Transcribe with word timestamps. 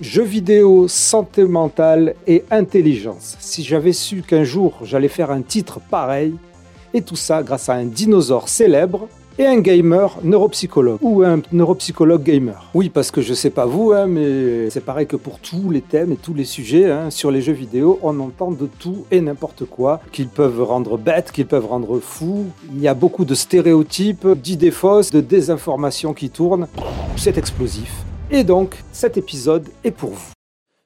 Jeux 0.00 0.24
vidéo, 0.24 0.88
santé 0.88 1.44
mentale 1.44 2.14
et 2.26 2.44
intelligence. 2.50 3.36
Si 3.40 3.62
j'avais 3.62 3.92
su 3.92 4.22
qu'un 4.22 4.44
jour 4.44 4.80
j'allais 4.82 5.08
faire 5.08 5.30
un 5.30 5.42
titre 5.42 5.80
pareil, 5.90 6.34
et 6.94 7.02
tout 7.02 7.16
ça 7.16 7.42
grâce 7.42 7.68
à 7.68 7.74
un 7.74 7.84
dinosaure 7.84 8.48
célèbre 8.48 9.08
et 9.38 9.46
un 9.46 9.60
gamer 9.60 10.18
neuropsychologue 10.22 10.98
ou 11.00 11.22
un 11.22 11.40
neuropsychologue 11.52 12.22
gamer. 12.22 12.70
Oui, 12.74 12.90
parce 12.90 13.10
que 13.10 13.22
je 13.22 13.32
sais 13.32 13.50
pas 13.50 13.64
vous, 13.64 13.92
hein, 13.92 14.06
mais 14.06 14.68
c'est 14.70 14.84
pareil 14.84 15.06
que 15.06 15.16
pour 15.16 15.38
tous 15.38 15.70
les 15.70 15.80
thèmes 15.80 16.12
et 16.12 16.16
tous 16.16 16.34
les 16.34 16.44
sujets 16.44 16.90
hein, 16.90 17.10
sur 17.10 17.30
les 17.30 17.40
jeux 17.40 17.52
vidéo, 17.52 17.98
on 18.02 18.18
entend 18.20 18.50
de 18.50 18.68
tout 18.78 19.06
et 19.10 19.20
n'importe 19.20 19.64
quoi, 19.64 20.00
qu'ils 20.12 20.28
peuvent 20.28 20.62
rendre 20.62 20.98
bêtes, 20.98 21.32
qu'ils 21.32 21.46
peuvent 21.46 21.66
rendre 21.66 21.98
fous. 22.00 22.46
Il 22.74 22.80
y 22.80 22.88
a 22.88 22.94
beaucoup 22.94 23.24
de 23.24 23.34
stéréotypes, 23.34 24.26
d'idées 24.28 24.70
fausses, 24.70 25.10
de 25.10 25.20
désinformations 25.20 26.12
qui 26.12 26.28
tournent. 26.28 26.66
C'est 27.16 27.38
explosif. 27.38 28.04
Et 28.32 28.44
donc, 28.44 28.82
cet 28.92 29.16
épisode 29.16 29.68
est 29.84 29.90
pour 29.92 30.10
vous. 30.10 30.32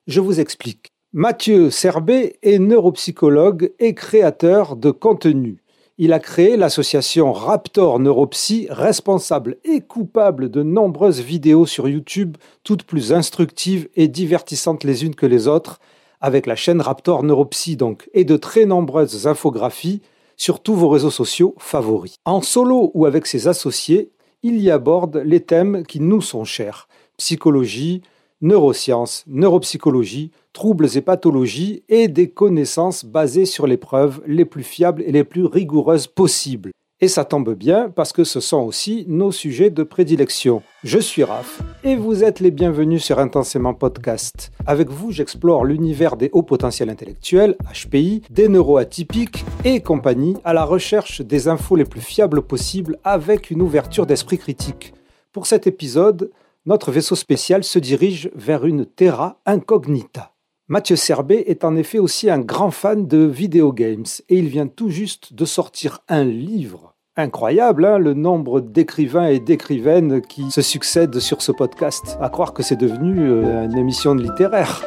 Je 0.07 0.21
vous 0.21 0.41
explique. 0.41 0.89
Mathieu 1.13 1.71
Serbet 1.71 2.39
est 2.43 2.59
neuropsychologue 2.59 3.73
et 3.79 3.95
créateur 3.95 4.77
de 4.77 4.91
contenu 4.91 5.63
il 5.99 6.13
a 6.13 6.19
créé 6.19 6.59
l'association 6.59 7.33
Raptor 7.33 7.99
Neuropsy, 8.01 8.67
responsable 8.69 9.57
et 9.65 9.81
coupable 9.81 10.51
de 10.51 10.63
nombreuses 10.63 11.21
vidéos 11.21 11.65
sur 11.65 11.89
YouTube, 11.89 12.37
toutes 12.65 12.83
plus 12.83 13.15
instructives 13.15 13.89
et 13.97 14.07
divertissantes 14.07 14.85
les 14.85 15.05
unes 15.05 15.15
que 15.15 15.25
les 15.25 15.49
autres, 15.49 15.81
avec 16.21 16.45
la 16.45 16.55
chaîne 16.55 16.83
Raptor 16.83 17.23
Neuropsy 17.23 17.77
donc, 17.77 18.11
et 18.13 18.25
de 18.25 18.37
très 18.37 18.67
nombreuses 18.67 19.27
infographies 19.27 20.03
sur 20.37 20.61
tous 20.61 20.75
vos 20.75 20.91
réseaux 20.91 21.11
sociaux 21.11 21.55
favoris. 21.57 22.17
En 22.27 22.43
solo 22.43 22.91
ou 22.93 23.07
avec 23.07 23.27
ses 23.27 23.49
associés, 23.49 24.11
il 24.43 24.61
y 24.61 24.71
aborde 24.71 25.23
les 25.25 25.41
thèmes 25.41 25.83
qui 25.87 26.01
nous 26.01 26.21
sont 26.21 26.45
chers 26.45 26.89
psychologie, 27.17 28.03
neurosciences, 28.41 29.25
neuropsychologie, 29.27 30.31
troubles 30.53 30.97
et 30.97 31.01
pathologies 31.01 31.83
et 31.89 32.09
des 32.09 32.31
connaissances 32.31 33.05
basées 33.05 33.47
sur 33.47 33.67
les 33.67 33.77
preuves 33.77 34.23
les 34.27 34.45
plus 34.45 34.63
fiables 34.63 35.03
et 35.03 35.13
les 35.13 35.25
plus 35.25 35.45
rigoureuses 35.45 36.07
possibles. 36.07 36.71
Et 36.99 37.09
ça 37.09 37.27
tombe 37.27 37.53
bien 37.53 37.91
parce 37.91 38.15
que 38.15 38.25
ce 38.25 38.41
sont 38.41 38.63
aussi 38.63 39.05
nos 39.07 39.31
sujets 39.31 39.69
de 39.69 39.83
prédilection. 39.83 40.63
Je 40.83 40.99
suis 40.99 41.25
Raph 41.25 41.61
et 41.85 41.95
vous 41.95 42.25
êtes 42.25 42.41
les 42.41 42.51
bienvenus 42.51 43.05
sur 43.05 43.19
Intensément 43.19 43.75
Podcast. 43.75 44.51
Avec 44.67 44.89
vous, 44.89 45.11
j'explore 45.11 45.67
l'univers 45.67 46.17
des 46.17 46.31
hauts 46.33 46.43
potentiels 46.43 46.89
intellectuels, 46.89 47.55
HPI, 47.71 48.23
des 48.31 48.49
neuroatypiques 48.49 49.45
et 49.67 49.81
compagnie 49.81 50.37
à 50.43 50.55
la 50.55 50.65
recherche 50.65 51.21
des 51.21 51.49
infos 51.49 51.77
les 51.77 51.85
plus 51.85 52.01
fiables 52.01 52.41
possibles 52.41 52.99
avec 53.05 53.51
une 53.51 53.61
ouverture 53.61 54.07
d'esprit 54.07 54.39
critique. 54.39 54.95
Pour 55.33 55.47
cet 55.47 55.67
épisode, 55.67 56.31
notre 56.67 56.91
vaisseau 56.91 57.15
spécial 57.15 57.63
se 57.63 57.79
dirige 57.79 58.29
vers 58.35 58.67
une 58.67 58.85
terra 58.85 59.41
incognita. 59.47 60.33
Mathieu 60.69 60.97
Serbet 60.97 61.45
est 61.47 61.63
en 61.63 61.77
effet 61.77 62.01
aussi 62.01 62.29
un 62.29 62.41
grand 62.41 62.73
fan 62.73 63.07
de 63.07 63.19
video 63.19 63.73
games 63.73 64.05
et 64.29 64.37
il 64.37 64.49
vient 64.49 64.67
tout 64.67 64.91
juste 64.91 65.33
de 65.33 65.45
sortir 65.45 66.01
un 66.09 66.25
livre. 66.25 66.97
Incroyable, 67.17 67.85
hein, 67.85 67.99
le 67.99 68.15
nombre 68.15 68.61
d'écrivains 68.61 69.29
et 69.29 69.39
d'écrivaines 69.39 70.21
qui 70.21 70.51
se 70.51 70.61
succèdent 70.61 71.21
sur 71.21 71.41
ce 71.41 71.53
podcast. 71.53 72.19
À 72.21 72.29
croire 72.31 72.53
que 72.53 72.65
c'est 72.65 72.77
devenu 72.77 73.31
euh, 73.31 73.65
une 73.65 73.79
émission 73.79 74.15
littéraire. 74.15 74.83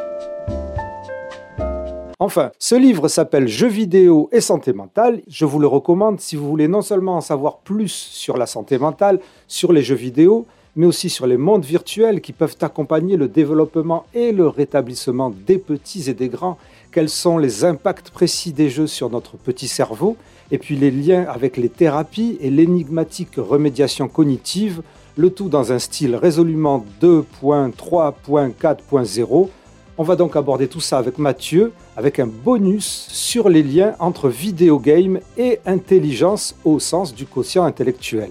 Enfin, 2.19 2.51
ce 2.59 2.75
livre 2.75 3.07
s'appelle 3.07 3.47
Jeux 3.47 3.69
vidéo 3.69 4.27
et 4.33 4.41
santé 4.41 4.73
mentale. 4.73 5.21
Je 5.27 5.45
vous 5.45 5.59
le 5.59 5.67
recommande 5.67 6.19
si 6.19 6.35
vous 6.35 6.49
voulez 6.49 6.67
non 6.67 6.81
seulement 6.81 7.15
en 7.15 7.21
savoir 7.21 7.59
plus 7.59 7.87
sur 7.87 8.35
la 8.35 8.45
santé 8.45 8.77
mentale, 8.77 9.21
sur 9.47 9.71
les 9.71 9.81
jeux 9.81 9.95
vidéo, 9.95 10.45
mais 10.79 10.85
aussi 10.85 11.09
sur 11.09 11.27
les 11.27 11.35
mondes 11.35 11.65
virtuels 11.65 12.21
qui 12.21 12.31
peuvent 12.31 12.55
accompagner 12.61 13.17
le 13.17 13.27
développement 13.27 14.05
et 14.13 14.31
le 14.31 14.47
rétablissement 14.47 15.29
des 15.29 15.57
petits 15.57 16.09
et 16.09 16.13
des 16.13 16.29
grands, 16.29 16.57
quels 16.93 17.09
sont 17.09 17.37
les 17.37 17.65
impacts 17.65 18.11
précis 18.11 18.53
des 18.53 18.69
jeux 18.69 18.87
sur 18.87 19.09
notre 19.09 19.35
petit 19.35 19.67
cerveau, 19.67 20.15
et 20.51 20.57
puis 20.57 20.77
les 20.77 20.89
liens 20.89 21.25
avec 21.27 21.57
les 21.57 21.67
thérapies 21.67 22.37
et 22.39 22.49
l'énigmatique 22.49 23.35
remédiation 23.35 24.07
cognitive, 24.07 24.81
le 25.17 25.31
tout 25.31 25.49
dans 25.49 25.73
un 25.73 25.79
style 25.79 26.15
résolument 26.15 26.85
2.3.4.0. 27.01 29.49
On 29.97 30.03
va 30.03 30.15
donc 30.15 30.37
aborder 30.37 30.69
tout 30.69 30.79
ça 30.79 30.97
avec 30.97 31.17
Mathieu, 31.17 31.73
avec 31.97 32.19
un 32.19 32.27
bonus 32.27 33.09
sur 33.11 33.49
les 33.49 33.63
liens 33.63 33.95
entre 33.99 34.29
vidéogame 34.29 35.19
et 35.37 35.59
intelligence 35.65 36.55
au 36.63 36.79
sens 36.79 37.13
du 37.13 37.25
quotient 37.25 37.65
intellectuel. 37.65 38.29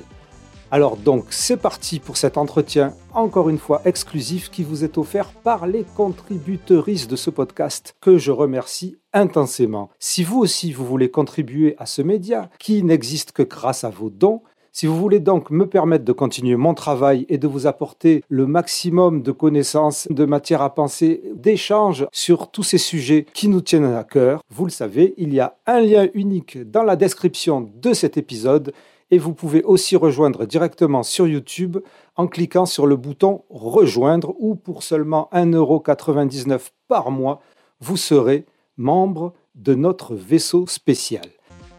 Alors 0.70 0.98
donc 0.98 1.24
c'est 1.30 1.56
parti 1.56 1.98
pour 1.98 2.18
cet 2.18 2.36
entretien 2.36 2.92
encore 3.14 3.48
une 3.48 3.56
fois 3.56 3.80
exclusif 3.86 4.50
qui 4.50 4.62
vous 4.62 4.84
est 4.84 4.98
offert 4.98 5.30
par 5.30 5.66
les 5.66 5.84
contributeuristes 5.96 7.10
de 7.10 7.16
ce 7.16 7.30
podcast 7.30 7.96
que 8.02 8.18
je 8.18 8.32
remercie 8.32 8.96
intensément. 9.14 9.88
Si 9.98 10.22
vous 10.22 10.38
aussi 10.38 10.72
vous 10.72 10.84
voulez 10.84 11.10
contribuer 11.10 11.74
à 11.78 11.86
ce 11.86 12.02
média 12.02 12.50
qui 12.58 12.82
n'existe 12.82 13.32
que 13.32 13.42
grâce 13.42 13.82
à 13.82 13.88
vos 13.88 14.10
dons, 14.10 14.42
si 14.70 14.86
vous 14.86 14.96
voulez 14.96 15.20
donc 15.20 15.50
me 15.50 15.66
permettre 15.66 16.04
de 16.04 16.12
continuer 16.12 16.56
mon 16.56 16.74
travail 16.74 17.24
et 17.30 17.38
de 17.38 17.48
vous 17.48 17.66
apporter 17.66 18.22
le 18.28 18.46
maximum 18.46 19.22
de 19.22 19.32
connaissances, 19.32 20.06
de 20.10 20.24
matière 20.26 20.60
à 20.60 20.74
penser, 20.74 21.22
d'échanges 21.34 22.06
sur 22.12 22.50
tous 22.50 22.62
ces 22.62 22.78
sujets 22.78 23.26
qui 23.32 23.48
nous 23.48 23.62
tiennent 23.62 23.94
à 23.94 24.04
cœur, 24.04 24.42
vous 24.50 24.66
le 24.66 24.70
savez, 24.70 25.14
il 25.16 25.32
y 25.32 25.40
a 25.40 25.56
un 25.66 25.80
lien 25.80 26.08
unique 26.12 26.58
dans 26.70 26.82
la 26.82 26.94
description 26.94 27.68
de 27.74 27.94
cet 27.94 28.18
épisode 28.18 28.72
et 29.10 29.18
vous 29.18 29.34
pouvez 29.34 29.62
aussi 29.62 29.96
rejoindre 29.96 30.46
directement 30.46 31.02
sur 31.02 31.26
YouTube 31.26 31.78
en 32.16 32.26
cliquant 32.26 32.66
sur 32.66 32.86
le 32.86 32.96
bouton 32.96 33.42
Rejoindre 33.48 34.34
ou 34.38 34.54
pour 34.54 34.82
seulement 34.82 35.28
1,99€ 35.32 36.70
par 36.88 37.10
mois, 37.10 37.40
vous 37.80 37.96
serez 37.96 38.46
membre 38.76 39.34
de 39.54 39.74
notre 39.74 40.14
vaisseau 40.14 40.66
spécial. 40.66 41.26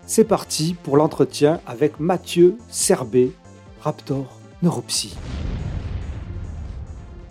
C'est 0.05 0.25
parti 0.25 0.75
pour 0.83 0.97
l'entretien 0.97 1.61
avec 1.67 1.99
Mathieu 1.99 2.57
Serbet, 2.69 3.31
Raptor 3.81 4.39
Neuropsy. 4.63 5.15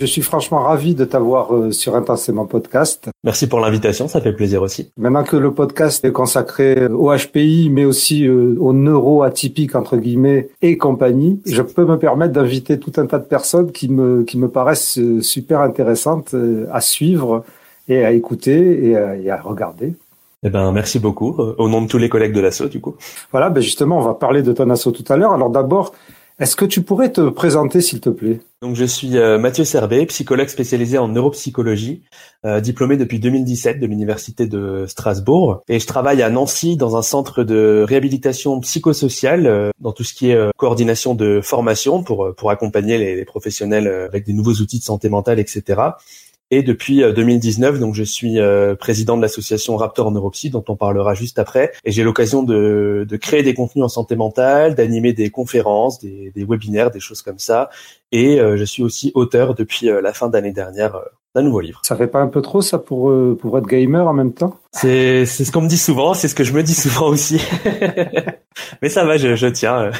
Je 0.00 0.06
suis 0.06 0.22
franchement 0.22 0.60
ravi 0.60 0.94
de 0.94 1.04
t'avoir 1.04 1.53
euh, 1.53 1.72
sur 1.72 1.97
Intensément 1.97 2.47
Podcast. 2.47 3.10
Merci 3.25 3.48
pour 3.48 3.59
l'invitation, 3.59 4.06
ça 4.06 4.20
fait 4.20 4.32
plaisir 4.32 4.62
aussi. 4.62 4.92
Maintenant 4.97 5.25
que 5.25 5.36
le 5.36 5.53
podcast 5.53 6.04
est 6.04 6.12
consacré 6.12 6.78
euh, 6.78 6.88
au 6.91 7.12
HPI, 7.12 7.69
mais 7.69 7.84
aussi 7.84 8.25
euh, 8.25 8.54
aux 8.60 8.72
neuro 8.72 9.25
atypiques 9.25 9.75
entre 9.75 9.97
guillemets 9.97 10.50
et 10.62 10.76
compagnie, 10.76 11.41
je 11.47 11.62
peux 11.62 11.84
me 11.84 11.98
permettre 11.98 12.32
d'inviter 12.32 12.78
tout 12.78 12.92
un 12.97 13.06
tas 13.06 13.19
de 13.19 13.25
personnes 13.25 13.72
qui 13.72 13.88
me 13.88 14.22
qui 14.22 14.38
me 14.38 14.48
paraissent 14.48 15.00
super 15.20 15.60
intéressantes 15.62 16.34
à 16.70 16.81
suivre 16.81 17.44
et 17.88 18.04
à 18.04 18.12
écouter 18.12 18.91
et 18.91 19.31
à, 19.31 19.41
regarder. 19.41 19.94
Eh 20.44 20.50
ben, 20.50 20.70
merci 20.70 21.00
beaucoup. 21.00 21.37
Au 21.58 21.69
nom 21.69 21.82
de 21.82 21.88
tous 21.88 21.98
les 21.98 22.08
collègues 22.08 22.34
de 22.34 22.41
l'assaut, 22.41 22.69
du 22.69 22.81
coup. 22.81 22.94
Voilà, 23.32 23.50
ben 23.50 23.60
justement, 23.60 23.98
on 23.98 24.03
va 24.03 24.14
parler 24.14 24.42
de 24.42 24.53
ton 24.53 24.70
assaut 24.70 24.92
tout 24.92 25.04
à 25.08 25.16
l'heure. 25.16 25.32
Alors 25.32 25.50
d'abord, 25.50 25.92
est-ce 26.38 26.54
que 26.54 26.65
tu 26.65 26.82
pourrais 26.82 27.10
te 27.10 27.28
présenter, 27.31 27.81
s'il 27.81 28.00
te 28.00 28.10
plaît? 28.10 28.41
Donc, 28.62 28.76
je 28.76 28.84
suis 28.84 29.19
euh, 29.19 29.38
Mathieu 29.38 29.65
Serbet, 29.65 30.06
psychologue 30.06 30.47
spécialisé 30.49 30.97
en 30.97 31.09
neuropsychologie, 31.09 32.04
euh, 32.44 32.60
diplômé 32.60 32.97
depuis 32.97 33.19
2017 33.19 33.81
de 33.81 33.87
l'université 33.87 34.47
de 34.47 34.84
Strasbourg, 34.87 35.62
et 35.69 35.81
je 35.81 35.87
travaille 35.87 36.22
à 36.22 36.31
Nancy 36.31 36.76
dans 36.76 36.97
un 36.97 37.03
centre 37.03 37.43
de 37.43 37.84
réhabilitation 37.87 38.60
psychosociale, 38.60 39.47
euh, 39.47 39.71
dans 39.81 39.93
tout 39.93 40.04
ce 40.04 40.15
qui 40.15 40.31
est 40.31 40.38
coordination 40.56 41.15
de 41.15 41.41
formation 41.43 42.03
pour 42.04 42.34
pour 42.37 42.50
accompagner 42.50 42.99
les, 42.99 43.16
les 43.16 43.25
professionnels 43.25 43.88
avec 43.88 44.25
des 44.25 44.32
nouveaux 44.32 44.55
outils 44.55 44.78
de 44.78 44.84
santé 44.84 45.09
mentale, 45.09 45.41
etc. 45.41 45.81
Et 46.50 46.62
depuis 46.62 47.03
2019, 47.03 47.75
euh, 47.75 47.78
donc 47.78 47.94
je 47.94 48.03
suis 48.03 48.41
euh, 48.41 48.75
président 48.75 49.19
de 49.19 49.22
l'association 49.22 49.76
Raptor 49.76 50.10
Neuropsy, 50.10 50.48
dont 50.48 50.64
on 50.69 50.76
parlera 50.76 51.12
juste 51.12 51.38
après. 51.38 51.72
Et 51.84 51.92
j'ai 51.92 52.03
l'occasion 52.03 52.42
de, 52.42 53.06
de, 53.06 53.16
créer 53.19 53.42
des 53.42 53.53
contenus 53.53 53.84
en 53.84 53.88
santé 53.88 54.16
mentale, 54.16 54.75
d'animer 54.75 55.12
des 55.12 55.28
conférences, 55.28 56.00
des, 56.00 56.32
des, 56.34 56.44
webinaires, 56.44 56.91
des 56.91 57.00
choses 57.00 57.20
comme 57.20 57.38
ça. 57.38 57.69
Et 58.12 58.41
euh, 58.41 58.56
je 58.56 58.64
suis 58.64 58.82
aussi 58.82 59.12
auteur 59.14 59.54
depuis 59.54 59.91
la 60.03 60.12
fin 60.14 60.28
d'année 60.28 60.53
dernière 60.53 60.99
d'un 61.34 61.43
nouveau 61.43 61.61
livre. 61.61 61.82
Ça 61.84 61.96
fait 61.96 62.06
pas 62.06 62.20
un 62.20 62.28
peu 62.28 62.40
trop 62.40 62.62
ça 62.62 62.78
pour 62.78 63.12
pour 63.38 63.58
être 63.58 63.67
gamer 63.67 64.08
en 64.08 64.14
même 64.14 64.32
temps? 64.32 64.56
C'est 64.72 65.26
c'est 65.26 65.44
ce 65.44 65.52
qu'on 65.52 65.61
me 65.61 65.69
dit 65.69 65.76
souvent, 65.76 66.14
c'est 66.14 66.28
ce 66.28 66.34
que 66.34 66.44
je 66.44 66.55
me 66.55 66.62
dis 66.62 66.75
souvent 66.75 67.08
aussi. 67.08 67.43
Mais 68.82 68.88
ça 68.88 69.05
va, 69.05 69.19
je, 69.19 69.37
je 69.37 69.46
tiens. 69.49 69.90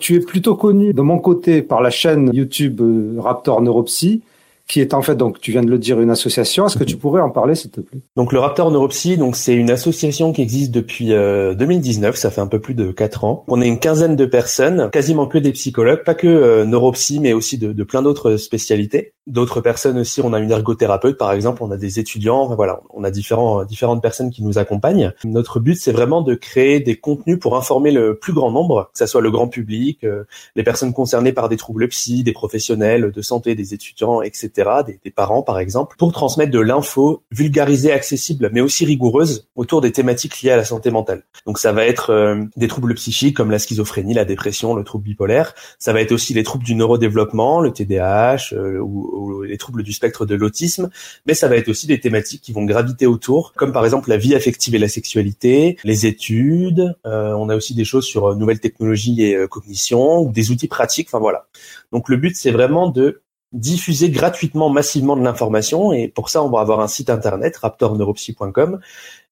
tu 0.00 0.16
es 0.16 0.20
plutôt 0.20 0.54
connu 0.54 0.92
de 0.92 1.00
mon 1.00 1.18
côté 1.18 1.62
par 1.62 1.80
la 1.80 1.88
chaîne 1.88 2.30
YouTube 2.34 2.82
Raptor 3.18 3.62
Neuropsy 3.62 4.22
qui 4.72 4.80
est 4.80 4.94
en 4.94 5.02
fait, 5.02 5.16
donc 5.16 5.38
tu 5.38 5.50
viens 5.50 5.60
de 5.60 5.70
le 5.70 5.76
dire, 5.76 6.00
une 6.00 6.08
association. 6.08 6.64
Est-ce 6.64 6.78
que 6.78 6.84
tu 6.84 6.96
pourrais 6.96 7.20
en 7.20 7.28
parler, 7.28 7.54
s'il 7.54 7.70
te 7.70 7.82
plaît? 7.82 8.00
Donc 8.16 8.32
le 8.32 8.38
Raptor 8.38 8.70
Neuropsy, 8.70 9.18
donc 9.18 9.36
c'est 9.36 9.52
une 9.52 9.70
association 9.70 10.32
qui 10.32 10.40
existe 10.40 10.70
depuis 10.70 11.08
2019, 11.08 12.14
euh, 12.14 12.16
ça 12.16 12.30
fait 12.30 12.40
un 12.40 12.46
peu 12.46 12.58
plus 12.58 12.72
de 12.72 12.90
quatre 12.90 13.24
ans. 13.24 13.44
On 13.48 13.60
est 13.60 13.68
une 13.68 13.78
quinzaine 13.78 14.16
de 14.16 14.24
personnes, 14.24 14.88
quasiment 14.90 15.26
que 15.26 15.36
des 15.36 15.52
psychologues, 15.52 16.04
pas 16.04 16.14
que 16.14 16.26
euh, 16.26 16.64
neuropsy, 16.64 17.20
mais 17.20 17.34
aussi 17.34 17.58
de 17.58 17.84
plein 17.84 18.00
d'autres 18.00 18.38
spécialités. 18.38 19.12
D'autres 19.26 19.60
personnes 19.60 19.98
aussi. 19.98 20.20
On 20.20 20.32
a 20.32 20.40
une 20.40 20.50
ergothérapeute, 20.50 21.16
par 21.16 21.32
exemple. 21.32 21.62
On 21.62 21.70
a 21.70 21.76
des 21.76 21.98
étudiants. 21.98 22.54
voilà, 22.54 22.80
on 22.90 23.04
a 23.04 23.10
différents, 23.10 23.64
différentes 23.64 24.02
personnes 24.02 24.30
qui 24.30 24.42
nous 24.42 24.58
accompagnent. 24.58 25.12
Notre 25.24 25.60
but, 25.60 25.76
c'est 25.76 25.92
vraiment 25.92 26.22
de 26.22 26.34
créer 26.34 26.80
des 26.80 26.96
contenus 26.96 27.38
pour 27.38 27.56
informer 27.56 27.90
le 27.90 28.16
plus 28.16 28.32
grand 28.32 28.50
nombre, 28.50 28.90
que 28.92 28.98
ce 28.98 29.06
soit 29.06 29.20
le 29.20 29.30
grand 29.30 29.48
public, 29.48 30.04
euh, 30.04 30.24
les 30.56 30.62
personnes 30.62 30.92
concernées 30.92 31.32
par 31.32 31.48
des 31.48 31.56
troubles 31.56 31.88
psy, 31.88 32.22
des 32.22 32.32
professionnels 32.32 33.10
de 33.12 33.22
santé, 33.22 33.54
des 33.54 33.74
étudiants, 33.74 34.22
etc., 34.22 34.50
des, 34.86 35.00
des 35.02 35.10
parents, 35.10 35.42
par 35.42 35.58
exemple, 35.58 35.96
pour 35.98 36.12
transmettre 36.12 36.52
de 36.52 36.60
l'info 36.60 37.22
vulgarisée, 37.30 37.92
accessible, 37.92 38.50
mais 38.52 38.60
aussi 38.60 38.84
rigoureuse 38.84 39.48
autour 39.56 39.80
des 39.80 39.92
thématiques 39.92 40.42
liées 40.42 40.50
à 40.50 40.56
la 40.56 40.64
santé 40.64 40.90
mentale. 40.90 41.22
Donc, 41.46 41.58
ça 41.58 41.72
va 41.72 41.84
être 41.84 42.10
euh, 42.10 42.44
des 42.56 42.68
troubles 42.68 42.94
psychiques 42.94 43.36
comme 43.36 43.50
la 43.50 43.58
schizophrénie, 43.58 44.14
la 44.14 44.24
dépression, 44.24 44.74
le 44.74 44.84
trouble 44.84 45.04
bipolaire. 45.04 45.54
Ça 45.78 45.92
va 45.92 46.00
être 46.00 46.12
aussi 46.12 46.34
les 46.34 46.42
troubles 46.42 46.64
du 46.64 46.74
neurodéveloppement, 46.74 47.60
le 47.60 47.72
TDAH 47.72 48.52
euh, 48.52 48.78
ou 48.78 49.11
les 49.44 49.58
troubles 49.58 49.82
du 49.82 49.92
spectre 49.92 50.26
de 50.26 50.34
l'autisme, 50.34 50.90
mais 51.26 51.34
ça 51.34 51.48
va 51.48 51.56
être 51.56 51.68
aussi 51.68 51.86
des 51.86 52.00
thématiques 52.00 52.42
qui 52.42 52.52
vont 52.52 52.64
graviter 52.64 53.06
autour, 53.06 53.52
comme 53.54 53.72
par 53.72 53.84
exemple 53.84 54.08
la 54.08 54.16
vie 54.16 54.34
affective 54.34 54.74
et 54.74 54.78
la 54.78 54.88
sexualité, 54.88 55.76
les 55.84 56.06
études. 56.06 56.94
Euh, 57.06 57.32
on 57.32 57.48
a 57.48 57.56
aussi 57.56 57.74
des 57.74 57.84
choses 57.84 58.04
sur 58.04 58.26
euh, 58.26 58.34
nouvelles 58.34 58.60
technologies 58.60 59.22
et 59.22 59.36
euh, 59.36 59.46
cognition, 59.46 60.20
ou 60.20 60.32
des 60.32 60.50
outils 60.50 60.68
pratiques. 60.68 61.08
Enfin 61.08 61.18
voilà. 61.18 61.46
Donc 61.92 62.08
le 62.08 62.16
but 62.16 62.36
c'est 62.36 62.50
vraiment 62.50 62.88
de 62.88 63.22
diffuser 63.52 64.08
gratuitement, 64.10 64.70
massivement 64.70 65.16
de 65.16 65.22
l'information, 65.22 65.92
et 65.92 66.08
pour 66.08 66.30
ça 66.30 66.42
on 66.42 66.48
va 66.48 66.60
avoir 66.60 66.80
un 66.80 66.88
site 66.88 67.10
internet 67.10 67.56
raptorneuropsy.com 67.58 68.80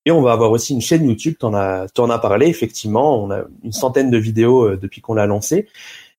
et 0.05 0.11
on 0.11 0.21
va 0.21 0.31
avoir 0.31 0.51
aussi 0.51 0.73
une 0.73 0.81
chaîne 0.81 1.07
YouTube, 1.07 1.35
tu 1.39 1.45
en 1.45 1.53
as, 1.53 1.87
en 1.97 2.09
as 2.09 2.19
parlé, 2.19 2.47
effectivement, 2.47 3.23
on 3.23 3.29
a 3.29 3.43
une 3.63 3.71
centaine 3.71 4.09
de 4.09 4.17
vidéos 4.17 4.75
depuis 4.75 4.99
qu'on 4.99 5.13
l'a 5.13 5.27
lancé 5.27 5.67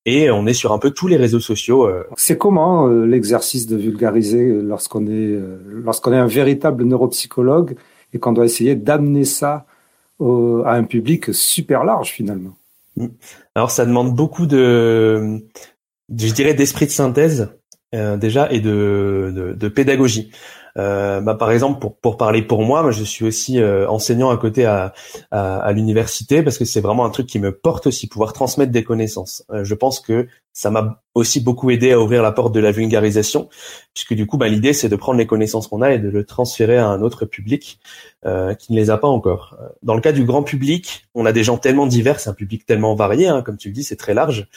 et 0.05 0.29
on 0.31 0.45
est 0.45 0.53
sur 0.53 0.73
un 0.73 0.79
peu 0.79 0.91
tous 0.91 1.07
les 1.07 1.17
réseaux 1.17 1.39
sociaux. 1.39 1.87
Euh. 1.87 2.03
C'est 2.17 2.37
comment 2.37 2.87
euh, 2.87 3.05
l'exercice 3.05 3.67
de 3.67 3.77
vulgariser 3.77 4.61
lorsqu'on 4.61 5.05
est 5.07 5.09
euh, 5.09 5.59
lorsqu'on 5.83 6.13
est 6.13 6.17
un 6.17 6.27
véritable 6.27 6.83
neuropsychologue 6.83 7.75
et 8.13 8.19
qu'on 8.19 8.33
doit 8.33 8.45
essayer 8.45 8.75
d'amener 8.75 9.25
ça 9.25 9.65
à 10.19 10.75
un 10.75 10.83
public 10.83 11.33
super 11.33 11.83
large 11.83 12.11
finalement? 12.11 12.55
Mm. 12.95 13.07
Alors 13.55 13.71
ça 13.71 13.85
demande 13.85 14.15
beaucoup 14.15 14.45
de, 14.45 15.41
je 16.09 16.33
dirais, 16.33 16.53
d'esprit 16.53 16.85
de 16.85 16.91
synthèse 16.91 17.49
déjà 17.91 18.51
et 18.51 18.59
de, 18.59 19.53
de 19.55 19.67
pédagogie. 19.67 20.31
Euh, 20.77 21.21
bah, 21.21 21.35
par 21.35 21.51
exemple, 21.51 21.79
pour, 21.79 21.95
pour 21.97 22.17
parler 22.17 22.41
pour 22.41 22.63
moi, 22.63 22.81
moi 22.81 22.91
je 22.91 23.03
suis 23.03 23.25
aussi 23.25 23.61
euh, 23.61 23.87
enseignant 23.87 24.31
à 24.31 24.37
côté 24.37 24.65
à, 24.65 24.93
à, 25.31 25.57
à 25.57 25.71
l'université 25.71 26.41
parce 26.41 26.57
que 26.57 26.65
c'est 26.65 26.81
vraiment 26.81 27.05
un 27.05 27.11
truc 27.11 27.27
qui 27.27 27.39
me 27.39 27.51
porte 27.51 27.87
aussi, 27.87 28.07
pouvoir 28.07 28.33
transmettre 28.33 28.71
des 28.71 28.83
connaissances. 28.83 29.45
Euh, 29.51 29.63
je 29.63 29.75
pense 29.75 29.99
que 29.99 30.27
ça 30.51 30.71
m'a 30.71 31.03
aussi 31.13 31.41
beaucoup 31.41 31.69
aidé 31.69 31.91
à 31.91 31.99
ouvrir 31.99 32.23
la 32.23 32.31
porte 32.31 32.53
de 32.53 32.59
la 32.59 32.71
vulgarisation, 32.71 33.49
puisque 33.93 34.13
du 34.13 34.25
coup, 34.25 34.37
bah, 34.37 34.47
l'idée 34.47 34.73
c'est 34.73 34.89
de 34.89 34.95
prendre 34.95 35.19
les 35.19 35.27
connaissances 35.27 35.67
qu'on 35.67 35.81
a 35.81 35.93
et 35.93 35.99
de 35.99 36.09
le 36.09 36.25
transférer 36.25 36.77
à 36.77 36.87
un 36.87 37.01
autre 37.01 37.25
public 37.25 37.79
euh, 38.25 38.55
qui 38.55 38.73
ne 38.73 38.77
les 38.77 38.89
a 38.89 38.97
pas 38.97 39.07
encore. 39.07 39.55
Dans 39.83 39.95
le 39.95 40.01
cas 40.01 40.11
du 40.11 40.25
grand 40.25 40.43
public, 40.43 41.05
on 41.13 41.25
a 41.25 41.31
des 41.31 41.43
gens 41.43 41.57
tellement 41.57 41.85
divers, 41.85 42.19
c'est 42.19 42.29
un 42.29 42.33
public 42.33 42.65
tellement 42.65 42.95
varié, 42.95 43.27
hein, 43.27 43.43
comme 43.43 43.57
tu 43.57 43.67
le 43.67 43.73
dis, 43.75 43.83
c'est 43.83 43.95
très 43.95 44.13
large. 44.15 44.47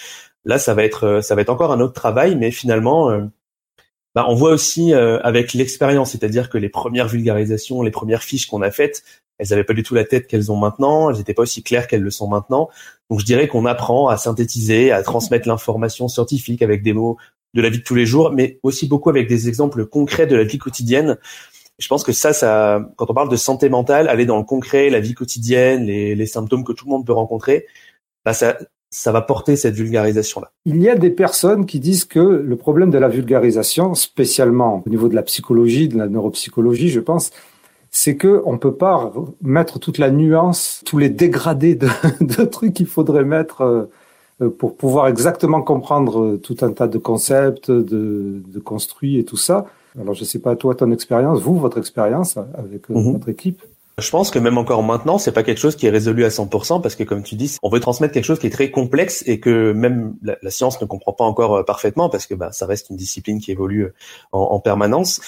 Là, 0.46 0.58
ça 0.58 0.74
va 0.74 0.84
être, 0.84 1.20
ça 1.22 1.34
va 1.34 1.42
être 1.42 1.50
encore 1.50 1.72
un 1.72 1.80
autre 1.80 1.94
travail, 1.94 2.36
mais 2.36 2.50
finalement, 2.50 3.10
bah, 4.16 4.24
on 4.28 4.34
voit 4.34 4.52
aussi 4.52 4.94
euh, 4.94 5.20
avec 5.20 5.52
l'expérience, 5.52 6.12
c'est-à-dire 6.12 6.48
que 6.48 6.56
les 6.56 6.70
premières 6.70 7.06
vulgarisations, 7.06 7.82
les 7.82 7.90
premières 7.90 8.22
fiches 8.22 8.46
qu'on 8.46 8.62
a 8.62 8.70
faites, 8.70 9.04
elles 9.36 9.48
n'avaient 9.50 9.62
pas 9.62 9.74
du 9.74 9.82
tout 9.82 9.94
la 9.94 10.04
tête 10.04 10.26
qu'elles 10.26 10.50
ont 10.50 10.56
maintenant, 10.56 11.10
elles 11.10 11.18
n'étaient 11.18 11.34
pas 11.34 11.42
aussi 11.42 11.62
claires 11.62 11.86
qu'elles 11.86 12.00
le 12.00 12.10
sont 12.10 12.26
maintenant. 12.26 12.70
Donc 13.10 13.20
je 13.20 13.26
dirais 13.26 13.46
qu'on 13.46 13.66
apprend 13.66 14.08
à 14.08 14.16
synthétiser, 14.16 14.90
à 14.90 15.02
transmettre 15.02 15.46
l'information 15.46 16.08
scientifique 16.08 16.62
avec 16.62 16.82
des 16.82 16.94
mots 16.94 17.18
de 17.52 17.60
la 17.60 17.68
vie 17.68 17.80
de 17.80 17.82
tous 17.82 17.94
les 17.94 18.06
jours, 18.06 18.32
mais 18.32 18.58
aussi 18.62 18.88
beaucoup 18.88 19.10
avec 19.10 19.28
des 19.28 19.48
exemples 19.48 19.84
concrets 19.84 20.26
de 20.26 20.34
la 20.34 20.44
vie 20.44 20.56
quotidienne. 20.56 21.18
Je 21.78 21.86
pense 21.88 22.02
que 22.02 22.12
ça, 22.12 22.32
ça, 22.32 22.88
quand 22.96 23.10
on 23.10 23.14
parle 23.14 23.28
de 23.28 23.36
santé 23.36 23.68
mentale, 23.68 24.08
aller 24.08 24.24
dans 24.24 24.38
le 24.38 24.44
concret, 24.44 24.88
la 24.88 25.00
vie 25.00 25.12
quotidienne, 25.12 25.84
les, 25.84 26.14
les 26.14 26.26
symptômes 26.26 26.64
que 26.64 26.72
tout 26.72 26.86
le 26.86 26.90
monde 26.92 27.04
peut 27.04 27.12
rencontrer, 27.12 27.66
bah 28.24 28.32
ça, 28.32 28.56
ça 28.91 29.12
va 29.12 29.21
porter 29.21 29.56
cette 29.56 29.75
vulgarisation-là. 29.75 30.50
Il 30.65 30.81
y 30.81 30.88
a 30.88 30.94
des 30.94 31.11
personnes 31.11 31.67
qui 31.67 31.81
disent 31.81 32.05
que 32.05 32.21
le 32.21 32.56
problème 32.56 32.91
de 32.91 32.99
la 32.99 33.09
vulgarisation, 33.09 33.94
spécialement 33.94 34.83
au 34.87 34.91
niveau 34.91 35.09
de 35.09 35.15
la 35.15 35.23
psychologie, 35.23 35.88
de 35.88 35.99
la 35.99 36.09
neuropsychologie, 36.09 36.88
je 36.88 37.00
pense, 37.00 37.31
c'est 37.91 38.17
que 38.17 38.43
on 38.44 38.59
peut 38.59 38.75
pas 38.75 39.12
mettre 39.43 39.79
toute 39.79 39.99
la 39.99 40.11
nuance, 40.11 40.83
tous 40.85 40.99
les 40.99 41.09
dégradés 41.09 41.75
de, 41.75 41.88
de 42.21 42.44
trucs 42.44 42.75
qu'il 42.75 42.87
faudrait 42.87 43.25
mettre 43.25 43.91
euh, 44.43 44.50
pour 44.50 44.77
pouvoir 44.77 45.09
exactement 45.09 45.62
comprendre 45.62 46.37
tout 46.37 46.56
un 46.61 46.73
tas 46.73 46.88
de 46.88 46.99
concepts, 46.99 47.71
de, 47.71 48.43
de 48.47 48.59
construits 48.61 49.19
et 49.19 49.25
tout 49.25 49.38
ça. 49.38 49.67
Alors 49.99 50.15
je 50.15 50.25
sais 50.25 50.38
pas 50.38 50.56
toi 50.56 50.75
ton 50.75 50.91
expérience, 50.93 51.41
vous 51.41 51.59
votre 51.59 51.79
expérience 51.79 52.37
avec 52.37 52.88
mhm. 52.91 53.12
votre 53.12 53.29
équipe. 53.29 53.62
Je 53.98 54.10
pense 54.10 54.31
que 54.31 54.38
même 54.38 54.58
encore 54.58 54.82
maintenant, 54.82 55.16
c'est 55.16 55.32
pas 55.32 55.43
quelque 55.43 55.56
chose 55.56 55.75
qui 55.75 55.87
est 55.87 55.90
résolu 55.90 56.26
à 56.26 56.28
100% 56.28 56.82
parce 56.82 56.96
que 56.96 57.02
comme 57.02 57.22
tu 57.22 57.34
dis, 57.34 57.56
on 57.62 57.70
veut 57.70 57.81
transmettre 57.81 58.12
quelque 58.12 58.26
chose 58.26 58.38
qui 58.38 58.46
est 58.46 58.50
très 58.50 58.70
complexe 58.70 59.25
et 59.26 59.40
que 59.40 59.72
même 59.72 60.16
la, 60.22 60.50
science 60.50 60.78
ne 60.82 60.87
comprend 60.87 61.14
pas 61.14 61.25
encore 61.25 61.56
euh, 61.56 61.62
parfaitement 61.62 62.10
parce 62.10 62.26
que 62.26 62.34
bah, 62.34 62.52
ça 62.52 62.66
reste 62.66 62.90
une 62.90 62.96
discipline 62.96 63.40
qui 63.40 63.52
évolue 63.52 63.84
euh, 63.84 63.90
en, 64.32 64.60
permanence. 64.60 65.22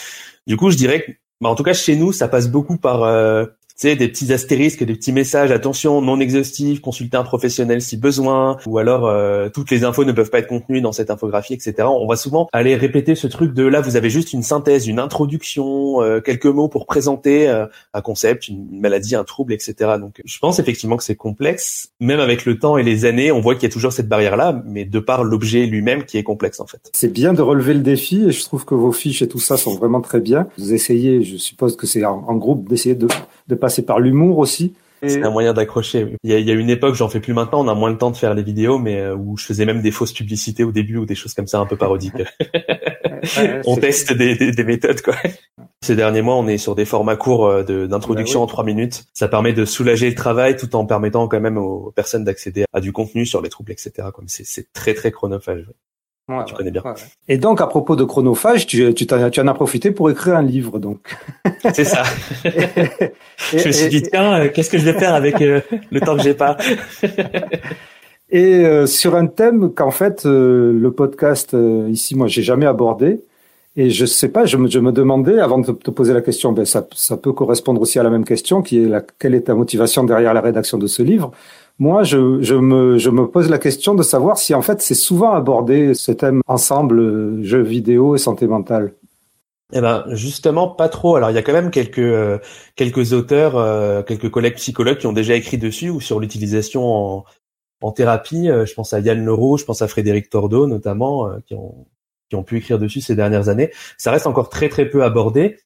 Du 0.47 0.59
coup, 0.59 0.71
je 0.71 0.77
dirais 0.77 1.03
que, 1.03 1.13
bah, 1.41 1.49
en 1.49 1.55
tout 1.55 1.63
cas 1.63 1.73
chez 1.73 1.97
nous, 1.97 2.13
ça 2.13 2.29
passe 2.29 2.49
beaucoup 2.49 2.77
par 2.77 3.05
euh, 3.05 3.47
sais, 3.79 3.97
des 3.97 4.09
petits 4.09 4.33
astérisques, 4.33 4.83
des 4.83 4.95
petits 4.95 5.13
messages, 5.13 5.53
attention, 5.53 6.03
non 6.03 6.19
exhaustif, 6.21 6.81
consulter 6.81 7.17
un 7.17 7.23
professionnel 7.23 7.81
si 7.81 7.97
besoin, 7.97 8.57
ou 8.67 8.79
alors 8.79 9.07
euh, 9.07 9.49
toutes 9.49 9.71
les 9.71 9.85
infos 9.85 10.05
ne 10.05 10.13
peuvent 10.13 10.31
pas 10.31 10.41
être 10.41 10.49
contenues 10.49 10.81
dans 10.81 10.93
cette 10.93 11.11
infographie, 11.11 11.55
etc. 11.55 11.75
On 11.89 12.07
va 12.07 12.17
souvent 12.17 12.49
aller 12.53 12.75
répéter 12.75 13.15
ce 13.15 13.27
truc 13.29 13.55
de 13.55 13.65
là, 13.65 13.81
vous 13.81 13.97
avez 13.97 14.11
juste 14.11 14.33
une 14.33 14.43
synthèse, 14.43 14.89
une 14.89 14.99
introduction, 14.99 16.03
euh, 16.03 16.21
quelques 16.21 16.47
mots 16.47 16.69
pour 16.69 16.87
présenter 16.87 17.49
euh, 17.49 17.67
un 17.95 18.01
concept, 18.01 18.49
une 18.49 18.81
maladie, 18.81 19.15
un 19.15 19.25
trouble, 19.25 19.53
etc. 19.53 19.75
Donc 20.01 20.21
je 20.25 20.39
pense 20.41 20.59
effectivement 20.59 20.97
que 20.97 21.05
c'est 21.05 21.17
complexe. 21.17 21.91
Même 22.01 22.21
avec 22.21 22.45
le 22.47 22.59
temps 22.59 22.79
et 22.79 22.83
les 22.83 23.05
années, 23.05 23.31
on 23.31 23.41
voit 23.41 23.55
qu'il 23.55 23.63
y 23.65 23.67
a 23.67 23.73
toujours 23.73 23.93
cette 23.93 24.09
barrière-là, 24.09 24.63
mais 24.67 24.85
de 24.85 24.99
par 24.99 25.23
l'objet 25.23 25.67
lui-même 25.67 26.05
qui 26.05 26.19
est 26.19 26.25
complexe 26.25 26.59
en 26.59 26.67
fait. 26.67 26.91
C'est 26.93 27.13
bien 27.13 27.33
de 27.33 27.43
relever 27.43 27.75
le 27.75 27.81
défi 27.81 28.25
et 28.25 28.33
je 28.33 28.43
trouve 28.43 28.65
que 28.65 28.75
vos 28.75 28.93
fiches 28.93 29.23
et 29.23 29.29
tout 29.29 29.39
ça 29.39 29.57
sont 29.57 29.77
vraiment 29.77 30.01
très 30.01 30.21
bien. 30.21 30.49
Vous 30.59 30.75
essayez, 30.75 31.23
je 31.23 31.37
suppose 31.37 31.77
que 31.77 31.87
c'est 31.87 32.05
en 32.05 32.35
groupe, 32.35 32.69
d'essayer 32.69 32.95
de, 32.95 33.07
de 33.49 33.55
passer 33.55 33.85
par 33.85 33.99
l'humour 33.99 34.39
aussi. 34.39 34.75
C'est 35.07 35.23
un 35.23 35.31
moyen 35.31 35.53
d'accrocher. 35.53 36.17
Il, 36.25 36.33
il 36.33 36.49
y, 36.49 36.51
a, 36.51 36.55
une 36.55 36.71
époque, 36.71 36.95
j'en 36.95 37.09
fais 37.09 37.21
plus 37.21 37.33
maintenant, 37.33 37.65
on 37.65 37.69
a 37.69 37.75
moins 37.75 37.91
le 37.91 37.99
temps 37.99 38.11
de 38.11 38.17
faire 38.17 38.35
les 38.35 38.43
vidéos, 38.43 38.79
mais 38.79 38.99
euh, 38.99 39.15
où 39.15 39.37
je 39.37 39.45
faisais 39.45 39.65
même 39.65 39.81
des 39.81 39.91
fausses 39.91 40.13
publicités 40.13 40.65
au 40.65 40.73
début 40.73 40.97
ou 40.97 41.07
des 41.07 41.15
choses 41.15 41.35
comme 41.35 41.47
ça 41.47 41.61
un 41.61 41.67
peu 41.67 41.77
parodiques. 41.77 42.15
on 43.67 43.77
teste 43.77 44.13
des, 44.13 44.35
des, 44.35 44.65
méthodes, 44.65 45.01
quoi. 45.03 45.15
Ces 45.83 45.95
derniers 45.95 46.23
mois, 46.23 46.35
on 46.37 46.49
est 46.49 46.59
sur 46.59 46.75
des 46.75 46.85
formats 46.85 47.17
courts 47.17 47.47
euh, 47.47 47.87
d'introduction 47.87 48.41
bah 48.41 48.45
en 48.45 48.47
trois 48.47 48.65
minutes. 48.65 49.05
Ça 49.15 49.29
permet 49.29 49.53
de 49.53 49.65
soulager 49.65 50.09
le 50.09 50.17
travail 50.17 50.57
tout 50.57 50.75
en 50.75 50.85
permettant 50.85 51.29
quand 51.29 51.41
même 51.41 51.59
aux 51.59 51.93
personnes 51.93 52.25
d'accéder 52.25 52.65
à 52.73 52.81
du 52.81 52.93
contenu 52.93 53.25
sur 53.25 53.41
les 53.41 53.49
troubles, 53.49 53.73
etc. 53.73 54.09
Comme 54.13 54.27
c'est 54.27 54.73
très 54.73 54.95
très 54.95 55.13
chronophage. 55.13 55.67
Ouais, 56.29 56.45
tu 56.45 56.55
connais 56.55 56.71
bien. 56.71 56.83
Et 57.27 57.39
donc, 57.39 57.63
à 57.63 57.67
propos 57.67 57.97
de 57.97 58.05
chronophage, 58.05 58.67
tu, 58.67 58.93
tu, 58.93 59.07
en, 59.15 59.31
tu 59.31 59.41
en 59.41 59.47
as 59.47 59.55
profité 59.55 59.93
pour 59.93 60.11
écrire 60.11 60.37
un 60.37 60.43
livre, 60.43 60.79
donc. 60.79 61.17
C'est 61.73 61.85
ça. 61.85 62.03
je 62.45 63.67
me 63.67 63.73
suis 63.73 63.89
dit, 63.89 64.03
tiens, 64.03 64.41
euh, 64.41 64.49
qu'est-ce 64.53 64.69
que 64.69 64.77
je 64.77 64.85
vais 64.85 64.93
faire 64.99 65.15
avec 65.15 65.41
euh, 65.41 65.63
le 65.91 66.01
temps 66.01 66.17
que 66.17 66.23
j'ai 66.23 66.35
pas? 66.35 66.59
Et 68.31 68.67
euh, 68.67 68.85
sur 68.87 69.15
un 69.15 69.27
thème 69.27 69.73
qu'en 69.73 69.91
fait, 69.91 70.25
le 70.27 70.91
podcast, 70.91 71.57
ici, 71.89 72.15
moi, 72.15 72.27
j'ai 72.27 72.43
jamais 72.43 72.67
abordé. 72.67 73.23
Et 73.77 73.91
je 73.91 74.05
sais 74.05 74.29
pas, 74.29 74.45
je 74.45 74.57
me, 74.57 74.69
je 74.69 74.81
me 74.81 74.93
demandais, 74.93 75.39
avant 75.39 75.59
de 75.59 75.71
te 75.71 75.91
poser 75.91 76.13
la 76.13 76.21
question, 76.21 76.53
ben 76.53 76.65
ça, 76.65 76.87
ça 76.95 77.17
peut 77.17 77.33
correspondre 77.33 77.81
aussi 77.81 77.99
à 77.99 78.03
la 78.03 78.11
même 78.11 78.25
question, 78.25 78.61
qui 78.61 78.83
est 78.83 78.89
la, 78.89 79.03
quelle 79.19 79.35
est 79.35 79.43
ta 79.43 79.55
motivation 79.55 80.03
derrière 80.03 80.35
la 80.35 80.41
rédaction 80.41 80.79
de 80.79 80.89
ce 80.89 81.01
livre? 81.03 81.31
Moi, 81.79 82.03
je, 82.03 82.43
je, 82.43 82.55
me, 82.55 82.99
je 82.99 83.11
me 83.11 83.29
pose 83.29 83.49
la 83.49 83.59
question 83.59 83.95
de 83.95 84.03
savoir 84.03 84.39
si 84.39 84.55
en 84.55 84.63
fait 84.63 84.83
c'est 84.83 84.95
souvent 84.95 85.33
abordé 85.33 85.95
ce 85.95 86.11
thème 86.11 86.41
ensemble 86.47 87.43
jeux 87.43 87.63
vidéo 87.63 88.17
et 88.17 88.19
santé 88.19 88.47
mentale. 88.47 88.95
Eh 89.73 89.81
ben 89.83 90.05
justement 90.09 90.69
pas 90.69 90.89
trop. 90.89 91.17
Alors 91.17 91.31
il 91.31 91.35
y 91.35 91.39
a 91.39 91.43
quand 91.43 91.53
même 91.53 91.71
quelques 91.71 91.99
euh, 91.99 92.39
quelques 92.75 93.13
auteurs, 93.13 93.57
euh, 93.57 94.03
quelques 94.03 94.31
collègues 94.31 94.55
psychologues 94.57 94.97
qui 94.99 95.07
ont 95.07 95.13
déjà 95.13 95.35
écrit 95.35 95.59
dessus 95.59 95.91
ou 95.91 96.01
sur 96.01 96.21
l'utilisation 96.21 97.25
en, 97.83 97.93
thérapie. 97.93 98.49
Euh, 98.49 98.65
je 98.65 98.75
pense 98.75 98.95
à 98.95 99.01
Yann 99.01 99.23
Leroux, 99.25 99.59
je 99.59 99.65
pense 99.65 99.83
à 99.83 99.89
Frédéric 99.89 100.31
Tordeau 100.31 100.67
notamment, 100.67 101.31
qui 101.47 101.55
ont 101.55 101.87
qui 102.31 102.37
ont 102.37 102.43
pu 102.43 102.59
écrire 102.59 102.79
dessus 102.79 103.01
ces 103.01 103.15
dernières 103.15 103.49
années. 103.49 103.71
Ça 103.99 104.11
reste 104.11 104.27
encore 104.27 104.49
très 104.49 104.69
très 104.69 104.89
peu 104.89 105.05
abordé. 105.05 105.59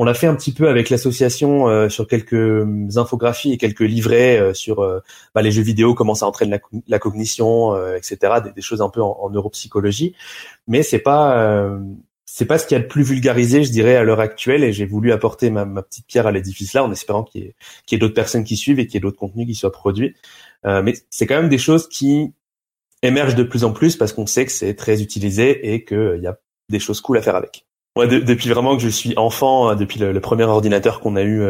On 0.00 0.04
l'a 0.04 0.14
fait 0.14 0.28
un 0.28 0.36
petit 0.36 0.52
peu 0.52 0.68
avec 0.68 0.90
l'association 0.90 1.68
euh, 1.68 1.88
sur 1.88 2.06
quelques 2.06 2.32
hum, 2.32 2.88
infographies 2.94 3.52
et 3.52 3.58
quelques 3.58 3.80
livrets 3.80 4.38
euh, 4.38 4.54
sur 4.54 4.78
euh, 4.78 5.00
bah, 5.34 5.42
les 5.42 5.50
jeux 5.50 5.62
vidéo, 5.62 5.92
comment 5.94 6.14
ça 6.14 6.24
entraîne 6.24 6.56
la, 6.86 6.98
cognition, 7.00 7.76
etc. 7.96 8.34
Des, 8.54 8.62
choses 8.62 8.80
un 8.80 8.90
peu 8.90 9.02
en, 9.02 9.28
neuropsychologie, 9.30 10.14
mais 10.68 10.84
c'est 10.84 11.00
pas 11.00 11.68
c'est 12.24 12.44
pas 12.44 12.58
ce 12.58 12.66
qui 12.66 12.74
a 12.74 12.78
le 12.78 12.86
plus 12.86 13.02
vulgarisé, 13.02 13.64
je 13.64 13.72
dirais, 13.72 13.96
à 13.96 14.04
l'heure 14.04 14.20
actuelle. 14.20 14.62
Et 14.62 14.72
j'ai 14.72 14.86
voulu 14.86 15.10
apporter 15.12 15.50
ma, 15.50 15.66
petite 15.82 16.06
pierre 16.06 16.26
à 16.26 16.32
l'édifice 16.32 16.74
là, 16.74 16.84
en 16.84 16.92
espérant 16.92 17.24
qu'il 17.24 17.42
y 17.42 17.44
ait, 17.46 17.54
qu'il 17.86 17.96
y 17.96 17.98
ait 17.98 18.00
d'autres 18.00 18.14
personnes 18.14 18.44
qui 18.44 18.56
suivent 18.56 18.78
et 18.78 18.86
qu'il 18.86 18.94
y 18.94 18.98
ait 18.98 19.00
d'autres 19.00 19.18
contenus 19.18 19.46
qui 19.46 19.54
soient 19.54 19.72
produits. 19.72 20.14
mais 20.64 20.94
c'est 21.10 21.26
quand 21.26 21.36
même 21.36 21.48
des 21.48 21.58
choses 21.58 21.88
qui 21.88 22.32
émerge 23.02 23.34
de 23.34 23.42
plus 23.42 23.64
en 23.64 23.72
plus 23.72 23.96
parce 23.96 24.12
qu'on 24.12 24.26
sait 24.26 24.46
que 24.46 24.52
c'est 24.52 24.74
très 24.74 25.02
utilisé 25.02 25.74
et 25.74 25.84
qu'il 25.84 26.20
y 26.22 26.26
a 26.26 26.38
des 26.68 26.78
choses 26.78 27.00
cool 27.00 27.18
à 27.18 27.22
faire 27.22 27.36
avec. 27.36 27.67
Moi, 27.98 28.06
depuis 28.06 28.48
vraiment 28.48 28.76
que 28.76 28.82
je 28.82 28.88
suis 28.88 29.14
enfant, 29.16 29.74
depuis 29.74 29.98
le, 29.98 30.20
premier 30.20 30.44
ordinateur 30.44 31.00
qu'on 31.00 31.16
a 31.16 31.22
eu 31.22 31.42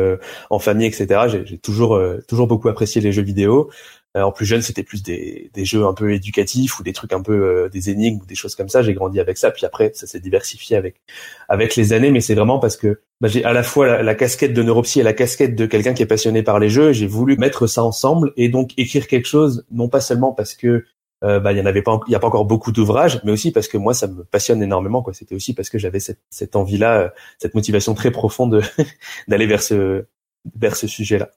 en 0.50 0.58
famille, 0.58 0.86
etc., 0.86 1.42
j'ai 1.44 1.58
toujours 1.58 2.00
toujours 2.26 2.46
beaucoup 2.46 2.68
apprécié 2.68 3.00
les 3.00 3.12
jeux 3.12 3.22
vidéo. 3.22 3.70
Euh, 4.16 4.22
en 4.22 4.32
plus 4.32 4.46
jeune, 4.46 4.62
c'était 4.62 4.82
plus 4.82 5.02
des, 5.02 5.50
des, 5.52 5.64
jeux 5.64 5.84
un 5.84 5.92
peu 5.92 6.12
éducatifs 6.14 6.80
ou 6.80 6.82
des 6.82 6.94
trucs 6.94 7.12
un 7.12 7.20
peu 7.22 7.32
euh, 7.32 7.68
des 7.68 7.90
énigmes 7.90 8.20
ou 8.22 8.26
des 8.26 8.34
choses 8.34 8.54
comme 8.54 8.68
ça. 8.68 8.82
J'ai 8.82 8.94
grandi 8.94 9.20
avec 9.20 9.36
ça, 9.36 9.50
puis 9.50 9.66
après 9.66 9.92
ça 9.94 10.06
s'est 10.06 10.20
diversifié 10.20 10.76
avec 10.76 11.02
avec 11.48 11.76
les 11.76 11.92
années. 11.92 12.10
Mais 12.10 12.20
c'est 12.20 12.34
vraiment 12.34 12.58
parce 12.58 12.76
que 12.76 13.00
bah, 13.20 13.28
j'ai 13.28 13.44
à 13.44 13.52
la 13.52 13.62
fois 13.62 14.02
la, 14.02 14.14
casquette 14.14 14.54
de 14.54 14.62
neuropsy 14.62 15.00
et 15.00 15.02
la 15.02 15.12
casquette 15.12 15.54
de 15.54 15.66
quelqu'un 15.66 15.92
qui 15.92 16.02
est 16.02 16.06
passionné 16.06 16.42
par 16.42 16.58
les 16.58 16.70
jeux. 16.70 16.92
J'ai 16.92 17.06
voulu 17.06 17.36
mettre 17.36 17.66
ça 17.66 17.84
ensemble 17.84 18.32
et 18.36 18.48
donc 18.48 18.72
écrire 18.78 19.06
quelque 19.08 19.26
chose, 19.26 19.66
non 19.70 19.88
pas 19.88 20.00
seulement 20.00 20.32
parce 20.32 20.54
que 20.54 20.84
euh, 21.24 21.40
bah, 21.40 21.52
il 21.52 21.58
y 21.58 21.60
en 21.60 21.66
avait 21.66 21.82
pas, 21.82 22.00
il 22.06 22.12
y 22.12 22.14
a 22.14 22.18
pas 22.18 22.28
encore 22.28 22.44
beaucoup 22.44 22.72
d'ouvrages, 22.72 23.20
mais 23.24 23.32
aussi 23.32 23.50
parce 23.52 23.68
que 23.68 23.76
moi 23.76 23.94
ça 23.94 24.06
me 24.06 24.24
passionne 24.24 24.62
énormément. 24.62 25.02
Quoi, 25.02 25.14
c'était 25.14 25.34
aussi 25.34 25.54
parce 25.54 25.70
que 25.70 25.78
j'avais 25.78 26.00
cette, 26.00 26.20
cette 26.30 26.56
envie-là, 26.56 27.12
cette 27.38 27.54
motivation 27.54 27.94
très 27.94 28.10
profonde 28.10 28.62
d'aller 29.28 29.46
vers 29.46 29.62
ce 29.62 30.06
vers 30.54 30.76
ce 30.76 30.86
sujet-là 30.86 31.30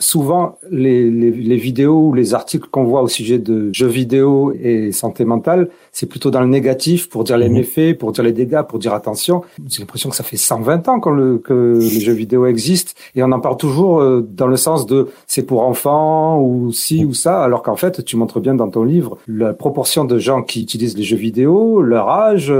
souvent 0.00 0.58
les, 0.70 1.10
les, 1.10 1.30
les, 1.30 1.56
vidéos 1.56 2.08
ou 2.08 2.14
les 2.14 2.34
articles 2.34 2.68
qu'on 2.70 2.84
voit 2.84 3.02
au 3.02 3.08
sujet 3.08 3.38
de 3.38 3.70
jeux 3.72 3.86
vidéo 3.86 4.52
et 4.60 4.92
santé 4.92 5.24
mentale, 5.24 5.68
c'est 5.92 6.06
plutôt 6.06 6.30
dans 6.30 6.40
le 6.40 6.48
négatif 6.48 7.08
pour 7.08 7.22
dire 7.22 7.36
les 7.36 7.48
mhm. 7.48 7.54
méfaits, 7.54 7.98
pour 7.98 8.10
dire 8.12 8.24
les 8.24 8.32
dégâts, 8.32 8.62
pour 8.62 8.78
dire 8.78 8.94
attention. 8.94 9.42
J'ai 9.68 9.80
l'impression 9.80 10.10
que 10.10 10.16
ça 10.16 10.24
fait 10.24 10.38
120 10.38 10.88
ans 10.88 11.00
le, 11.10 11.38
que 11.38 11.78
les 11.78 12.00
jeux 12.00 12.14
vidéo 12.14 12.46
existent 12.46 12.92
et 13.14 13.22
on 13.22 13.30
en 13.30 13.40
parle 13.40 13.58
toujours 13.58 14.00
euh, 14.00 14.26
dans 14.28 14.46
le 14.46 14.56
sens 14.56 14.86
de 14.86 15.08
c'est 15.26 15.42
pour 15.42 15.62
enfants 15.62 16.40
ou 16.40 16.72
ci 16.72 17.04
ou 17.04 17.12
ça, 17.12 17.42
alors 17.42 17.62
qu'en 17.62 17.76
fait 17.76 18.04
tu 18.04 18.16
montres 18.16 18.40
bien 18.40 18.54
dans 18.54 18.68
ton 18.68 18.84
livre 18.84 19.18
la 19.28 19.52
proportion 19.52 20.04
de 20.04 20.18
gens 20.18 20.42
qui 20.42 20.62
utilisent 20.62 20.96
les 20.96 21.04
jeux 21.04 21.16
vidéo, 21.16 21.82
leur 21.82 22.08
âge, 22.08 22.52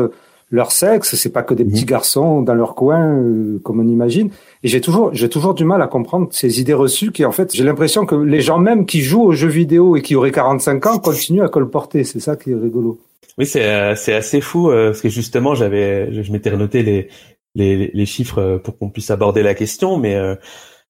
leur 0.50 0.72
sexe, 0.72 1.14
c'est 1.14 1.32
pas 1.32 1.42
que 1.42 1.54
des 1.54 1.64
mhm. 1.64 1.70
petits 1.70 1.84
garçons 1.84 2.42
dans 2.42 2.54
leur 2.54 2.74
coin 2.74 3.16
euh, 3.16 3.60
comme 3.62 3.80
on 3.80 3.88
imagine. 3.88 4.30
Et 4.62 4.68
j'ai 4.68 4.80
toujours, 4.80 5.10
j'ai 5.14 5.28
toujours 5.28 5.54
du 5.54 5.64
mal 5.64 5.80
à 5.80 5.86
comprendre 5.86 6.28
ces 6.32 6.60
idées 6.60 6.74
reçues 6.74 7.12
qui, 7.12 7.24
en 7.24 7.32
fait, 7.32 7.54
j'ai 7.54 7.64
l'impression 7.64 8.04
que 8.04 8.14
les 8.14 8.40
gens 8.40 8.58
même 8.58 8.84
qui 8.84 9.00
jouent 9.00 9.22
aux 9.22 9.32
jeux 9.32 9.48
vidéo 9.48 9.96
et 9.96 10.02
qui 10.02 10.16
auraient 10.16 10.32
45 10.32 10.86
ans 10.86 10.98
continuent 10.98 11.44
à 11.44 11.48
colporter. 11.48 12.04
C'est 12.04 12.20
ça 12.20 12.36
qui 12.36 12.50
est 12.50 12.56
rigolo. 12.56 12.98
Oui, 13.38 13.46
c'est 13.46 13.64
euh, 13.64 13.94
c'est 13.94 14.14
assez 14.14 14.40
fou 14.40 14.70
euh, 14.70 14.88
parce 14.88 15.00
que 15.00 15.08
justement, 15.08 15.54
j'avais, 15.54 16.12
je, 16.12 16.32
m'étais 16.32 16.50
renoté 16.50 16.82
les, 16.82 17.08
les 17.54 17.90
les 17.94 18.06
chiffres 18.06 18.60
pour 18.62 18.76
qu'on 18.76 18.90
puisse 18.90 19.10
aborder 19.10 19.42
la 19.42 19.54
question, 19.54 19.96
mais 19.96 20.16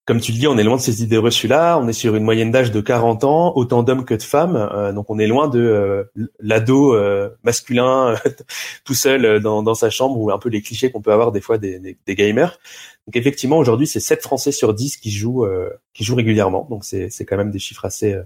comme 0.07 0.21
tu 0.21 0.33
le 0.33 0.38
dis, 0.38 0.49
on 0.49 0.59
est 0.59 0.64
loin 0.64 0.76
de 0.76 0.80
ces 0.80 1.02
idées 1.02 1.19
reçues-là. 1.19 1.78
On 1.78 1.87
est 1.87 1.92
sur 1.92 2.16
une 2.16 2.25
moyenne 2.25 2.50
d'âge 2.50 2.73
de 2.73 2.80
40 2.80 3.23
ans, 3.25 3.52
autant 3.54 3.83
d'hommes 3.83 4.04
que 4.04 4.14
de 4.14 4.23
femmes. 4.23 4.57
Euh, 4.57 4.92
donc 4.92 5.11
on 5.11 5.19
est 5.19 5.26
loin 5.26 5.47
de 5.47 5.61
euh, 5.61 6.04
l'ado 6.40 6.95
euh, 6.95 7.30
masculin 7.45 8.16
tout 8.85 8.95
seul 8.95 9.40
dans, 9.40 9.62
dans, 9.62 9.75
sa 9.75 9.90
chambre 9.90 10.19
ou 10.19 10.33
un 10.33 10.38
peu 10.38 10.49
les 10.49 10.62
clichés 10.62 10.90
qu'on 10.90 11.02
peut 11.02 11.12
avoir 11.12 11.33
des 11.33 11.40
fois 11.40 11.59
des, 11.59 11.78
des, 11.78 12.14
gamers. 12.16 12.59
Donc 13.07 13.14
effectivement, 13.14 13.59
aujourd'hui, 13.59 13.87
c'est 13.87 14.00
7 14.00 14.23
Français 14.23 14.52
sur 14.52 14.75
10 14.75 14.97
qui 14.97 15.11
jouent 15.11 15.47
qui 15.95 16.02
jouent 16.02 16.16
régulièrement. 16.16 16.66
Donc 16.69 16.85
c'est 16.85 17.25
quand 17.25 17.37
même 17.37 17.50
des 17.52 17.59
chiffres 17.59 17.85
assez 17.85 18.16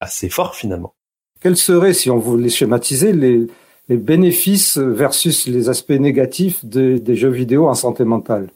assez 0.00 0.28
forts 0.28 0.54
finalement. 0.54 0.94
Quels 1.40 1.56
seraient, 1.56 1.94
si 1.94 2.10
on 2.10 2.18
voulait 2.18 2.48
schématiser, 2.50 3.12
les, 3.12 3.46
les 3.88 3.96
bénéfices 3.96 4.78
versus 4.78 5.48
les 5.48 5.68
aspects 5.68 5.90
négatifs 5.90 6.64
des 6.64 7.16
jeux 7.16 7.30
vidéo 7.30 7.68
en 7.68 7.74
santé 7.74 8.04
mentale? 8.04 8.50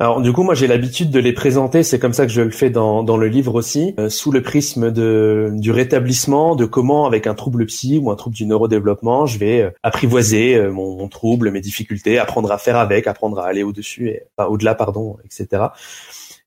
Alors 0.00 0.22
du 0.22 0.32
coup, 0.32 0.44
moi 0.44 0.54
j'ai 0.54 0.66
l'habitude 0.66 1.10
de 1.10 1.20
les 1.20 1.34
présenter, 1.34 1.82
c'est 1.82 1.98
comme 1.98 2.14
ça 2.14 2.24
que 2.24 2.32
je 2.32 2.40
le 2.40 2.50
fais 2.50 2.70
dans, 2.70 3.02
dans 3.02 3.18
le 3.18 3.28
livre 3.28 3.54
aussi, 3.54 3.94
euh, 3.98 4.08
sous 4.08 4.32
le 4.32 4.40
prisme 4.40 4.90
de, 4.90 5.50
du 5.52 5.72
rétablissement, 5.72 6.56
de 6.56 6.64
comment 6.64 7.04
avec 7.04 7.26
un 7.26 7.34
trouble 7.34 7.66
psy 7.66 8.00
ou 8.02 8.10
un 8.10 8.16
trouble 8.16 8.34
du 8.34 8.46
neurodéveloppement, 8.46 9.26
je 9.26 9.38
vais 9.38 9.60
euh, 9.60 9.70
apprivoiser 9.82 10.54
euh, 10.54 10.72
mon, 10.72 11.06
trouble, 11.08 11.50
mes 11.50 11.60
difficultés, 11.60 12.18
apprendre 12.18 12.50
à 12.50 12.56
faire 12.56 12.78
avec, 12.78 13.06
apprendre 13.06 13.40
à 13.40 13.46
aller 13.46 13.62
au-dessus, 13.62 14.08
et, 14.08 14.22
enfin, 14.38 14.48
au-delà, 14.48 14.74
pardon, 14.74 15.18
etc. 15.22 15.64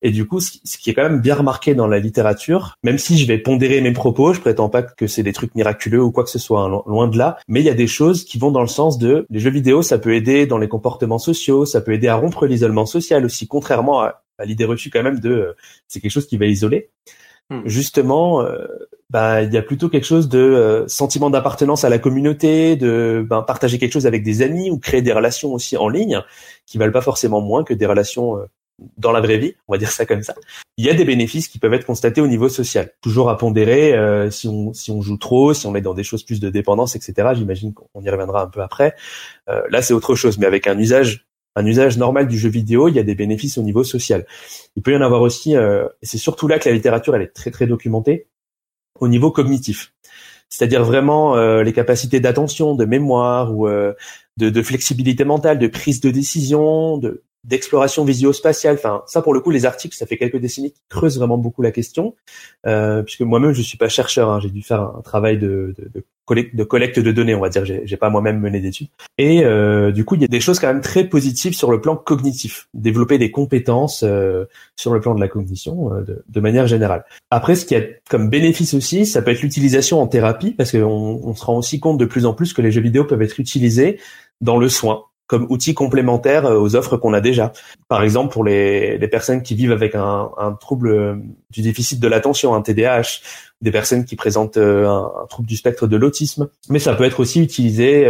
Et 0.06 0.12
du 0.12 0.28
coup, 0.28 0.42
ce 0.42 0.78
qui 0.78 0.90
est 0.90 0.94
quand 0.94 1.04
même 1.04 1.22
bien 1.22 1.34
remarqué 1.34 1.76
dans 1.76 1.88
la 1.88 1.98
littérature, 1.98 2.78
même 2.84 2.98
si 2.98 3.18
je 3.18 3.26
vais 3.26 3.38
pondérer 3.38 3.80
mes 3.80 3.94
propos, 3.94 4.34
je 4.34 4.42
prétends 4.42 4.68
pas 4.68 4.84
que 4.84 5.08
c'est 5.08 5.24
des 5.24 5.32
trucs 5.32 5.56
miraculeux 5.56 6.04
ou 6.04 6.12
quoi 6.12 6.26
que 6.26 6.30
ce 6.30 6.40
soit, 6.40 6.62
hein, 6.62 6.84
loin 6.86 7.08
de 7.08 7.18
là, 7.18 7.38
mais 7.48 7.62
il 7.62 7.66
y 7.66 7.70
a 7.70 7.74
des 7.74 7.88
choses 7.88 8.26
qui 8.26 8.38
vont 8.38 8.52
dans 8.52 8.62
le 8.62 8.68
sens 8.68 8.98
de 8.98 9.26
les 9.30 9.40
jeux 9.40 9.50
vidéo, 9.50 9.82
ça 9.82 9.98
peut 9.98 10.14
aider 10.14 10.46
dans 10.46 10.58
les 10.58 10.68
comportements 10.68 11.20
sociaux, 11.20 11.66
ça 11.66 11.80
peut 11.80 11.94
aider 11.94 12.10
à 12.10 12.18
rompre 12.18 12.46
l'isolement 12.46 12.86
social 12.86 13.24
aussi, 13.24 13.48
contrairement 13.48 14.02
à, 14.02 14.22
l'idée 14.44 14.66
reçue 14.66 14.90
quand 14.90 15.04
même 15.04 15.22
de 15.22 15.30
euh, 15.30 15.54
c'est 15.88 16.02
quelque 16.02 16.12
chose 16.12 16.28
qui 16.28 16.36
va 16.36 16.48
isoler. 16.48 16.90
Hmm. 17.50 17.62
Justement, 17.66 18.42
euh, 18.42 18.68
bah, 19.10 19.42
il 19.42 19.54
y 19.54 19.58
a 19.58 19.62
plutôt 19.62 19.88
quelque 19.88 20.06
chose 20.06 20.28
de 20.28 20.40
euh, 20.40 20.86
sentiment 20.90 21.30
d'appartenance 21.30 21.86
à 21.86 21.90
la 21.90 22.00
communauté, 22.00 22.76
de 22.76 23.26
ben, 23.30 23.42
partager 23.42 23.80
quelque 23.80 23.94
chose 23.94 24.08
avec 24.08 24.24
des 24.24 24.42
amis 24.42 24.70
ou 24.70 24.80
créer 24.80 25.02
des 25.02 25.14
relations 25.14 25.54
aussi 25.54 25.78
en 25.78 25.88
ligne 25.88 26.22
qui 26.66 26.78
valent 26.78 26.92
pas 26.92 27.02
forcément 27.02 27.40
moins 27.40 27.64
que 27.64 27.74
des 27.74 27.86
relations 27.86 28.38
dans 28.98 29.12
la 29.12 29.22
vraie 29.22 29.38
vie, 29.38 29.56
on 29.68 29.74
va 29.74 29.78
dire 29.78 29.92
ça 29.92 30.06
comme 30.06 30.24
ça, 30.24 30.36
il 30.78 30.86
y 30.86 30.90
a 30.90 30.94
des 30.94 31.06
bénéfices 31.06 31.48
qui 31.48 31.60
peuvent 31.60 31.74
être 31.74 31.86
constatés 31.86 32.22
au 32.22 32.28
niveau 32.28 32.50
social. 32.50 32.92
Toujours 33.02 33.30
à 33.30 33.38
pondérer 33.38 33.94
euh, 33.94 34.32
si 34.32 34.48
on 34.48 34.74
si 34.74 34.92
on 34.92 35.02
joue 35.02 35.18
trop, 35.18 35.54
si 35.54 35.68
on 35.68 35.76
est 35.76 35.82
dans 35.82 35.94
des 35.94 36.04
choses 36.04 36.24
plus 36.24 36.40
de 36.40 36.50
dépendance, 36.50 36.96
etc. 36.96 37.30
J'imagine 37.36 37.74
qu'on 37.74 38.02
y 38.02 38.10
reviendra 38.10 38.44
un 38.44 38.48
peu 38.48 38.62
après. 38.62 38.96
Euh, 39.50 39.62
là, 39.70 39.82
c'est 39.82 39.94
autre 39.94 40.16
chose, 40.16 40.38
mais 40.38 40.46
avec 40.46 40.68
un 40.68 40.78
usage 40.78 41.28
un 41.56 41.68
usage 41.68 42.00
normal 42.00 42.28
du 42.28 42.36
jeu 42.36 42.50
vidéo, 42.50 42.88
il 42.88 42.96
y 42.96 43.00
a 43.00 43.04
des 43.04 43.14
bénéfices 43.14 43.60
au 43.60 43.62
niveau 43.62 43.84
social. 43.84 44.26
Il 44.76 44.82
peut 44.82 44.92
y 44.92 44.96
en 44.96 45.02
avoir 45.02 45.22
aussi, 45.22 45.56
euh, 45.56 45.88
et 46.02 46.08
c'est 46.08 46.18
surtout 46.18 46.48
là 46.48 46.58
que 46.58 46.68
la 46.68 46.74
littérature 46.74 47.16
elle 47.16 47.22
est 47.22 47.34
très 47.34 47.52
très 47.52 47.68
documentée, 47.68 48.28
au 49.00 49.08
niveau 49.08 49.30
cognitif. 49.30 49.94
C'est-à-dire 50.50 50.84
vraiment 50.84 51.36
les 51.64 51.74
capacités 51.74 52.20
d'attention, 52.20 52.76
de 52.76 52.86
mémoire 52.86 53.56
ou 53.58 53.68
de, 53.68 53.96
de, 54.38 54.62
flexibilité 54.62 55.24
mentale, 55.26 55.58
de 55.58 55.66
prise 55.66 56.00
de 56.00 56.12
décision, 56.12 57.00
de, 57.00 57.24
d'exploration 57.44 58.06
visio-spatiale. 58.06 58.76
Enfin, 58.76 59.04
ça 59.08 59.22
pour 59.22 59.34
le 59.34 59.40
coup, 59.40 59.52
les 59.52 59.66
articles, 59.66 59.96
ça 59.96 60.06
fait 60.06 60.18
quelques 60.18 60.38
décennies 60.38 60.72
qui 60.72 60.82
creusent 60.90 61.18
vraiment 61.18 61.38
beaucoup 61.38 61.62
la 61.62 61.72
question, 61.72 62.16
euh, 62.66 63.04
puisque 63.04 63.22
moi-même 63.22 63.54
je 63.54 63.62
suis 63.62 63.78
pas 63.78 63.90
chercheur, 63.90 64.30
hein, 64.30 64.40
j'ai 64.40 64.50
dû 64.50 64.62
faire 64.62 64.82
un 64.82 65.02
travail 65.02 65.38
de, 65.38 65.74
de, 65.78 65.90
de, 65.94 66.06
collecte, 66.26 66.56
de 66.56 66.64
collecte 66.64 67.00
de 67.00 67.12
données, 67.12 67.36
on 67.36 67.42
va 67.42 67.50
dire. 67.50 67.66
J'ai 67.66 67.98
pas 67.98 68.10
moi-même 68.10 68.40
mené 68.40 68.60
d'études. 68.60 68.88
Et 69.18 69.44
euh, 69.44 69.92
du 69.92 70.06
coup, 70.06 70.16
il 70.16 70.22
y 70.22 70.26
a 70.26 70.30
des 70.30 70.40
choses 70.40 70.60
quand 70.60 70.68
même 70.68 70.82
très 70.82 71.04
positives 71.06 71.54
sur 71.54 71.72
le 71.72 71.82
plan 71.82 71.96
cognitif, 71.96 72.68
développer 72.74 73.18
des 73.18 73.32
compétences 73.32 74.04
euh, 74.04 74.46
sur 74.76 74.94
le 74.94 75.00
plan 75.00 75.16
de 75.16 75.20
la 75.20 75.28
cognition 75.28 75.94
euh, 75.94 76.24
de, 76.28 76.40
manière 76.40 76.68
générale. 76.68 77.06
Après, 77.30 77.56
ce 77.56 77.66
qui 77.66 77.76
a 77.76 77.82
comme 78.10 78.30
bénéfice 78.30 78.74
aussi, 78.74 79.06
ça 79.06 79.22
peut 79.22 79.32
être 79.32 79.42
l'utilisation 79.42 80.02
en 80.02 80.08
thérapie, 80.08 80.52
parce 80.52 80.72
qu'on 80.72 81.22
on 81.24 81.36
se 81.36 81.44
rend 81.44 81.58
aussi 81.58 81.80
compte 81.80 81.98
de 81.98 82.06
plus 82.06 82.26
en 82.26 82.34
plus 82.34 82.54
que 82.54 82.62
les 82.62 82.72
jeux 82.72 82.82
vidéo 82.82 83.06
peuvent 83.06 83.22
être 83.22 83.40
utilisés 83.40 84.00
dans 84.42 84.58
le 84.58 84.70
soin 84.70 85.06
comme 85.34 85.48
outil 85.50 85.74
complémentaire 85.74 86.46
euh, 86.46 86.60
aux 86.60 86.76
offres 86.76 86.96
qu'on 86.96 87.12
a 87.12 87.20
déjà. 87.20 87.54
Par 87.88 88.04
exemple, 88.04 88.32
pour 88.32 88.44
les, 88.44 89.00
les 89.00 89.08
personnes 89.08 89.42
qui 89.42 89.56
vivent 89.56 89.72
avec 89.72 89.96
un, 89.96 90.30
un, 90.38 90.52
trouble 90.52 90.90
euh, 90.90 91.16
du 91.50 91.64
déficit 91.64 92.00
de 92.00 92.08
l'attention, 92.08 92.54
un 92.54 92.62
TDAH, 92.62 93.22
des 93.60 93.72
personnes 93.72 94.06
qui 94.06 94.16
présentent 94.16 94.58
euh, 94.58 94.88
un, 94.88 95.26
trouble 95.28 95.48
du 95.48 95.58
spectre 95.58 95.88
de 95.88 95.98
l'autisme, 95.98 96.50
mais 96.70 96.78
ça 96.78 96.94
peut 96.94 97.04
être 97.04 97.20
aussi 97.20 97.42
utilisé 97.42 98.08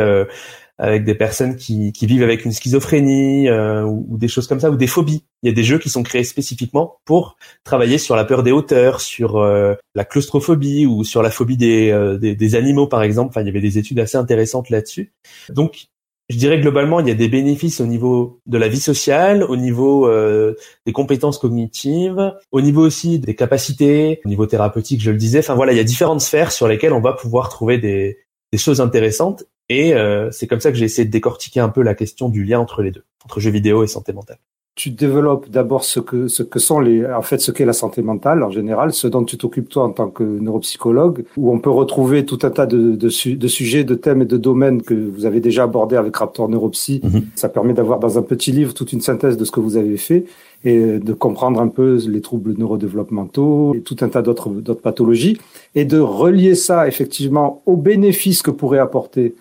avec 0.79 1.05
des 1.05 1.15
personnes 1.15 1.55
qui, 1.55 1.93
qui, 1.93 2.07
vivent 2.07 2.23
avec 2.23 2.43
une 2.43 2.51
schizophrénie 2.51 3.49
ou, 3.49 4.05
ou, 4.09 4.17
des 4.17 4.27
choses 4.27 4.47
comme 4.47 4.59
ça, 4.59 4.69
ou 4.69 4.75
des 4.75 4.87
phobies. 4.87 5.23
Il 5.43 5.47
y 5.47 5.51
a 5.51 5.55
des 5.55 5.63
jeux 5.63 5.77
qui 5.77 5.89
sont 5.89 6.03
créés 6.03 6.25
spécifiquement 6.25 6.97
pour 7.05 7.37
travailler 7.63 7.97
sur 7.97 8.17
la 8.17 8.25
peur 8.25 8.43
des 8.43 8.51
hauteurs, 8.51 8.99
sur 8.99 9.39
la 9.39 10.05
claustrophobie 10.05 10.85
ou 10.85 11.05
sur 11.05 11.21
la 11.21 11.29
phobie 11.29 11.57
des, 11.57 12.17
des, 12.19 12.35
des, 12.35 12.55
animaux, 12.55 12.87
par 12.87 13.03
exemple. 13.03 13.29
Enfin, 13.29 13.41
il 13.41 13.47
y 13.47 13.49
avait 13.49 13.61
des 13.61 13.77
études 13.77 13.99
assez 13.99 14.17
intéressantes 14.17 14.69
là-dessus. 14.69 15.13
Donc, 15.49 15.87
je 16.29 16.37
dirais 16.37 16.59
globalement, 16.59 16.99
il 16.99 17.07
y 17.07 17.11
a 17.11 17.15
des 17.15 17.27
bénéfices 17.27 17.81
au 17.81 17.85
niveau 17.85 18.39
de 18.45 18.57
la 18.57 18.67
vie 18.67 18.79
sociale, 18.79 19.43
au 19.43 19.57
niveau 19.57 20.07
euh, 20.07 20.55
des 20.85 20.93
compétences 20.93 21.37
cognitives, 21.37 22.33
au 22.51 22.61
niveau 22.61 22.81
aussi 22.81 23.19
des 23.19 23.35
capacités, 23.35 24.21
au 24.25 24.29
niveau 24.29 24.45
thérapeutique, 24.45 25.01
je 25.01 25.11
le 25.11 25.17
disais. 25.17 25.39
Enfin 25.39 25.55
voilà, 25.55 25.73
il 25.73 25.77
y 25.77 25.81
a 25.81 25.83
différentes 25.83 26.21
sphères 26.21 26.51
sur 26.51 26.67
lesquelles 26.67 26.93
on 26.93 27.01
va 27.01 27.13
pouvoir 27.13 27.49
trouver 27.49 27.77
des, 27.77 28.19
des 28.51 28.57
choses 28.57 28.81
intéressantes. 28.81 29.43
Et 29.69 29.93
euh, 29.93 30.29
c'est 30.31 30.47
comme 30.47 30.59
ça 30.59 30.71
que 30.71 30.77
j'ai 30.77 30.85
essayé 30.85 31.05
de 31.05 31.11
décortiquer 31.11 31.59
un 31.59 31.69
peu 31.69 31.81
la 31.81 31.95
question 31.95 32.29
du 32.29 32.43
lien 32.43 32.59
entre 32.59 32.81
les 32.81 32.91
deux, 32.91 33.03
entre 33.25 33.39
jeux 33.39 33.51
vidéo 33.51 33.83
et 33.83 33.87
santé 33.87 34.13
mentale 34.13 34.39
tu 34.75 34.89
développes 34.89 35.49
d'abord 35.49 35.83
ce 35.83 35.99
que 35.99 36.27
ce 36.27 36.41
que 36.41 36.57
sont 36.57 36.79
les 36.79 37.05
en 37.05 37.21
fait 37.21 37.39
ce 37.39 37.51
qu'est 37.51 37.65
la 37.65 37.73
santé 37.73 38.01
mentale 38.01 38.41
en 38.41 38.49
général, 38.49 38.91
ce 38.91 39.07
dont 39.07 39.23
tu 39.23 39.37
t'occupes 39.37 39.69
toi 39.69 39.83
en 39.83 39.91
tant 39.91 40.09
que 40.09 40.23
neuropsychologue, 40.23 41.25
où 41.37 41.53
on 41.53 41.59
peut 41.59 41.69
retrouver 41.69 42.25
tout 42.25 42.39
un 42.41 42.49
tas 42.49 42.65
de, 42.65 42.95
de, 42.95 43.35
de 43.35 43.47
sujets, 43.47 43.83
de 43.83 43.93
thèmes 43.93 44.23
et 44.23 44.25
de 44.25 44.37
domaines 44.37 44.81
que 44.81 44.95
vous 44.95 45.27
avez 45.27 45.41
déjà 45.41 45.63
abordés 45.63 45.95
avec 45.95 46.15
Raptor 46.17 46.49
Neuropsy. 46.49 47.01
Mhm. 47.03 47.21
Ça 47.35 47.49
permet 47.49 47.73
d'avoir 47.73 47.99
dans 47.99 48.17
un 48.17 48.23
petit 48.23 48.51
livre 48.51 48.73
toute 48.73 48.93
une 48.93 49.01
synthèse 49.01 49.37
de 49.37 49.45
ce 49.45 49.51
que 49.51 49.59
vous 49.59 49.77
avez 49.77 49.97
fait 49.97 50.25
et 50.63 50.97
de 50.97 51.13
comprendre 51.13 51.61
un 51.61 51.67
peu 51.67 51.99
les 52.07 52.21
troubles 52.21 52.55
neurodéveloppementaux 52.57 53.75
et 53.75 53.81
tout 53.81 53.97
un 54.01 54.09
tas 54.09 54.23
d'autres 54.23 54.49
d'autres 54.49 54.81
pathologies 54.81 55.37
et 55.75 55.85
de 55.85 55.99
relier 55.99 56.55
ça 56.55 56.87
effectivement 56.87 57.61
aux 57.67 57.75
bénéfices 57.75 58.41
que 58.41 58.49
pourraient 58.49 58.79
apporter 58.79 59.35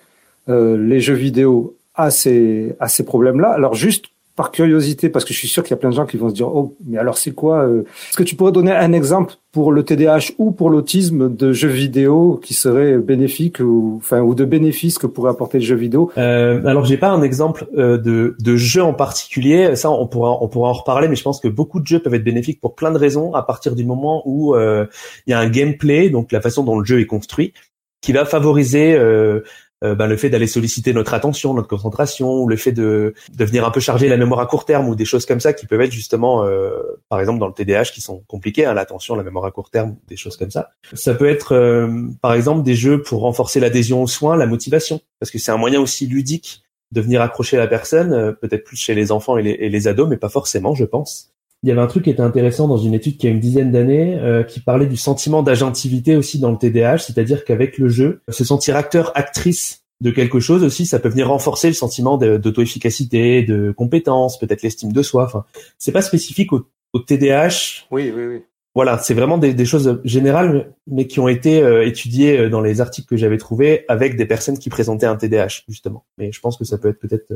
euh, 0.51 0.77
les 0.77 1.01
jeux 1.01 1.15
vidéo 1.15 1.75
à 1.95 2.11
ces 2.11 2.75
à 2.81 2.89
ces 2.89 3.05
problèmes-là. 3.05 3.49
Alors 3.49 3.75
juste 3.75 4.12
par 4.35 4.51
curiosité, 4.51 5.11
parce 5.11 5.25
que 5.25 5.35
je 5.35 5.39
suis 5.39 5.49
sûr 5.49 5.63
qu'il 5.63 5.73
y 5.73 5.75
a 5.75 5.77
plein 5.77 5.91
de 5.91 5.95
gens 5.95 6.07
qui 6.07 6.17
vont 6.17 6.31
se 6.31 6.35
dire, 6.35 6.49
oh, 6.49 6.75
mais 6.87 6.99
alors 6.99 7.19
c'est 7.19 7.33
quoi 7.33 7.65
euh, 7.65 7.83
Est-ce 8.09 8.17
que 8.17 8.23
tu 8.23 8.35
pourrais 8.35 8.53
donner 8.53 8.73
un 8.73 8.93
exemple 8.93 9.35
pour 9.53 9.73
le 9.73 9.85
TDAH 9.85 10.33
ou 10.39 10.53
pour 10.53 10.71
l'autisme 10.71 11.35
de 11.35 11.53
jeux 11.53 11.69
vidéo 11.69 12.41
qui 12.43 12.55
serait 12.55 12.97
bénéfique 12.97 13.61
ou, 13.61 13.97
enfin, 13.99 14.21
ou 14.21 14.35
de 14.35 14.47
bénéfices 14.47 14.97
que 14.97 15.07
pourrait 15.07 15.31
apporter 15.31 15.59
le 15.59 15.65
jeu 15.65 15.77
vidéo? 15.77 16.11
Euh, 16.17 16.65
Alors, 16.65 16.87
j'ai 16.87 16.97
pas 16.97 17.11
un 17.11 17.23
exemple 17.23 17.67
euh, 17.77 17.99
de, 17.99 18.35
de 18.39 18.57
jeu 18.57 18.83
en 18.83 18.95
particulier. 18.95 19.77
Ça, 19.77 19.91
on 19.91 20.07
pourra, 20.07 20.39
on 20.43 20.49
pourra 20.49 20.71
en 20.71 20.75
reparler, 20.75 21.09
mais 21.09 21.17
je 21.17 21.23
pense 21.23 21.39
que 21.39 21.49
beaucoup 21.49 21.81
de 21.81 21.87
jeux 21.87 21.99
peuvent 21.99 22.15
être 22.15 22.25
bénéfiques 22.25 22.61
pour 22.61 22.75
plein 22.75 22.91
de 22.91 22.99
raisons 22.99 23.35
à 23.35 23.43
partir 23.43 23.75
du 23.75 23.85
moment 23.85 24.23
où 24.25 24.55
euh, 24.55 24.87
il 25.27 25.33
y 25.33 25.35
a 25.35 25.39
un 25.39 25.49
gameplay, 25.49 26.09
donc 26.09 26.33
la 26.33 26.41
façon 26.41 26.65
dont 26.65 26.79
le 26.79 26.87
jeu 26.87 27.01
est 27.01 27.07
construit, 27.07 27.53
qui 28.01 28.13
va 28.13 28.25
favoriser 28.25 28.95
euh, 28.95 29.41
euh, 29.83 29.95
ben, 29.95 30.07
le 30.07 30.17
fait 30.17 30.31
d'aller 30.31 30.47
solliciter 30.47 30.93
notre 30.93 31.15
attention, 31.15 31.55
notre 31.55 31.69
concentration, 31.69 32.33
ou 32.43 32.49
le 32.49 32.57
fait 32.57 32.73
de, 32.73 33.15
de 33.37 33.45
venir 33.45 33.65
un 33.67 33.71
peu 33.71 33.81
charger 33.81 34.09
la 34.09 34.17
mémoire 34.17 34.41
à 34.41 34.47
court 34.47 34.65
terme, 34.65 34.89
ou 34.89 34.95
des 34.95 35.05
choses 35.05 35.27
comme 35.27 35.41
ça 35.41 35.53
qui 35.53 35.67
peuvent 35.67 35.81
être 35.81 35.93
justement, 35.93 36.45
euh, 36.45 36.71
par 37.09 37.21
exemple 37.21 37.41
dans 37.41 37.49
le 37.49 37.53
TDAH, 37.53 37.87
qui 37.87 38.01
sont 38.01 38.23
compliquées, 38.29 38.65
hein, 38.65 38.75
l'attention, 38.75 39.15
la 39.17 39.23
mémoire 39.23 39.45
à 39.45 39.51
court 39.51 39.71
terme, 39.71 39.97
des 40.09 40.17
choses 40.17 40.37
comme 40.37 40.51
ça. 40.51 40.71
Ça 40.93 41.15
peut 41.15 41.29
être, 41.29 41.55
euh, 41.55 41.89
par 42.21 42.35
exemple, 42.35 42.63
des 42.63 42.75
jeux 42.75 43.03
pour 43.03 43.23
renforcer 43.23 43.61
l'adhésion 43.61 44.03
aux 44.03 44.09
soins, 44.09 44.37
la 44.37 44.47
motivation, 44.47 45.01
parce 45.19 45.31
que 45.31 45.39
c'est 45.39 45.53
un 45.53 45.57
moyen 45.57 45.81
aussi 45.81 46.07
ludique 46.07 46.63
de 46.93 47.01
venir 47.01 47.23
accrocher 47.23 47.57
la 47.57 47.67
personne, 47.67 48.37
peut-être 48.41 48.65
plus 48.65 48.77
chez 48.77 48.95
les 48.95 49.13
enfants 49.13 49.39
et 49.39 49.43
les, 49.43 49.53
et 49.53 49.71
les 49.71 49.89
ados, 49.89 50.09
mais 50.09 50.19
pas 50.19 50.29
forcément, 50.29 50.75
je 50.75 50.85
pense 50.85 51.32
il 51.63 51.69
y 51.69 51.73
avait 51.73 51.81
un 51.81 51.87
truc 51.87 52.05
qui 52.05 52.11
était 52.11 52.23
intéressant 52.23 52.67
dans 52.67 52.77
une 52.77 52.93
étude 52.93 53.19
qui 53.19 53.27
a 53.29 53.31
une 53.31 53.39
dizaine 53.39 53.71
d'années, 53.71 54.19
euh, 54.19 54.43
qui 54.43 54.61
parlait 54.61 54.87
du 54.87 54.97
sentiment 54.97 55.43
d'agentivité 55.43 56.17
aussi 56.17 56.41
dans 56.41 56.51
le 56.51 56.59
TDAH, 56.59 56.99
c'est-à-dire 56.99 57.45
qu'avec 57.45 57.79
le 57.79 57.89
jeu, 57.89 58.21
se 58.29 58.45
sentir 58.45 58.77
acteur, 58.77 59.13
actrice 59.15 59.85
de 60.01 60.11
quelque 60.11 60.41
chose 60.41 60.65
aussi, 60.65 60.87
ça 60.87 60.99
peut 60.99 61.09
venir 61.09 61.29
renforcer 61.29 61.69
le 61.69 61.75
sentiment 61.75 62.19
d'auto-efficacité, 62.19 63.43
de 63.43 63.71
compétence, 63.71 64.41
peut-être 64.41 64.63
l'estime 64.63 64.93
de 64.93 65.03
soi. 65.03 65.25
Enfin, 65.25 65.45
c'est 65.79 65.93
pas 65.93 66.03
spécifique 66.03 66.53
au, 66.53 66.67
au 66.93 66.99
TDAH. 66.99 67.87
Oui, 67.93 68.13
oui, 68.15 68.27
oui. 68.27 68.43
Voilà, 68.75 68.99
c'est 68.99 69.15
vraiment 69.15 69.39
des, 69.39 69.55
des, 69.55 69.67
choses 69.67 70.01
générales, 70.03 70.73
mais 70.87 71.07
qui 71.07 71.21
ont 71.21 71.29
été 71.29 71.63
euh, 71.63 71.87
étudiées 71.87 72.39
euh, 72.39 72.49
dans 72.49 72.63
les 72.63 72.81
articles 72.81 73.07
que 73.07 73.19
j'avais 73.19 73.37
trouvés 73.37 73.85
avec 73.87 74.17
des 74.17 74.25
personnes 74.25 74.59
qui 74.59 74.71
présentaient 74.71 75.07
un 75.07 75.15
TDAH 75.15 75.63
justement. 75.69 76.07
Mais 76.19 76.33
je 76.33 76.41
pense 76.41 76.57
que 76.57 76.65
ça 76.65 76.79
peut 76.79 76.89
être 76.89 76.99
peut-être 76.99 77.35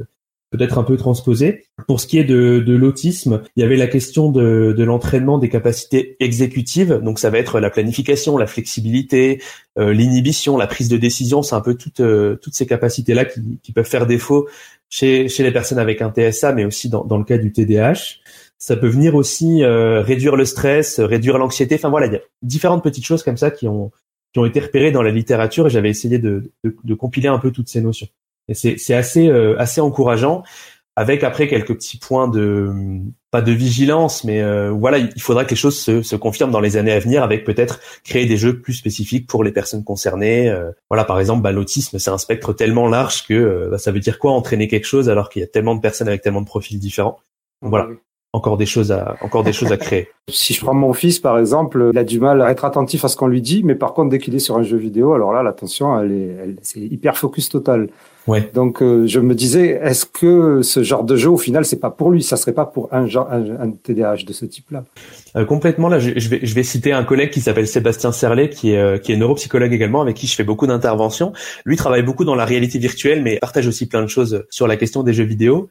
peut-être 0.50 0.78
un 0.78 0.82
peu 0.82 0.96
transposé. 0.96 1.64
Pour 1.86 2.00
ce 2.00 2.06
qui 2.06 2.18
est 2.18 2.24
de, 2.24 2.62
de 2.64 2.74
l'autisme, 2.74 3.42
il 3.56 3.60
y 3.60 3.62
avait 3.64 3.76
la 3.76 3.86
question 3.86 4.30
de, 4.30 4.74
de 4.76 4.84
l'entraînement 4.84 5.38
des 5.38 5.48
capacités 5.48 6.16
exécutives. 6.20 7.00
Donc 7.02 7.18
ça 7.18 7.30
va 7.30 7.38
être 7.38 7.60
la 7.60 7.70
planification, 7.70 8.38
la 8.38 8.46
flexibilité, 8.46 9.42
euh, 9.78 9.92
l'inhibition, 9.92 10.56
la 10.56 10.66
prise 10.66 10.88
de 10.88 10.96
décision. 10.96 11.42
C'est 11.42 11.54
un 11.54 11.60
peu 11.60 11.74
toutes 11.74 12.00
euh, 12.00 12.36
toutes 12.36 12.54
ces 12.54 12.66
capacités-là 12.66 13.24
qui, 13.24 13.58
qui, 13.62 13.72
peuvent 13.72 13.88
faire 13.88 14.06
défaut 14.06 14.48
chez, 14.88 15.28
chez 15.28 15.42
les 15.42 15.52
personnes 15.52 15.78
avec 15.78 16.00
un 16.02 16.12
TSA, 16.12 16.52
mais 16.52 16.64
aussi 16.64 16.88
dans, 16.88 17.04
dans 17.04 17.18
le 17.18 17.24
cas 17.24 17.38
du 17.38 17.52
TDAH. 17.52 18.20
Ça 18.58 18.76
peut 18.76 18.88
venir 18.88 19.14
aussi 19.14 19.62
euh, 19.62 20.00
réduire 20.00 20.36
le 20.36 20.44
stress, 20.44 21.00
réduire 21.00 21.38
l'anxiété. 21.38 21.74
Enfin 21.74 21.90
voilà, 21.90 22.06
il 22.06 22.12
y 22.14 22.16
a 22.16 22.20
différentes 22.42 22.82
petites 22.82 23.04
choses 23.04 23.22
comme 23.22 23.36
ça 23.36 23.50
qui 23.50 23.68
ont 23.68 23.90
qui 24.32 24.40
ont 24.40 24.44
été 24.44 24.60
repérées 24.60 24.92
dans 24.92 25.02
la 25.02 25.12
littérature 25.12 25.66
et 25.66 25.70
j'avais 25.70 25.88
essayé 25.88 26.18
de, 26.18 26.52
de, 26.62 26.76
de 26.84 26.94
compiler 26.94 27.28
un 27.28 27.38
peu 27.38 27.50
toutes 27.50 27.68
ces 27.68 27.80
notions. 27.80 28.08
Et 28.48 28.54
c'est 28.54 28.94
assez 28.94 29.28
euh, 29.28 29.58
assez 29.58 29.80
encourageant 29.80 30.42
avec 30.94 31.24
après 31.24 31.46
quelques 31.46 31.74
petits 31.74 31.98
points 31.98 32.26
de 32.26 32.72
pas 33.30 33.42
de 33.42 33.52
vigilance, 33.52 34.24
mais 34.24 34.40
euh, 34.40 34.70
voilà, 34.70 34.96
il 34.96 35.20
faudra 35.20 35.44
que 35.44 35.50
les 35.50 35.56
choses 35.56 35.78
se, 35.78 36.00
se, 36.00 36.16
confirment 36.16 36.52
dans 36.52 36.60
les 36.60 36.78
années 36.78 36.92
à 36.92 36.98
venir, 36.98 37.22
avec 37.22 37.44
peut-être 37.44 37.80
créer 38.02 38.24
des 38.24 38.38
jeux 38.38 38.62
plus 38.62 38.72
spécifiques 38.72 39.26
pour 39.26 39.44
les 39.44 39.52
personnes 39.52 39.84
concernées. 39.84 40.48
Euh, 40.48 40.70
voilà, 40.88 41.04
par 41.04 41.20
exemple, 41.20 41.42
bah, 41.42 41.52
l'autisme, 41.52 41.98
c'est 41.98 42.10
un 42.10 42.16
spectre 42.16 42.54
tellement 42.54 42.88
large 42.88 43.26
que 43.26 43.68
bah, 43.70 43.76
ça 43.76 43.92
veut 43.92 44.00
dire 44.00 44.18
quoi 44.18 44.32
entraîner 44.32 44.68
quelque 44.68 44.86
chose 44.86 45.10
alors 45.10 45.28
qu'il 45.28 45.40
y 45.40 45.44
a 45.44 45.48
tellement 45.48 45.74
de 45.74 45.82
personnes 45.82 46.08
avec 46.08 46.22
tellement 46.22 46.40
de 46.40 46.46
profils 46.46 46.78
différents? 46.78 47.18
Donc, 47.60 47.70
voilà. 47.70 47.88
Encore 48.36 48.58
des 48.58 48.66
choses 48.66 48.92
à 48.92 49.16
encore 49.22 49.44
des 49.44 49.54
choses 49.54 49.72
à 49.72 49.78
créer. 49.78 50.08
si 50.28 50.52
je 50.52 50.60
prends 50.60 50.74
mon 50.74 50.92
fils 50.92 51.18
par 51.18 51.38
exemple, 51.38 51.90
il 51.92 51.98
a 51.98 52.04
du 52.04 52.20
mal 52.20 52.42
à 52.42 52.50
être 52.50 52.66
attentif 52.66 53.02
à 53.04 53.08
ce 53.08 53.16
qu'on 53.16 53.28
lui 53.28 53.40
dit, 53.40 53.62
mais 53.64 53.74
par 53.74 53.94
contre 53.94 54.10
dès 54.10 54.18
qu'il 54.18 54.34
est 54.34 54.40
sur 54.40 54.58
un 54.58 54.62
jeu 54.62 54.76
vidéo, 54.76 55.14
alors 55.14 55.32
là 55.32 55.42
l'attention 55.42 55.98
elle 55.98 56.12
est 56.12 56.36
elle, 56.42 56.56
c'est 56.62 56.80
hyper 56.80 57.16
focus 57.16 57.48
total. 57.48 57.88
Ouais. 58.26 58.50
Donc 58.54 58.82
euh, 58.82 59.06
je 59.06 59.20
me 59.20 59.34
disais, 59.34 59.80
est-ce 59.82 60.04
que 60.04 60.62
ce 60.62 60.82
genre 60.82 61.04
de 61.04 61.16
jeu, 61.16 61.30
au 61.30 61.36
final, 61.36 61.64
c'est 61.64 61.78
pas 61.78 61.90
pour 61.90 62.10
lui, 62.10 62.22
ça 62.22 62.36
serait 62.36 62.52
pas 62.52 62.66
pour 62.66 62.92
un 62.92 63.06
genre, 63.06 63.30
un, 63.30 63.60
un 63.60 63.70
TDAH 63.70 64.24
de 64.26 64.32
ce 64.32 64.44
type-là? 64.44 64.84
Euh, 65.36 65.44
Complètement. 65.44 65.88
Là, 65.88 65.98
je, 65.98 66.10
je, 66.16 66.28
vais, 66.28 66.40
je 66.42 66.54
vais 66.54 66.64
citer 66.64 66.92
un 66.92 67.04
collègue 67.04 67.30
qui 67.30 67.40
s'appelle 67.40 67.68
Sébastien 67.68 68.10
Serlet, 68.10 68.50
qui 68.50 68.72
est, 68.72 68.78
euh, 68.78 68.98
qui 68.98 69.12
est 69.12 69.16
neuropsychologue 69.16 69.72
également, 69.72 70.02
avec 70.02 70.16
qui 70.16 70.26
je 70.26 70.34
fais 70.34 70.44
beaucoup 70.44 70.66
d'interventions. 70.66 71.32
Lui 71.64 71.76
travaille 71.76 72.02
beaucoup 72.02 72.24
dans 72.24 72.34
la 72.34 72.44
réalité 72.44 72.78
virtuelle, 72.78 73.22
mais 73.22 73.38
partage 73.38 73.68
aussi 73.68 73.86
plein 73.86 74.02
de 74.02 74.08
choses 74.08 74.44
sur 74.50 74.66
la 74.66 74.76
question 74.76 75.02
des 75.04 75.12
jeux 75.12 75.24
vidéo. 75.24 75.70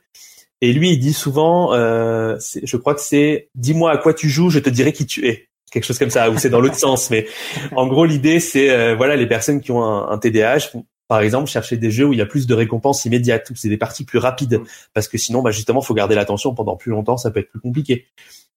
Et 0.62 0.74
lui, 0.74 0.92
il 0.92 1.00
dit 1.00 1.14
souvent, 1.14 1.74
euh, 1.74 2.38
je 2.64 2.78
crois 2.78 2.96
que 2.96 3.02
c'est 3.02 3.50
dis-moi 3.56 3.92
à 3.92 3.98
quoi 3.98 4.14
tu 4.14 4.30
joues, 4.30 4.50
je 4.50 4.60
te 4.60 4.70
dirai 4.70 4.94
qui 4.94 5.06
tu 5.06 5.28
es 5.28 5.50
quelque 5.72 5.84
chose 5.84 6.00
comme 6.00 6.10
ça 6.10 6.30
ou 6.30 6.38
c'est 6.38 6.50
dans 6.50 6.62
l'autre 6.62 6.76
sens 6.80 7.10
mais 7.10 7.28
en 7.76 7.86
gros 7.86 8.06
l'idée 8.06 8.40
c'est 8.40 8.70
euh, 8.70 8.96
voilà 8.96 9.18
les 9.18 9.28
personnes 9.28 9.60
qui 9.60 9.72
ont 9.72 9.84
un, 9.84 10.10
un 10.10 10.18
TDAH 10.18 10.70
par 11.08 11.22
exemple, 11.22 11.50
chercher 11.50 11.78
des 11.78 11.92
jeux 11.92 12.06
où 12.06 12.14
il 12.14 12.20
y 12.20 12.22
a 12.22 12.26
plus 12.26 12.48
de 12.48 12.54
récompenses 12.54 13.06
immédiates, 13.06 13.50
où 13.52 13.56
c'est 13.56 13.70
des 13.70 13.78
parties 13.78 14.06
plus 14.06 14.18
rapides, 14.18 14.62
parce 14.94 15.08
que 15.08 15.18
sinon, 15.18 15.42
bah, 15.42 15.52
justement, 15.52 15.82
faut 15.82 15.94
garder 15.94 16.16
l'attention 16.16 16.56
pendant 16.56 16.76
plus 16.76 16.92
longtemps, 16.92 17.18
ça 17.18 17.32
peut 17.32 17.40
être 17.40 17.50
plus 17.50 17.60
compliqué. 17.60 18.08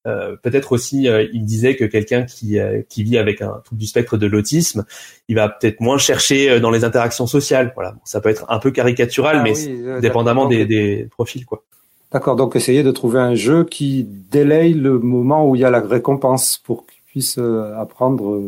Euh, 0.06 0.36
peut-être 0.36 0.72
aussi, 0.72 1.08
euh, 1.08 1.26
il 1.32 1.44
disait 1.44 1.76
que 1.76 1.84
quelqu'un 1.84 2.22
qui, 2.24 2.58
euh, 2.58 2.82
qui 2.88 3.02
vit 3.02 3.18
avec 3.18 3.42
un 3.42 3.60
trouble 3.64 3.80
du 3.80 3.86
spectre 3.86 4.16
de 4.16 4.26
l'autisme, 4.26 4.86
il 5.28 5.34
va 5.34 5.48
peut-être 5.48 5.80
moins 5.80 5.98
chercher 5.98 6.50
euh, 6.50 6.60
dans 6.60 6.70
les 6.70 6.84
interactions 6.84 7.26
sociales. 7.26 7.72
Voilà, 7.74 7.96
ça 8.04 8.20
peut 8.20 8.30
être 8.30 8.46
un 8.48 8.58
peu 8.58 8.70
caricatural, 8.70 9.38
ah, 9.40 9.42
mais 9.42 9.52
oui, 9.54 10.00
dépendamment 10.00 10.46
des, 10.46 10.64
des, 10.64 11.06
profils, 11.10 11.44
quoi. 11.44 11.64
D'accord, 12.12 12.36
donc 12.36 12.56
essayer 12.56 12.82
de 12.82 12.90
trouver 12.90 13.20
un 13.20 13.34
jeu 13.34 13.64
qui 13.64 14.04
délaye 14.04 14.72
le 14.72 14.98
moment 14.98 15.48
où 15.48 15.56
il 15.56 15.60
y 15.60 15.64
a 15.64 15.70
la 15.70 15.80
récompense 15.80 16.60
pour 16.64 16.86
qu'il 16.86 17.02
puisse 17.06 17.38
apprendre. 17.76 18.40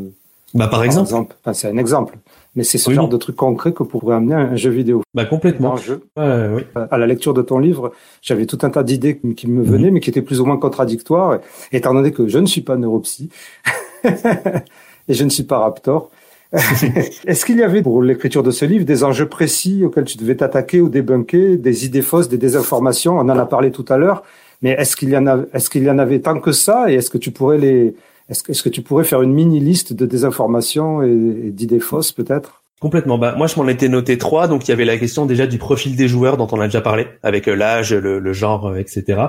Bah 0.55 0.67
par, 0.67 0.71
par 0.71 0.85
exemple. 0.85 1.07
exemple. 1.07 1.37
Enfin, 1.41 1.53
c'est 1.53 1.69
un 1.69 1.77
exemple. 1.77 2.19
Mais 2.57 2.65
c'est 2.65 2.79
ce 2.79 2.89
oui. 2.89 2.97
genre 2.97 3.09
de 3.09 3.17
truc 3.17 3.37
concret 3.37 3.73
que 3.73 3.85
pourrait 3.85 4.17
amener 4.17 4.35
un 4.35 4.57
jeu 4.57 4.71
vidéo. 4.71 5.03
Bah 5.15 5.25
complètement. 5.25 5.75
Un 5.75 5.77
jeu. 5.77 6.03
Oui. 6.17 6.63
À 6.75 6.99
la 6.99 7.07
lecture 7.07 7.35
de 7.35 7.43
ton 7.43 7.59
livre, 7.59 7.93
j'avais 8.23 8.47
tout 8.47 8.59
un 8.63 8.71
tas 8.71 8.83
d'idées 8.83 9.21
qui 9.37 9.47
me 9.47 9.63
venaient, 9.63 9.91
mmh. 9.91 9.95
mais 9.95 10.01
qui 10.01 10.11
étaient 10.11 10.23
plus 10.23 10.41
ou 10.41 10.47
moins 10.47 10.57
contradictoires. 10.57 11.39
Étant 11.71 11.95
donné 11.95 12.11
que 12.11 12.27
je 12.27 12.39
ne 12.39 12.47
suis 12.47 12.63
pas 12.63 12.77
neuropsy 12.77 13.31
et 14.05 15.15
je 15.15 15.25
ne 15.25 15.29
suis 15.29 15.45
pas 15.45 15.59
Raptor, 15.59 16.11
Est-ce 17.27 17.45
qu'il 17.45 17.59
y 17.59 17.63
avait 17.63 17.83
pour 17.83 18.03
l'écriture 18.03 18.43
de 18.43 18.51
ce 18.51 18.65
livre 18.65 18.85
des 18.85 19.05
enjeux 19.05 19.29
précis 19.29 19.85
auxquels 19.85 20.05
tu 20.05 20.19
devais 20.19 20.35
t'attaquer 20.35 20.81
ou 20.81 20.89
débunker, 20.89 21.57
des 21.57 21.85
idées 21.85 22.03
fausses, 22.03 22.29
des 22.29 22.39
désinformations? 22.39 23.19
On 23.19 23.21
en 23.21 23.29
a 23.31 23.47
parlé 23.47 23.71
tout 23.71 23.85
à 23.89 23.97
l'heure, 23.97 24.25
mais 24.63 24.71
est-ce 24.71 24.97
qu'il 24.97 25.11
y 25.11 25.17
en 25.17 25.27
a, 25.27 25.45
est-ce 25.53 25.71
qu'il 25.71 25.85
y 25.85 25.91
en 25.91 25.99
avait 25.99 26.21
tant 26.21 26.41
que 26.41 26.53
ça? 26.53 26.91
Et 26.91 26.95
est-ce 26.95 27.11
que 27.11 27.19
tu 27.19 27.31
pourrais 27.31 27.59
les, 27.59 27.95
est-ce 28.29 28.63
que, 28.63 28.69
tu 28.69 28.83
pourrais 28.83 29.05
faire 29.05 29.23
une 29.23 29.33
mini 29.33 29.61
liste 29.61 29.93
de 29.93 30.07
désinformations 30.07 31.03
et, 31.03 31.09
et 31.47 31.51
d'idées 31.51 31.81
fausses 31.81 32.13
peut-être? 32.13 32.61
Complètement. 32.81 33.19
Bah, 33.19 33.35
moi, 33.37 33.47
je 33.47 33.57
m'en 33.57 33.69
étais 33.69 33.89
noté 33.89 34.17
trois. 34.17 34.49
Donc, 34.49 34.67
il 34.67 34.71
y 34.71 34.73
avait 34.73 34.87
la 34.87 34.97
question 34.97 35.27
déjà 35.27 35.47
du 35.47 35.59
profil 35.59 35.97
des 35.97 36.09
joueurs 36.09 36.39
dont 36.39 36.49
on 36.51 36.61
a 36.61 36.67
déjà 36.67 36.81
parlé, 36.81 37.07
avec 37.23 37.47
euh, 37.47 37.55
l'âge, 37.55 37.93
le, 37.93 38.19
le, 38.19 38.33
genre, 38.33 38.69
euh, 38.69 38.77
etc. 38.77 39.21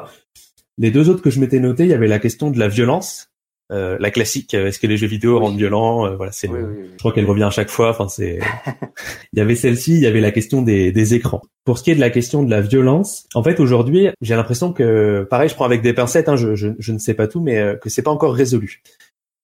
Les 0.78 0.90
deux 0.90 1.10
autres 1.10 1.22
que 1.22 1.30
je 1.30 1.40
m'étais 1.40 1.60
noté, 1.60 1.84
il 1.84 1.90
y 1.90 1.94
avait 1.94 2.08
la 2.08 2.20
question 2.20 2.50
de 2.50 2.58
la 2.58 2.70
violence, 2.70 3.31
euh, 3.72 3.98
la 4.00 4.12
classique. 4.12 4.54
Est-ce 4.54 4.80
que 4.80 4.88
les 4.88 4.98
jeux 4.98 5.08
vidéo 5.08 5.40
rendent 5.40 5.58
violents 5.58 6.06
euh, 6.06 6.16
Voilà, 6.16 6.32
c'est. 6.32 6.48
Oui, 6.48 6.60
oui, 6.62 6.74
oui. 6.82 6.90
Je 6.94 6.98
crois 7.00 7.12
qu'elle 7.12 7.26
revient 7.26 7.44
à 7.44 7.50
chaque 7.50 7.70
fois. 7.70 7.90
Enfin, 7.90 8.08
c'est. 8.08 8.40
il 9.34 9.40
y 9.40 9.42
avait 9.42 9.56
celle-ci. 9.56 9.94
Il 9.94 10.02
y 10.02 10.08
avait 10.08 10.22
la 10.22 10.32
question 10.32 10.62
des, 10.62 10.92
des 10.92 11.14
écrans. 11.14 11.42
Pour 11.64 11.78
ce 11.78 11.84
qui 11.84 11.92
est 11.92 11.96
de 11.96 12.00
la 12.00 12.10
question 12.10 12.44
de 12.44 12.50
la 12.50 12.62
violence, 12.62 13.28
en 13.36 13.44
fait, 13.44 13.60
aujourd'hui, 13.60 14.10
j'ai 14.22 14.36
l'impression 14.36 14.74
que, 14.74 15.28
pareil, 15.30 15.50
je 15.50 15.56
prends 15.56 15.66
avec 15.66 15.82
des 15.82 15.94
pincettes. 15.94 16.28
Hein, 16.28 16.36
je, 16.36 16.56
je, 16.56 16.70
je, 16.80 16.92
ne 16.92 16.98
sais 16.98 17.14
pas 17.14 17.28
tout, 17.28 17.42
mais 17.42 17.78
que 17.82 17.90
c'est 17.90 18.02
pas 18.02 18.12
encore 18.12 18.34
résolu 18.34 18.82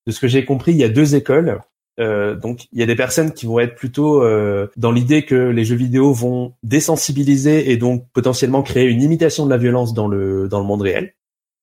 de 0.08 0.12
ce 0.12 0.20
que 0.20 0.28
j'ai 0.28 0.46
compris, 0.46 0.72
il 0.72 0.78
y 0.78 0.84
a 0.84 0.90
deux 0.90 1.16
écoles. 1.16 1.60
Euh, 2.00 2.36
donc 2.36 2.68
il 2.72 2.80
y 2.80 2.84
a 2.84 2.86
des 2.86 2.96
personnes 2.96 3.34
qui 3.34 3.46
vont 3.46 3.60
être 3.60 3.76
plutôt 3.76 4.24
euh, 4.24 4.68
dans 4.78 4.92
l'idée 4.92 5.26
que 5.26 5.36
les 5.36 5.66
jeux 5.66 5.76
vidéo 5.76 6.14
vont 6.14 6.54
désensibiliser 6.62 7.72
et 7.72 7.78
donc 7.78 8.06
potentiellement 8.14 8.62
créer 8.62 8.86
une 8.86 9.02
imitation 9.02 9.46
de 9.46 9.50
la 9.50 9.58
violence 9.58 9.96
dans 9.96 10.08
le 10.08 10.48
dans 10.48 10.60
le 10.60 10.66
monde 10.66 10.84
réel. 10.84 11.14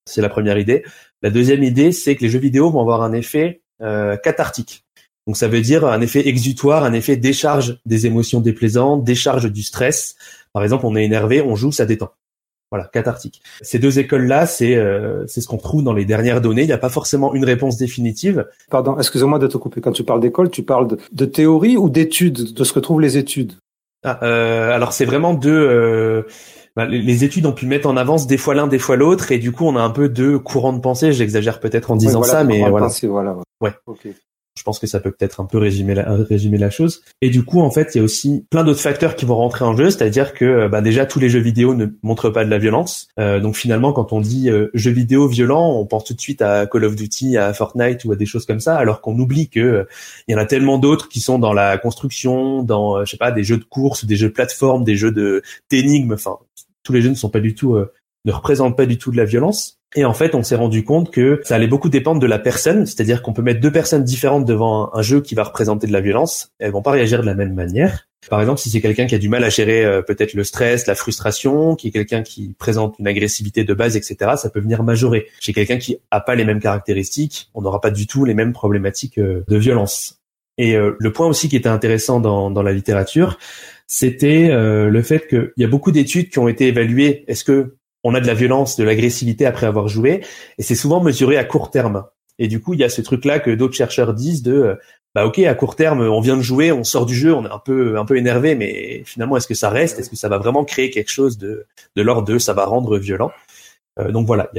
C'est 0.06 0.20
la 0.20 0.28
première 0.28 0.58
idée. 0.58 0.84
La 1.24 1.30
deuxième 1.30 1.62
idée, 1.62 1.90
c'est 1.90 2.16
que 2.16 2.22
les 2.22 2.28
jeux 2.28 2.38
vidéo 2.38 2.68
vont 2.68 2.82
avoir 2.82 3.00
un 3.00 3.14
effet 3.14 3.62
euh, 3.80 4.14
cathartique. 4.18 4.84
Donc 5.26 5.38
ça 5.38 5.48
veut 5.48 5.62
dire 5.62 5.86
un 5.86 6.02
effet 6.02 6.28
exutoire, 6.28 6.84
un 6.84 6.92
effet 6.92 7.16
décharge 7.16 7.78
des 7.86 8.04
émotions 8.04 8.42
déplaisantes, 8.42 9.04
décharge 9.04 9.50
du 9.50 9.62
stress. 9.62 10.16
Par 10.52 10.62
exemple, 10.62 10.84
on 10.84 10.94
est 10.94 11.02
énervé, 11.02 11.40
on 11.40 11.56
joue, 11.56 11.72
ça 11.72 11.86
détend. 11.86 12.10
Voilà, 12.70 12.90
cathartique. 12.92 13.40
Ces 13.62 13.78
deux 13.78 13.98
écoles-là, 13.98 14.44
c'est 14.44 14.76
euh, 14.76 15.26
c'est 15.26 15.40
ce 15.40 15.48
qu'on 15.48 15.56
trouve 15.56 15.82
dans 15.82 15.94
les 15.94 16.04
dernières 16.04 16.42
données. 16.42 16.64
Il 16.64 16.66
n'y 16.66 16.72
a 16.72 16.78
pas 16.78 16.90
forcément 16.90 17.32
une 17.32 17.46
réponse 17.46 17.78
définitive. 17.78 18.46
Pardon, 18.70 18.98
excusez-moi 18.98 19.38
de 19.38 19.46
te 19.46 19.56
couper. 19.56 19.80
Quand 19.80 19.92
tu 19.92 20.04
parles 20.04 20.20
d'école, 20.20 20.50
tu 20.50 20.62
parles 20.62 20.88
de, 20.88 20.98
de 21.10 21.24
théorie 21.24 21.78
ou 21.78 21.88
d'études, 21.88 22.52
de 22.52 22.64
ce 22.64 22.74
que 22.74 22.80
trouvent 22.80 23.00
les 23.00 23.16
études? 23.16 23.54
Ah, 24.04 24.18
euh, 24.24 24.72
Alors 24.72 24.92
c'est 24.92 25.06
vraiment 25.06 25.32
deux. 25.32 26.26
Euh, 26.78 26.84
bah, 26.84 26.86
les 26.86 27.24
études 27.24 27.46
ont 27.46 27.52
pu 27.52 27.66
mettre 27.66 27.88
en 27.88 27.96
avance 27.96 28.26
des 28.26 28.36
fois 28.36 28.54
l'un, 28.54 28.66
des 28.66 28.78
fois 28.78 28.96
l'autre, 28.96 29.32
et 29.32 29.38
du 29.38 29.52
coup 29.52 29.64
on 29.64 29.76
a 29.76 29.82
un 29.82 29.90
peu 29.90 30.08
deux 30.08 30.38
courants 30.38 30.72
de 30.72 30.80
pensée. 30.80 31.12
J'exagère 31.12 31.60
peut-être 31.60 31.90
en 31.90 31.96
disant 31.96 32.20
ouais, 32.20 32.28
voilà, 32.28 32.32
ça, 32.32 32.44
mais 32.44 32.68
voilà. 32.68 32.86
Pensée, 32.86 33.06
voilà. 33.06 33.36
Ouais. 33.60 33.72
Okay. 33.86 34.14
Je 34.56 34.62
pense 34.62 34.78
que 34.78 34.86
ça 34.86 35.00
peut 35.00 35.10
peut-être 35.10 35.40
un 35.40 35.46
peu 35.46 35.58
résumer 35.58 35.94
la, 35.94 36.04
résumer 36.08 36.58
la 36.58 36.70
chose. 36.70 37.02
Et 37.20 37.28
du 37.28 37.42
coup, 37.42 37.60
en 37.60 37.72
fait, 37.72 37.90
il 37.94 37.98
y 37.98 38.00
a 38.00 38.04
aussi 38.04 38.46
plein 38.50 38.62
d'autres 38.62 38.80
facteurs 38.80 39.16
qui 39.16 39.24
vont 39.24 39.34
rentrer 39.34 39.64
en 39.64 39.76
jeu, 39.76 39.90
c'est-à-dire 39.90 40.32
que 40.32 40.68
bah, 40.68 40.80
déjà 40.80 41.06
tous 41.06 41.18
les 41.18 41.28
jeux 41.28 41.40
vidéo 41.40 41.74
ne 41.74 41.86
montrent 42.04 42.30
pas 42.30 42.44
de 42.44 42.50
la 42.50 42.58
violence. 42.58 43.08
Euh, 43.18 43.40
donc 43.40 43.56
finalement, 43.56 43.92
quand 43.92 44.12
on 44.12 44.20
dit 44.20 44.50
euh, 44.50 44.70
jeux 44.72 44.92
vidéo 44.92 45.26
violents, 45.26 45.72
on 45.76 45.86
pense 45.86 46.04
tout 46.04 46.14
de 46.14 46.20
suite 46.20 46.40
à 46.40 46.66
Call 46.66 46.84
of 46.84 46.94
Duty, 46.94 47.36
à 47.36 47.52
Fortnite 47.52 48.04
ou 48.04 48.12
à 48.12 48.16
des 48.16 48.26
choses 48.26 48.46
comme 48.46 48.60
ça, 48.60 48.76
alors 48.76 49.00
qu'on 49.00 49.18
oublie 49.18 49.48
que 49.48 49.58
euh, 49.58 49.84
il 50.28 50.32
y 50.32 50.34
en 50.36 50.40
a 50.40 50.46
tellement 50.46 50.78
d'autres 50.78 51.08
qui 51.08 51.18
sont 51.18 51.40
dans 51.40 51.52
la 51.52 51.76
construction, 51.76 52.62
dans 52.62 53.04
je 53.04 53.10
sais 53.10 53.16
pas 53.16 53.32
des 53.32 53.42
jeux 53.42 53.58
de 53.58 53.64
course, 53.64 54.04
des 54.04 54.14
jeux 54.14 54.28
de 54.28 54.34
plateforme, 54.34 54.84
des 54.84 54.94
jeux 54.94 55.12
de 55.12 55.42
d'énigmes. 55.68 56.12
Enfin, 56.12 56.38
tous 56.84 56.92
les 56.92 57.02
jeux 57.02 57.10
ne 57.10 57.16
sont 57.16 57.30
pas 57.30 57.40
du 57.40 57.54
tout 57.54 57.76
ne 58.24 58.32
représentent 58.32 58.76
pas 58.76 58.86
du 58.86 58.98
tout 58.98 59.10
de 59.10 59.16
la 59.16 59.24
violence. 59.24 59.78
Et 59.96 60.04
en 60.04 60.14
fait, 60.14 60.34
on 60.34 60.42
s'est 60.42 60.56
rendu 60.56 60.82
compte 60.82 61.12
que 61.12 61.40
ça 61.44 61.54
allait 61.54 61.68
beaucoup 61.68 61.88
dépendre 61.88 62.20
de 62.20 62.26
la 62.26 62.38
personne, 62.38 62.84
c'est-à-dire 62.84 63.22
qu'on 63.22 63.32
peut 63.32 63.42
mettre 63.42 63.60
deux 63.60 63.70
personnes 63.70 64.02
différentes 64.02 64.44
devant 64.44 64.92
un, 64.92 65.02
jeu 65.02 65.20
qui 65.20 65.36
va 65.36 65.44
représenter 65.44 65.86
de 65.86 65.92
la 65.92 66.00
violence, 66.00 66.50
elles 66.58 66.72
vont 66.72 66.82
pas 66.82 66.90
réagir 66.90 67.20
de 67.20 67.26
la 67.26 67.34
même 67.34 67.54
manière. 67.54 68.08
Par 68.28 68.40
exemple, 68.40 68.58
si 68.58 68.70
c'est 68.70 68.80
quelqu'un 68.80 69.06
qui 69.06 69.14
a 69.14 69.18
du 69.18 69.28
mal 69.28 69.44
à 69.44 69.50
gérer 69.50 69.84
euh, 69.84 70.02
peut-être 70.02 70.32
le 70.32 70.42
stress, 70.42 70.86
la 70.86 70.94
frustration, 70.94 71.76
qui 71.76 71.88
est 71.88 71.90
quelqu'un 71.90 72.22
qui 72.22 72.54
présente 72.58 72.96
une 72.98 73.06
agressivité 73.06 73.62
de 73.64 73.74
base, 73.74 73.96
etc., 73.96 74.32
ça 74.36 74.48
peut 74.48 74.60
venir 74.60 74.82
majorer. 74.82 75.26
Chez 75.40 75.52
quelqu'un 75.52 75.76
qui 75.76 75.98
a 76.10 76.20
pas 76.20 76.34
les 76.34 76.44
mêmes 76.44 76.60
caractéristiques, 76.60 77.50
on 77.54 77.60
n'aura 77.60 77.80
pas 77.80 77.90
du 77.90 78.06
tout 78.06 78.24
les 78.24 78.34
mêmes 78.34 78.54
problématiques 78.54 79.18
euh, 79.18 79.44
de 79.46 79.56
violence. 79.58 80.22
Et 80.56 80.74
euh, 80.76 80.96
le 80.98 81.12
point 81.12 81.26
aussi 81.26 81.48
qui 81.48 81.56
était 81.56 81.68
intéressant 81.68 82.18
dans, 82.18 82.50
dans 82.50 82.62
la 82.62 82.72
littérature, 82.72 83.38
c'était 83.86 84.48
le 84.50 85.02
fait 85.02 85.26
qu'il 85.28 85.52
y 85.56 85.64
a 85.64 85.68
beaucoup 85.68 85.92
d'études 85.92 86.30
qui 86.30 86.38
ont 86.38 86.48
été 86.48 86.68
évaluées. 86.68 87.24
Est-ce 87.28 87.44
que 87.44 87.76
on 88.04 88.14
a 88.14 88.20
de 88.20 88.26
la 88.26 88.34
violence, 88.34 88.76
de 88.76 88.84
l'agressivité 88.84 89.46
après 89.46 89.66
avoir 89.66 89.88
joué, 89.88 90.22
et 90.58 90.62
c'est 90.62 90.74
souvent 90.74 91.02
mesuré 91.02 91.38
à 91.38 91.44
court 91.44 91.70
terme. 91.70 92.04
Et 92.38 92.48
du 92.48 92.60
coup, 92.60 92.74
il 92.74 92.80
y 92.80 92.84
a 92.84 92.88
ce 92.88 93.00
truc-là 93.00 93.38
que 93.40 93.50
d'autres 93.50 93.74
chercheurs 93.74 94.12
disent 94.12 94.42
de, 94.42 94.52
euh, 94.52 94.74
bah 95.14 95.24
ok, 95.24 95.38
à 95.38 95.54
court 95.54 95.76
terme, 95.76 96.00
on 96.02 96.20
vient 96.20 96.36
de 96.36 96.42
jouer, 96.42 96.70
on 96.70 96.84
sort 96.84 97.06
du 97.06 97.14
jeu, 97.14 97.32
on 97.32 97.46
est 97.46 97.50
un 97.50 97.58
peu 97.58 97.96
un 97.98 98.04
peu 98.04 98.16
énervé, 98.16 98.54
mais 98.54 99.02
finalement, 99.06 99.36
est-ce 99.36 99.46
que 99.46 99.54
ça 99.54 99.70
reste? 99.70 99.98
Est-ce 99.98 100.10
que 100.10 100.16
ça 100.16 100.28
va 100.28 100.38
vraiment 100.38 100.64
créer 100.64 100.90
quelque 100.90 101.10
chose 101.10 101.38
de 101.38 101.66
de 101.96 102.02
l'ordre 102.02 102.26
de 102.28 102.38
ça 102.38 102.52
va 102.52 102.66
rendre 102.66 102.98
violent? 102.98 103.30
Euh, 104.00 104.10
donc 104.10 104.26
voilà, 104.26 104.50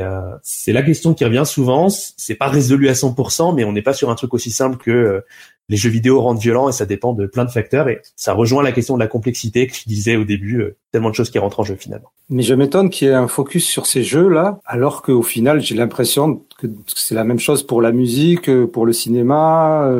c'est 0.43 0.71
la 0.71 0.81
question 0.81 1.13
qui 1.13 1.25
revient 1.25 1.43
souvent. 1.45 1.89
C'est 1.89 2.35
pas 2.35 2.47
résolu 2.47 2.87
à 2.89 2.93
100%, 2.93 3.53
mais 3.55 3.63
on 3.65 3.73
n'est 3.73 3.81
pas 3.81 3.93
sur 3.93 4.09
un 4.09 4.15
truc 4.15 4.33
aussi 4.33 4.51
simple 4.51 4.77
que 4.77 4.91
euh, 4.91 5.21
les 5.67 5.77
jeux 5.77 5.89
vidéo 5.89 6.21
rendent 6.21 6.39
violents 6.39 6.69
et 6.69 6.71
ça 6.71 6.85
dépend 6.85 7.13
de 7.13 7.25
plein 7.25 7.43
de 7.43 7.51
facteurs. 7.51 7.89
Et 7.89 8.01
ça 8.15 8.33
rejoint 8.33 8.63
la 8.63 8.71
question 8.71 8.95
de 8.95 8.99
la 8.99 9.07
complexité 9.07 9.67
que 9.67 9.75
je 9.75 9.83
disais 9.87 10.15
au 10.15 10.23
début, 10.23 10.61
euh, 10.61 10.77
tellement 10.91 11.09
de 11.09 11.15
choses 11.15 11.31
qui 11.31 11.39
rentrent 11.39 11.59
en 11.59 11.63
jeu 11.63 11.75
finalement. 11.75 12.11
Mais 12.29 12.43
je 12.43 12.53
m'étonne 12.53 12.89
qu'il 12.89 13.07
y 13.07 13.11
ait 13.11 13.15
un 13.15 13.27
focus 13.27 13.65
sur 13.65 13.85
ces 13.87 14.03
jeux-là, 14.03 14.59
alors 14.65 15.01
qu'au 15.01 15.21
final, 15.21 15.61
j'ai 15.61 15.75
l'impression 15.75 16.41
que 16.57 16.67
c'est 16.87 17.15
la 17.15 17.23
même 17.23 17.39
chose 17.39 17.63
pour 17.63 17.81
la 17.81 17.91
musique, 17.91 18.49
pour 18.67 18.85
le 18.85 18.93
cinéma, 18.93 19.91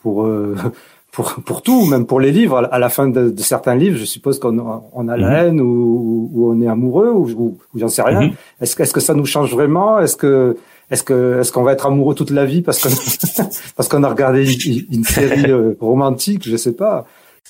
pour 0.00 0.26
pour, 1.14 1.36
pour 1.46 1.62
tout, 1.62 1.86
même 1.86 2.06
pour 2.06 2.18
les 2.18 2.32
livres. 2.32 2.68
À 2.72 2.78
la 2.78 2.88
fin 2.88 3.08
de, 3.08 3.30
de 3.30 3.40
certains 3.40 3.76
livres, 3.76 3.96
je 3.96 4.04
suppose 4.04 4.40
qu'on 4.40 4.82
on 4.92 5.08
a 5.08 5.16
la 5.16 5.28
mhm. 5.28 5.34
haine 5.34 5.60
ou, 5.60 6.28
ou, 6.34 6.52
on 6.52 6.60
est 6.60 6.66
amoureux 6.66 7.10
ou, 7.10 7.28
ou, 7.38 7.58
j'en 7.76 7.88
sais 7.88 8.02
rien. 8.02 8.22
Mhm. 8.22 8.32
Est-ce, 8.60 8.82
est-ce 8.82 8.92
que 8.92 9.00
ça 9.00 9.14
nous 9.14 9.24
change 9.24 9.52
vraiment? 9.52 10.00
Est-ce 10.00 10.16
que 10.16 10.56
est-ce 10.90 11.04
que 11.04 11.38
est-ce 11.40 11.52
qu'on 11.52 11.62
va 11.62 11.72
être 11.72 11.86
amoureux 11.86 12.16
toute 12.16 12.30
la 12.30 12.44
vie 12.44 12.62
parce 12.62 12.82
qu'on 12.82 12.88
parce 13.76 13.88
qu'on 13.88 14.02
a 14.02 14.08
regardé 14.08 14.44
une, 14.90 15.04
série 15.04 15.50
euh, 15.50 15.76
romantique? 15.80 16.42
Je 16.46 16.56
sais 16.56 16.74
pas. 16.74 17.06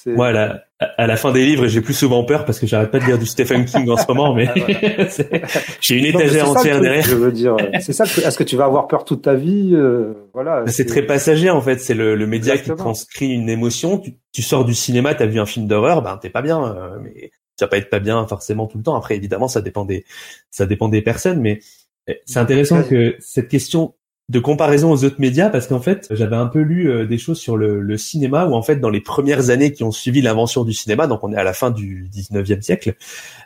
Voilà, 0.06 0.64
à 0.96 1.06
la 1.06 1.16
fin 1.16 1.32
des 1.32 1.44
livres, 1.44 1.66
j'ai 1.66 1.80
plus 1.80 1.94
souvent 1.94 2.24
peur 2.24 2.44
parce 2.44 2.58
que 2.58 2.66
j'arrête 2.66 2.90
pas 2.90 2.98
de 2.98 3.04
lire 3.04 3.18
du 3.18 3.26
Stephen 3.26 3.64
King 3.66 3.88
en 3.90 3.96
ce 3.96 4.06
moment, 4.08 4.34
mais 4.34 4.48
j'ai 5.80 5.98
une 5.98 6.06
étagère 6.06 6.50
entière 6.50 6.80
derrière. 6.80 7.04
Je 7.04 7.14
veux 7.14 7.32
dire, 7.32 7.56
c'est 7.80 7.92
ça. 7.92 8.04
Est-ce 8.04 8.38
que 8.38 8.44
tu 8.44 8.56
vas 8.56 8.64
avoir 8.64 8.86
peur 8.88 9.04
toute 9.04 9.22
ta 9.22 9.34
vie 9.34 9.70
euh, 9.74 10.12
Voilà. 10.32 10.64
C'est 10.66 10.86
très 10.86 11.02
passager 11.02 11.50
en 11.50 11.60
fait. 11.60 11.78
C'est 11.78 11.94
le, 11.94 12.14
le 12.14 12.26
média 12.26 12.56
qui 12.58 12.70
transcrit 12.74 13.32
une 13.32 13.48
émotion. 13.48 13.98
Tu, 13.98 14.14
tu 14.32 14.42
sors 14.42 14.64
du 14.64 14.74
cinéma, 14.74 15.14
t'as 15.14 15.26
vu 15.26 15.40
un 15.40 15.46
film 15.46 15.66
d'horreur, 15.66 16.02
ben 16.02 16.18
t'es 16.20 16.30
pas 16.30 16.42
bien, 16.42 16.64
euh, 16.64 16.98
mais 17.02 17.30
tu 17.56 17.64
vas 17.64 17.68
pas 17.68 17.78
être 17.78 17.90
pas 17.90 18.00
bien 18.00 18.26
forcément 18.26 18.66
tout 18.66 18.78
le 18.78 18.84
temps. 18.84 18.96
Après, 18.96 19.16
évidemment, 19.16 19.48
ça 19.48 19.60
dépend 19.60 19.84
des, 19.84 20.04
ça 20.50 20.66
dépend 20.66 20.88
des 20.88 21.02
personnes, 21.02 21.40
mais 21.40 21.60
eh, 22.08 22.20
c'est 22.26 22.38
intéressant 22.38 22.82
que 22.82 23.16
cette 23.20 23.48
question 23.48 23.94
de 24.30 24.38
comparaison 24.38 24.90
aux 24.90 25.04
autres 25.04 25.20
médias 25.20 25.50
parce 25.50 25.66
qu'en 25.66 25.80
fait 25.80 26.06
j'avais 26.10 26.36
un 26.36 26.46
peu 26.46 26.60
lu 26.60 26.88
euh, 26.90 27.06
des 27.06 27.18
choses 27.18 27.38
sur 27.38 27.58
le, 27.58 27.82
le, 27.82 27.98
cinéma 27.98 28.46
où 28.46 28.54
en 28.54 28.62
fait 28.62 28.76
dans 28.76 28.88
les 28.88 29.02
premières 29.02 29.50
années 29.50 29.72
qui 29.72 29.84
ont 29.84 29.90
suivi 29.90 30.22
l'invention 30.22 30.64
du 30.64 30.72
cinéma 30.72 31.06
donc 31.06 31.22
on 31.24 31.32
est 31.32 31.36
à 31.36 31.44
la 31.44 31.52
fin 31.52 31.70
du 31.70 32.08
19e 32.08 32.62
siècle 32.62 32.88
et 32.90 32.94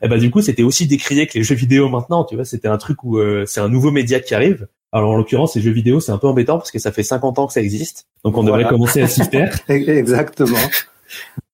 eh 0.03 0.09
ben 0.09 0.19
du 0.19 0.31
coup 0.31 0.41
c'était 0.41 0.63
aussi 0.63 0.87
décrié 0.87 1.27
que 1.27 1.37
les 1.37 1.43
jeux 1.43 1.57
vidéo 1.57 1.89
maintenant 1.89 2.25
tu 2.25 2.37
vois. 2.37 2.45
C'était 2.45 2.69
un 2.69 2.79
truc 2.79 3.03
où 3.03 3.19
euh, 3.19 3.45
c'est 3.47 3.61
un 3.61 3.69
nouveau 3.69 3.91
média 3.91 4.21
qui 4.21 4.35
arrive. 4.35 4.69
Alors 4.93 5.11
en 5.11 5.17
l'occurrence 5.17 5.57
les 5.57 5.63
jeux 5.63 5.73
vidéo 5.73 5.99
c'est 5.99 6.13
un 6.13 6.19
peu 6.19 6.29
embêtant 6.29 6.59
parce 6.59 6.71
que 6.71 6.79
ça 6.79 6.93
fait 6.93 7.03
50 7.03 7.41
ans 7.41 7.47
que 7.49 7.53
ça 7.53 7.61
existe. 7.61 8.07
Donc 8.25 8.37
on 8.37 8.45
devrait 8.45 8.69
commencer 8.69 9.03
à 9.03 9.09
s'y 9.09 9.25
faire. 9.25 9.59
Exactement 9.69 10.59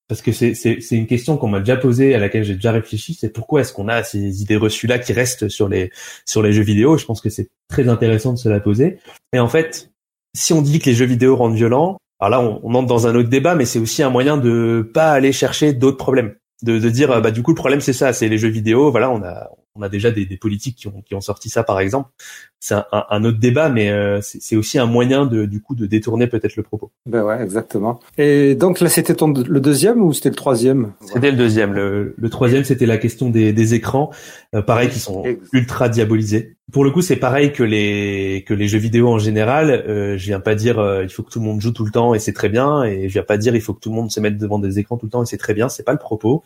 parce 0.09 0.21
que 0.21 0.33
c'est, 0.33 0.55
c'est, 0.55 0.81
c'est 0.81 0.97
une 0.97 1.07
question 1.07 1.37
qu'on 1.37 1.49
m'a 1.49 1.61
déjà 1.61 1.77
posée, 1.77 2.15
à 2.15 2.19
laquelle 2.19 2.45
j'ai 2.45 2.55
déjà 2.55 2.73
réfléchi, 2.73 3.15
c'est 3.15 3.33
pourquoi 3.33 3.63
est-ce 3.63 3.73
qu'on 3.73 3.89
a 3.89 4.03
ces 4.03 4.43
idées 4.43 4.57
reçues-là 4.57 4.99
qui 4.99 5.13
restent 5.13 5.49
sur 5.49 5.69
les, 5.69 5.91
sur 6.27 6.43
les 6.43 6.53
jeux 6.53 6.63
vidéo. 6.63 6.99
Je 6.99 7.07
pense 7.07 7.21
que 7.21 7.31
c'est 7.31 7.49
très 7.69 7.89
intéressant 7.89 8.33
de 8.33 8.39
se 8.39 8.49
la 8.49 8.61
poser. 8.61 8.99
Et 9.33 9.39
en 9.39 9.49
fait, 9.49 9.91
si 10.37 10.53
on 10.53 10.61
dit 10.61 10.79
que 10.79 10.91
les 10.91 10.95
jeux 10.95 11.07
vidéo 11.07 11.37
rendent 11.37 11.55
violents, 11.55 11.99
alors 12.21 12.43
là, 12.43 12.49
on, 12.49 12.61
on 12.63 12.75
entre 12.75 12.87
dans 12.87 13.07
un 13.07 13.15
autre 13.15 13.29
débat, 13.29 13.55
mais 13.55 13.65
c'est 13.65 13.79
aussi 13.79 14.03
un 14.03 14.11
moyen 14.11 14.37
de 14.37 14.89
pas 14.95 15.13
aller 15.13 15.33
chercher 15.33 15.73
d'autres 15.73 15.97
problèmes. 15.97 16.35
De, 16.63 16.79
de 16.79 16.89
dire, 16.89 17.21
bah, 17.21 17.31
du 17.31 17.43
coup, 17.43 17.51
le 17.51 17.57
problème, 17.57 17.81
c'est 17.81 17.93
ça, 17.93 18.13
c'est 18.13 18.29
les 18.29 18.39
jeux 18.39 18.49
vidéo. 18.49 18.91
Voilà, 18.91 19.11
on 19.11 19.23
a, 19.23 19.51
on 19.75 19.83
a 19.83 19.89
déjà 19.89 20.11
des, 20.11 20.25
des, 20.25 20.37
politiques 20.37 20.77
qui 20.77 20.89
ont, 20.89 21.03
qui 21.03 21.15
ont 21.15 21.21
sorti 21.21 21.51
ça, 21.51 21.65
par 21.65 21.81
exemple. 21.81 22.11
C'est 22.67 22.77
un, 22.77 22.87
un, 23.11 23.25
autre 23.25 23.39
débat, 23.39 23.69
mais 23.69 23.91
euh, 23.91 24.21
c'est 24.23 24.57
aussi 24.57 24.79
un 24.79 24.87
moyen 24.87 25.27
de, 25.27 25.45
du 25.45 25.61
coup, 25.61 25.75
de 25.75 25.85
détourner 25.85 26.29
peut-être 26.29 26.57
le 26.57 26.63
propos. 26.63 26.91
Ben 27.05 27.23
ouais, 27.23 27.43
exactement. 27.43 28.01
Et 28.17 28.55
donc 28.55 28.81
là, 28.81 28.89
c'était 28.89 29.15
ton 29.15 29.35
le 29.35 29.61
deuxième 29.61 30.03
ou 30.03 30.15
c'était 30.15 30.31
le 30.31 30.35
troisième? 30.35 30.93
C'était 31.05 31.31
le 31.31 31.37
deuxième. 31.37 31.75
Le, 31.75 32.15
le 32.17 32.31
troisième, 32.31 32.65
c'était 32.65 32.87
la 32.87 32.97
question 32.97 33.29
des, 33.29 33.53
des 33.53 33.75
écrans, 33.75 34.09
euh, 34.55 34.63
pareil, 34.63 34.89
qui 34.89 34.99
sont 34.99 35.25
ultra 35.53 35.91
diabolisés. 35.91 36.54
Pour 36.73 36.83
le 36.83 36.91
coup, 36.91 37.03
c'est 37.03 37.17
pareil 37.17 37.53
que 37.53 37.63
les 37.63 38.43
que 38.47 38.55
les 38.55 38.69
jeux 38.69 38.79
vidéo 38.79 39.09
en 39.09 39.19
général. 39.19 39.71
Euh, 39.71 40.17
je 40.17 40.25
viens 40.25 40.41
pas 40.41 40.55
dire 40.55 40.79
euh, 40.79 41.05
il 41.05 41.11
faut 41.11 41.23
que 41.23 41.31
tout 41.31 41.39
le 41.39 41.45
monde 41.45 41.61
joue 41.61 41.73
tout 41.73 41.85
le 41.85 41.91
temps 41.91 42.15
et 42.15 42.19
c'est 42.19 42.33
très 42.33 42.49
bien, 42.49 42.85
et 42.85 43.09
je 43.09 43.13
viens 43.13 43.23
pas 43.23 43.37
dire 43.37 43.55
il 43.55 43.61
faut 43.61 43.75
que 43.75 43.81
tout 43.81 43.91
le 43.91 43.97
monde 43.97 44.11
se 44.11 44.19
mette 44.19 44.39
devant 44.39 44.59
des 44.59 44.79
écrans 44.79 44.97
tout 44.97 45.07
le 45.07 45.11
temps 45.11 45.23
et 45.23 45.27
c'est 45.27 45.37
très 45.37 45.55
bien. 45.55 45.69
C'est 45.69 45.85
pas 45.85 45.93
le 45.93 45.99
propos. 45.99 46.43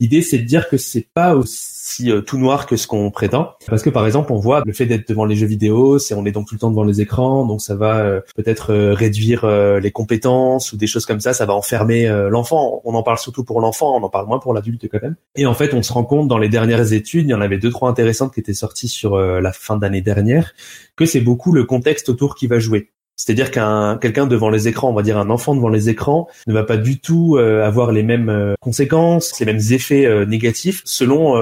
L'idée, 0.00 0.22
c'est 0.22 0.38
de 0.38 0.44
dire 0.44 0.68
que 0.68 0.76
c'est 0.76 1.06
pas 1.14 1.34
aussi 1.36 1.80
si 1.90 2.10
euh, 2.10 2.20
tout 2.20 2.38
noir 2.38 2.66
que 2.66 2.76
ce 2.76 2.86
qu'on 2.86 3.10
prétend. 3.10 3.54
Parce 3.66 3.82
que 3.82 3.90
par 3.90 4.06
exemple, 4.06 4.32
on 4.32 4.38
voit 4.38 4.62
le 4.64 4.72
fait 4.72 4.86
d'être 4.86 5.08
devant 5.08 5.24
les 5.24 5.34
jeux 5.34 5.46
vidéo, 5.46 5.98
c'est 5.98 6.14
on 6.14 6.24
est 6.24 6.30
donc 6.30 6.46
tout 6.46 6.54
le 6.54 6.60
temps 6.60 6.70
devant 6.70 6.84
les 6.84 7.00
écrans, 7.00 7.44
donc 7.44 7.60
ça 7.60 7.74
va 7.74 7.98
euh, 7.98 8.20
peut-être 8.36 8.72
euh, 8.72 8.94
réduire 8.94 9.46
les 9.46 9.90
compétences 9.90 10.72
ou 10.72 10.76
des 10.76 10.86
choses 10.86 11.06
comme 11.06 11.20
ça, 11.20 11.32
ça 11.32 11.46
va 11.46 11.54
enfermer 11.54 12.08
l'enfant. 12.30 12.80
On 12.84 12.94
en 12.94 13.02
parle 13.02 13.18
surtout 13.18 13.44
pour 13.44 13.60
l'enfant, 13.60 13.96
on 13.96 14.02
en 14.02 14.08
parle 14.08 14.26
moins 14.26 14.38
pour 14.38 14.54
l'adulte 14.54 14.86
quand 14.88 15.02
même. 15.02 15.16
Et 15.34 15.46
en 15.46 15.54
fait, 15.54 15.74
on 15.74 15.82
se 15.82 15.92
rend 15.92 16.04
compte 16.04 16.28
dans 16.28 16.38
les 16.38 16.48
dernières 16.48 16.92
études, 16.92 17.26
il 17.26 17.30
y 17.30 17.34
en 17.34 17.40
avait 17.40 17.58
deux 17.58 17.70
trois 17.70 17.90
intéressantes 17.90 18.34
qui 18.34 18.40
étaient 18.40 18.54
sorties 18.54 18.88
sur 18.88 19.18
la 19.18 19.52
fin 19.60 19.76
d'année 19.76 20.00
dernière, 20.00 20.54
que 20.96 21.04
c'est 21.04 21.20
beaucoup 21.20 21.52
le 21.52 21.64
contexte 21.64 22.08
autour 22.08 22.34
qui 22.34 22.46
va 22.46 22.58
jouer. 22.58 22.90
C'est-à-dire 23.20 23.50
qu'un 23.50 23.98
quelqu'un 23.98 24.26
devant 24.26 24.48
les 24.48 24.66
écrans, 24.66 24.88
on 24.88 24.94
va 24.94 25.02
dire 25.02 25.18
un 25.18 25.28
enfant 25.28 25.54
devant 25.54 25.68
les 25.68 25.90
écrans, 25.90 26.26
ne 26.46 26.54
va 26.54 26.64
pas 26.64 26.78
du 26.78 27.00
tout 27.00 27.36
euh, 27.36 27.66
avoir 27.66 27.92
les 27.92 28.02
mêmes 28.02 28.30
euh, 28.30 28.54
conséquences, 28.60 29.38
les 29.38 29.44
mêmes 29.44 29.60
effets 29.72 30.06
euh, 30.06 30.24
négatifs 30.24 30.80
selon 30.86 31.34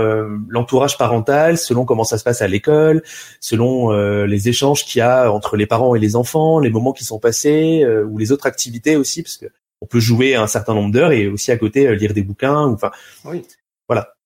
l'entourage 0.48 0.98
parental, 0.98 1.57
selon 1.57 1.85
comment 1.85 2.02
ça 2.02 2.18
se 2.18 2.24
passe 2.24 2.42
à 2.42 2.48
l'école, 2.48 3.02
selon 3.40 3.90
les 4.24 4.48
échanges 4.48 4.85
qu'il 4.85 4.98
y 4.98 5.02
a 5.02 5.31
entre 5.33 5.57
les 5.57 5.66
parents 5.66 5.94
et 5.94 6.00
les 6.00 6.16
enfants, 6.16 6.59
les 6.59 6.70
moments 6.70 6.92
qui 6.92 7.04
sont 7.04 7.20
passés 7.20 7.87
ou 8.09 8.18
les 8.18 8.33
autres 8.33 8.46
activités 8.46 8.96
aussi, 8.96 9.22
parce 9.22 9.37
que 9.37 9.46
on 9.81 9.87
peut 9.87 10.00
jouer 10.00 10.35
un 10.35 10.48
certain 10.48 10.74
nombre 10.74 10.92
d'heures 10.92 11.12
et 11.12 11.28
aussi 11.28 11.52
à 11.52 11.57
côté 11.57 11.94
lire 11.94 12.12
des 12.12 12.22
bouquins. 12.22 12.64
Enfin, 12.64 12.90
oui. 13.24 13.44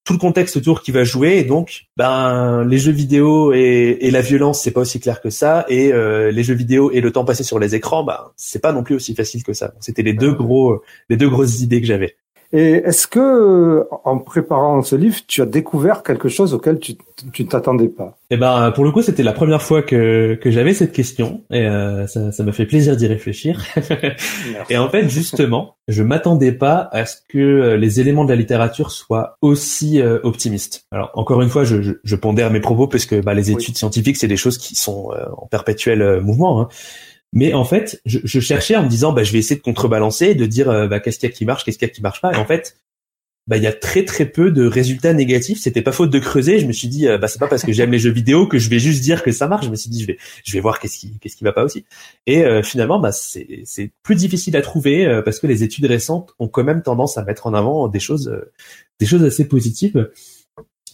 Tout 0.04 0.12
le 0.12 0.18
contexte 0.18 0.56
autour 0.56 0.82
qui 0.82 0.90
va 0.90 1.04
jouer. 1.04 1.38
Et 1.38 1.44
donc 1.44 1.84
ben 1.96 2.64
les 2.64 2.78
jeux 2.78 2.92
vidéo 2.92 3.52
et, 3.52 3.98
et 4.00 4.10
la 4.10 4.20
violence 4.20 4.62
c'est 4.62 4.70
pas 4.70 4.80
aussi 4.80 5.00
clair 5.00 5.20
que 5.20 5.30
ça. 5.30 5.64
Et 5.68 5.92
euh, 5.92 6.30
les 6.30 6.42
jeux 6.42 6.54
vidéo 6.54 6.90
et 6.90 7.00
le 7.00 7.10
temps 7.12 7.24
passé 7.24 7.44
sur 7.44 7.58
les 7.58 7.74
écrans 7.74 8.04
ben 8.04 8.18
c'est 8.36 8.60
pas 8.60 8.72
non 8.72 8.82
plus 8.82 8.94
aussi 8.94 9.14
facile 9.14 9.42
que 9.42 9.52
ça. 9.52 9.74
C'était 9.80 10.02
les 10.02 10.14
deux 10.14 10.32
gros 10.32 10.82
les 11.08 11.16
deux 11.16 11.28
grosses 11.28 11.60
idées 11.60 11.80
que 11.80 11.86
j'avais 11.86 12.16
et 12.54 12.82
est-ce 12.84 13.06
que, 13.06 13.86
en 14.04 14.18
préparant 14.18 14.82
ce 14.82 14.94
livre, 14.94 15.16
tu 15.26 15.40
as 15.40 15.46
découvert 15.46 16.02
quelque 16.02 16.28
chose 16.28 16.52
auquel 16.52 16.78
tu, 16.78 16.96
tu 17.32 17.44
ne 17.44 17.48
t'attendais 17.48 17.88
pas? 17.88 18.18
Eh 18.28 18.36
ben, 18.36 18.70
pour 18.72 18.84
le 18.84 18.90
coup, 18.90 19.00
c'était 19.00 19.22
la 19.22 19.32
première 19.32 19.62
fois 19.62 19.80
que, 19.80 20.34
que 20.34 20.50
j'avais 20.50 20.74
cette 20.74 20.92
question, 20.92 21.44
et 21.50 21.66
euh, 21.66 22.06
ça, 22.06 22.30
ça 22.30 22.42
m'a 22.42 22.52
fait 22.52 22.66
plaisir 22.66 22.94
d'y 22.94 23.06
réfléchir. 23.06 23.64
et 24.70 24.76
en 24.76 24.90
fait, 24.90 25.08
justement, 25.08 25.76
je 25.88 26.02
m'attendais 26.02 26.52
pas 26.52 26.90
à 26.92 27.06
ce 27.06 27.16
que 27.26 27.38
euh, 27.38 27.76
les 27.78 28.00
éléments 28.00 28.26
de 28.26 28.30
la 28.30 28.36
littérature 28.36 28.90
soient 28.90 29.38
aussi 29.40 30.02
euh, 30.02 30.18
optimistes. 30.22 30.84
Alors, 30.90 31.10
encore 31.14 31.40
une 31.40 31.48
fois, 31.48 31.64
je, 31.64 31.80
je, 31.80 31.92
je 32.04 32.16
pondère 32.16 32.50
mes 32.50 32.60
propos 32.60 32.86
parce 32.86 33.06
que 33.06 33.22
bah, 33.22 33.32
les 33.32 33.50
études 33.50 33.78
scientifiques, 33.78 34.18
c'est 34.18 34.28
des 34.28 34.36
choses 34.36 34.58
qui 34.58 34.74
sont 34.74 35.10
en 35.38 35.46
perpétuel 35.46 36.20
mouvement. 36.20 36.60
Hein. 36.60 36.68
Mais 37.33 37.55
en 37.55 37.64
fait, 37.64 38.01
je, 38.05 38.18
je, 38.25 38.40
cherchais 38.40 38.77
en 38.77 38.83
me 38.83 38.88
disant, 38.88 39.12
bah, 39.12 39.23
je 39.23 39.33
vais 39.33 39.38
essayer 39.38 39.57
de 39.57 39.62
contrebalancer, 39.62 40.35
de 40.35 40.47
dire, 40.47 40.68
euh, 40.68 40.87
bah, 40.87 41.01
qu'est-ce 41.01 41.18
qu'il 41.18 41.29
y 41.29 41.33
a 41.33 41.35
qui 41.35 41.47
marche, 41.47 41.64
qu'est-ce 41.64 41.79
qu'il 41.79 41.88
y 41.88 41.90
a 41.90 41.95
qui 41.95 42.03
marche 42.03 42.21
pas. 42.21 42.33
Et 42.33 42.37
en 42.37 42.45
fait, 42.45 42.77
bah 43.49 43.57
il 43.57 43.62
y 43.64 43.66
a 43.66 43.73
très 43.73 44.05
très 44.05 44.27
peu 44.27 44.53
de 44.53 44.64
résultats 44.64 45.12
négatifs. 45.14 45.59
C'était 45.61 45.83
pas 45.83 45.90
faute 45.90 46.11
de 46.11 46.18
creuser. 46.21 46.61
Je 46.61 46.66
me 46.66 46.73
suis 46.73 46.87
dit, 46.87 47.09
bah 47.21 47.27
c'est 47.27 47.40
pas 47.40 47.49
parce 47.49 47.64
que 47.64 47.73
j'aime 47.73 47.90
les 47.90 47.99
jeux 47.99 48.12
vidéo 48.12 48.47
que 48.47 48.57
je 48.57 48.71
vais 48.71 48.79
juste 48.79 49.03
dire 49.03 49.25
que 49.25 49.33
ça 49.33 49.49
marche. 49.49 49.66
Je 49.66 49.71
me 49.71 49.75
suis 49.75 49.90
dit, 49.90 50.01
je 50.01 50.07
vais 50.07 50.18
je 50.45 50.53
vais 50.53 50.61
voir 50.61 50.79
qu'est-ce 50.79 50.97
qui 50.97 51.18
qu'est-ce 51.18 51.37
qui 51.37 51.42
va 51.42 51.53
pas 51.53 51.64
aussi. 51.64 51.85
Et 52.27 52.45
finalement, 52.62 53.01
bah 53.01 53.11
c'est 53.11 53.90
plus 54.05 54.14
difficile 54.14 54.57
à 54.57 54.62
trouver 54.62 55.23
parce 55.25 55.40
que 55.40 55.49
les 55.49 55.64
études 55.64 55.87
récentes 55.87 56.35
ont 56.38 56.47
quand 56.47 56.62
même 56.62 56.83
tendance 56.83 57.18
à 57.18 57.25
mettre 57.25 57.49
en 57.49 57.55
avant 57.55 57.88
des 57.88 57.99
choses 57.99 58.33
des 59.01 59.07
choses 59.07 59.25
assez 59.25 59.49
positives. 59.49 60.09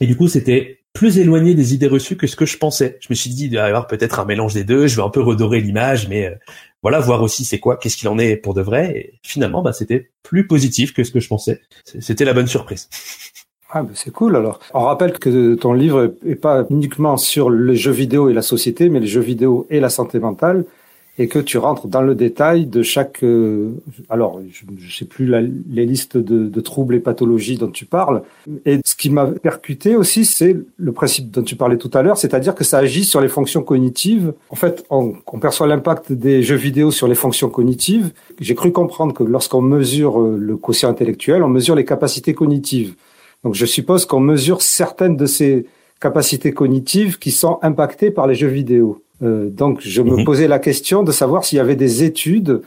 Et 0.00 0.06
du 0.06 0.16
coup, 0.16 0.26
c'était 0.26 0.77
plus 0.92 1.18
éloigné 1.18 1.54
des 1.54 1.74
idées 1.74 1.86
reçues 1.86 2.16
que 2.16 2.26
ce 2.26 2.36
que 2.36 2.46
je 2.46 2.58
pensais. 2.58 2.98
Je 3.00 3.06
me 3.10 3.14
suis 3.14 3.30
dit, 3.30 3.46
il 3.46 3.52
y 3.52 3.58
avoir 3.58 3.86
peut-être 3.86 4.20
un 4.20 4.24
mélange 4.24 4.54
des 4.54 4.64
deux. 4.64 4.86
Je 4.86 4.96
vais 4.96 5.02
un 5.02 5.10
peu 5.10 5.20
redorer 5.20 5.60
l'image, 5.60 6.08
mais 6.08 6.26
euh, 6.26 6.34
voilà, 6.82 7.00
voir 7.00 7.22
aussi 7.22 7.44
c'est 7.44 7.58
quoi, 7.58 7.76
qu'est-ce 7.76 7.96
qu'il 7.96 8.08
en 8.08 8.18
est 8.18 8.36
pour 8.36 8.54
de 8.54 8.62
vrai. 8.62 8.96
Et 8.96 9.20
finalement, 9.22 9.62
bah, 9.62 9.72
c'était 9.72 10.10
plus 10.22 10.46
positif 10.46 10.92
que 10.92 11.04
ce 11.04 11.10
que 11.10 11.20
je 11.20 11.28
pensais. 11.28 11.60
C'était 11.84 12.24
la 12.24 12.34
bonne 12.34 12.46
surprise. 12.46 12.88
Ah, 13.70 13.82
bah 13.82 13.90
c'est 13.94 14.10
cool 14.10 14.34
alors. 14.34 14.60
On 14.72 14.80
rappelle 14.80 15.18
que 15.18 15.54
ton 15.54 15.74
livre 15.74 16.14
est 16.26 16.36
pas 16.36 16.64
uniquement 16.70 17.18
sur 17.18 17.50
les 17.50 17.76
jeux 17.76 17.92
vidéo 17.92 18.30
et 18.30 18.32
la 18.32 18.40
société, 18.40 18.88
mais 18.88 18.98
les 18.98 19.06
jeux 19.06 19.20
vidéo 19.20 19.66
et 19.68 19.78
la 19.78 19.90
santé 19.90 20.18
mentale 20.18 20.64
et 21.18 21.26
que 21.26 21.40
tu 21.40 21.58
rentres 21.58 21.88
dans 21.88 22.00
le 22.00 22.14
détail 22.14 22.66
de 22.66 22.82
chaque. 22.82 23.22
Euh, 23.24 23.72
alors, 24.08 24.40
je 24.50 24.64
ne 24.70 24.90
sais 24.90 25.04
plus 25.04 25.26
la, 25.26 25.40
les 25.40 25.84
listes 25.84 26.16
de, 26.16 26.48
de, 26.48 26.60
troubles 26.60 26.94
et 26.94 27.00
pathologies 27.00 27.56
dont 27.56 27.70
tu 27.70 27.84
parles. 27.84 28.22
Et 28.64 28.78
ce 28.84 28.94
qui 28.94 29.10
m'a 29.10 29.26
percuté 29.26 29.96
aussi, 29.96 30.24
c'est 30.24 30.56
le 30.76 30.92
principe 30.92 31.30
dont 31.30 31.42
tu 31.42 31.56
parlais 31.56 31.76
tout 31.76 31.90
à 31.92 32.02
l'heure, 32.02 32.16
c'est-à-dire 32.16 32.54
que 32.54 32.62
ça 32.62 32.78
agit 32.78 33.04
sur 33.04 33.20
les 33.20 33.28
fonctions 33.28 33.62
cognitives. 33.62 34.32
En 34.50 34.56
fait, 34.56 34.84
on, 34.90 35.14
on 35.26 35.38
perçoit 35.40 35.66
l'impact 35.66 36.12
des 36.12 36.42
jeux 36.42 36.56
vidéo 36.56 36.92
sur 36.92 37.08
les 37.08 37.16
fonctions 37.16 37.50
cognitives. 37.50 38.12
J'ai 38.40 38.54
cru 38.54 38.70
comprendre 38.70 39.12
que 39.12 39.24
lorsqu'on 39.24 39.62
mesure 39.62 40.20
euh, 40.20 40.36
le 40.38 40.56
quotient 40.56 40.88
intellectuel, 40.88 41.42
on 41.42 41.48
mesure 41.48 41.74
les 41.74 41.84
capacités 41.84 42.32
cognitives. 42.32 42.94
Donc, 43.42 43.54
je 43.54 43.66
suppose 43.66 44.06
qu'on 44.06 44.20
mesure 44.20 44.62
certaines 44.62 45.16
de 45.16 45.26
ces 45.26 45.66
capacités 46.00 46.52
cognitives 46.52 47.18
qui 47.18 47.32
sont 47.32 47.58
impactées 47.62 48.12
par 48.12 48.28
les 48.28 48.36
jeux 48.36 48.48
vidéo. 48.48 49.02
Euh, 49.22 49.48
donc, 49.50 49.80
je 49.80 50.02
me 50.02 50.16
mhm. 50.16 50.24
posais 50.24 50.48
la 50.48 50.58
question 50.58 51.02
de 51.02 51.12
savoir 51.12 51.44
s'il 51.44 51.56
y 51.56 51.60
avait 51.60 51.76
des 51.76 52.04
études 52.04 52.62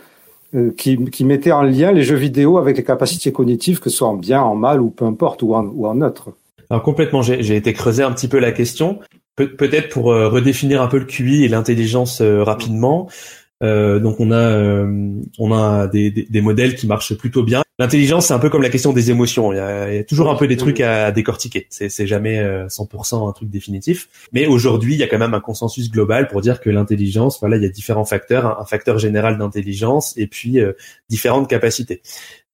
euh, 0.53 0.71
qui, 0.77 1.03
qui, 1.05 1.23
mettaient 1.23 1.51
en 1.51 1.63
lien 1.63 1.91
les 1.91 2.03
jeux 2.03 2.15
vidéo 2.15 2.57
avec 2.57 2.77
les 2.77 2.83
capacités 2.83 3.31
cognitives, 3.31 3.79
que 3.79 3.89
ce 3.89 3.97
soit 3.97 4.07
en 4.07 4.15
bien, 4.15 4.41
en 4.41 4.55
mal 4.55 4.81
ou 4.81 4.89
peu 4.89 5.05
importe, 5.05 5.43
ou 5.43 5.55
en, 5.55 5.65
ou 5.65 5.87
en 5.87 5.95
neutre. 5.95 6.29
Alors 6.69 6.83
complètement, 6.83 7.21
j'ai 7.21 7.55
été 7.55 7.73
creuser 7.73 8.03
un 8.03 8.11
petit 8.11 8.27
peu 8.27 8.39
la 8.39 8.51
question. 8.51 8.99
Peut-être 9.35 9.89
pour 9.89 10.11
euh, 10.11 10.29
redéfinir 10.29 10.81
un 10.81 10.87
peu 10.87 10.99
le 10.99 11.05
QI 11.05 11.43
et 11.43 11.47
l'intelligence 11.47 12.21
rapidement. 12.21 13.09
Euh, 13.61 13.99
donc 13.99 14.19
on 14.19 14.31
a 14.31 14.35
euh, 14.35 15.21
on 15.37 15.53
a 15.53 15.87
des, 15.87 16.09
des, 16.09 16.23
des, 16.23 16.41
modèles 16.41 16.75
qui 16.75 16.87
marchent 16.87 17.13
plutôt 17.15 17.43
bien. 17.43 17.61
L'intelligence 17.77 18.27
c'est 18.27 18.33
un 18.33 18.39
peu 18.39 18.49
comme 18.49 18.63
la 18.63 18.69
question 18.69 18.91
des 18.91 19.11
émotions. 19.11 19.53
Il 19.53 19.57
y 19.57 19.59
a, 19.59 19.91
il 19.91 19.95
y 19.97 19.99
a 19.99 20.03
toujours 20.03 20.31
un 20.31 20.35
peu 20.35 20.47
des 20.47 20.57
trucs 20.57 20.81
à 20.81 21.11
décortiquer. 21.11 21.67
C'est 21.69 21.89
c'est 21.89 22.07
jamais 22.07 22.41
100% 22.41 23.25
euh, 23.25 23.29
un 23.29 23.31
truc 23.33 23.49
définitif. 23.49 24.09
Mais 24.33 24.47
aujourd'hui 24.47 24.95
il 24.95 24.99
y 24.99 25.03
a 25.03 25.07
quand 25.07 25.19
même 25.19 25.35
un 25.35 25.39
consensus 25.39 25.91
global 25.91 26.27
pour 26.27 26.41
dire 26.41 26.59
que 26.59 26.69
l'intelligence, 26.69 27.39
voilà, 27.39 27.57
il 27.57 27.63
y 27.63 27.67
a 27.67 27.69
différents 27.69 28.05
facteurs, 28.05 28.59
un 28.59 28.65
facteur 28.65 28.97
général 28.97 29.37
d'intelligence 29.37 30.17
et 30.17 30.27
puis 30.27 30.59
différentes 31.09 31.47
capacités. 31.47 32.01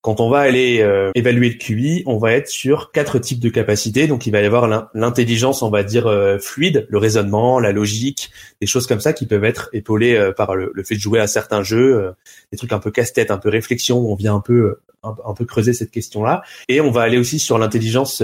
Quand 0.08 0.22
on 0.22 0.30
va 0.30 0.40
aller 0.40 0.80
euh, 0.80 1.12
évaluer 1.16 1.50
le 1.50 1.56
QI, 1.56 2.04
on 2.06 2.18
va 2.18 2.32
être 2.32 2.48
sur 2.48 2.94
quatre 2.94 3.20
types 3.20 3.42
de 3.42 3.50
capacités. 3.50 4.08
Donc 4.08 4.26
il 4.26 4.32
va 4.32 4.40
y 4.40 4.46
avoir 4.46 4.90
l'intelligence, 4.94 5.64
on 5.64 5.70
va 5.70 5.84
dire 5.84 6.08
euh, 6.08 6.40
fluide, 6.40 6.88
le 6.88 6.98
raisonnement, 6.98 7.60
la 7.60 7.74
logique, 7.74 8.32
des 8.62 8.68
choses 8.68 8.88
comme 8.88 9.02
ça 9.02 9.12
qui 9.12 9.26
peuvent 9.26 9.44
être 9.44 9.70
épaulées 9.74 10.16
euh, 10.16 10.32
par 10.32 10.56
le, 10.56 10.72
fait 10.86 10.96
de 10.96 11.02
jouer 11.02 11.20
à 11.20 11.28
certains 11.28 11.62
jeux, 11.62 12.14
des 12.54 12.58
trucs 12.58 12.72
un 12.72 12.80
peu 12.80 12.90
casse-tête, 12.90 13.32
un 13.32 13.38
peu 13.38 13.50
réflexion. 13.50 14.00
On 14.00 14.16
vient 14.16 14.36
un 14.36 14.40
peu 14.40 14.78
un, 15.04 15.34
peu 15.34 15.44
creuser 15.44 15.74
cette 15.74 15.92
question-là. 15.92 16.42
Et 16.70 16.80
on 16.80 16.90
va 16.90 17.02
aller 17.02 17.18
aussi 17.18 17.38
sur 17.38 17.58
l'intelligence 17.58 18.24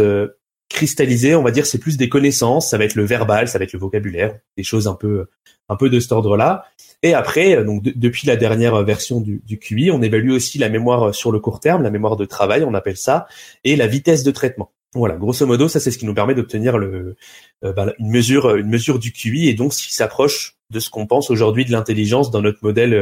cristallisée. 0.70 1.36
On 1.36 1.44
va 1.44 1.52
dire 1.52 1.66
c'est 1.66 1.80
plus 1.80 1.98
des 1.98 2.08
connaissances. 2.08 2.70
Ça 2.70 2.78
va 2.78 2.86
être 2.86 2.96
le 2.96 3.04
verbal, 3.04 3.50
ça 3.50 3.58
va 3.58 3.66
être 3.66 3.74
le 3.74 3.80
vocabulaire, 3.80 4.40
des 4.56 4.64
choses 4.64 4.88
un 4.88 4.96
peu 4.96 5.26
un 5.68 5.76
peu 5.76 5.90
de 5.90 6.00
cet 6.00 6.14
ordre-là. 6.14 6.64
Et 7.04 7.14
après, 7.14 7.58
euh, 7.58 7.64
donc 7.64 7.84
depuis 7.84 8.28
la 8.28 8.36
dernière 8.36 8.82
version 8.84 9.22
du, 9.22 9.42
du, 9.46 9.60
QI, 9.60 9.92
on 9.92 10.02
évalue 10.02 10.32
aussi 10.32 10.58
la 10.58 10.70
mémoire 10.70 11.10
euh, 11.10 11.12
sur 11.12 11.32
le 11.32 11.40
court 11.40 11.60
terme, 11.60 11.84
la 11.84 11.92
mémoire 11.92 12.16
de 12.16 12.26
travail, 12.26 12.64
on 12.64 12.74
appelle 12.74 12.98
ça, 12.98 13.28
et 13.64 13.76
la 13.76 13.88
vitesse 13.88 14.24
de 14.24 14.32
traitement. 14.32 14.72
Voilà, 14.96 15.16
grosso 15.16 15.46
modo, 15.46 15.68
ça 15.68 15.80
c'est 15.80 15.92
ce 15.92 15.98
qui 15.98 16.06
nous 16.06 16.14
permet 16.14 16.36
d'obtenir 16.36 16.78
le, 16.78 17.16
euh, 17.64 17.94
une 18.00 18.10
mesure, 18.10 18.56
une 18.56 18.70
mesure 18.70 19.00
du 19.00 19.12
QI 19.12 19.50
et 19.50 19.54
donc 19.54 19.74
ce 19.74 19.84
qui 19.86 19.94
s'approche 19.94 20.58
de 20.70 20.80
ce 20.80 20.90
qu'on 20.90 21.08
pense 21.08 21.30
aujourd'hui 21.30 21.66
de 21.66 21.72
l'intelligence 21.72 22.32
dans 22.32 22.42
notre 22.42 22.60
modèle 22.62 22.96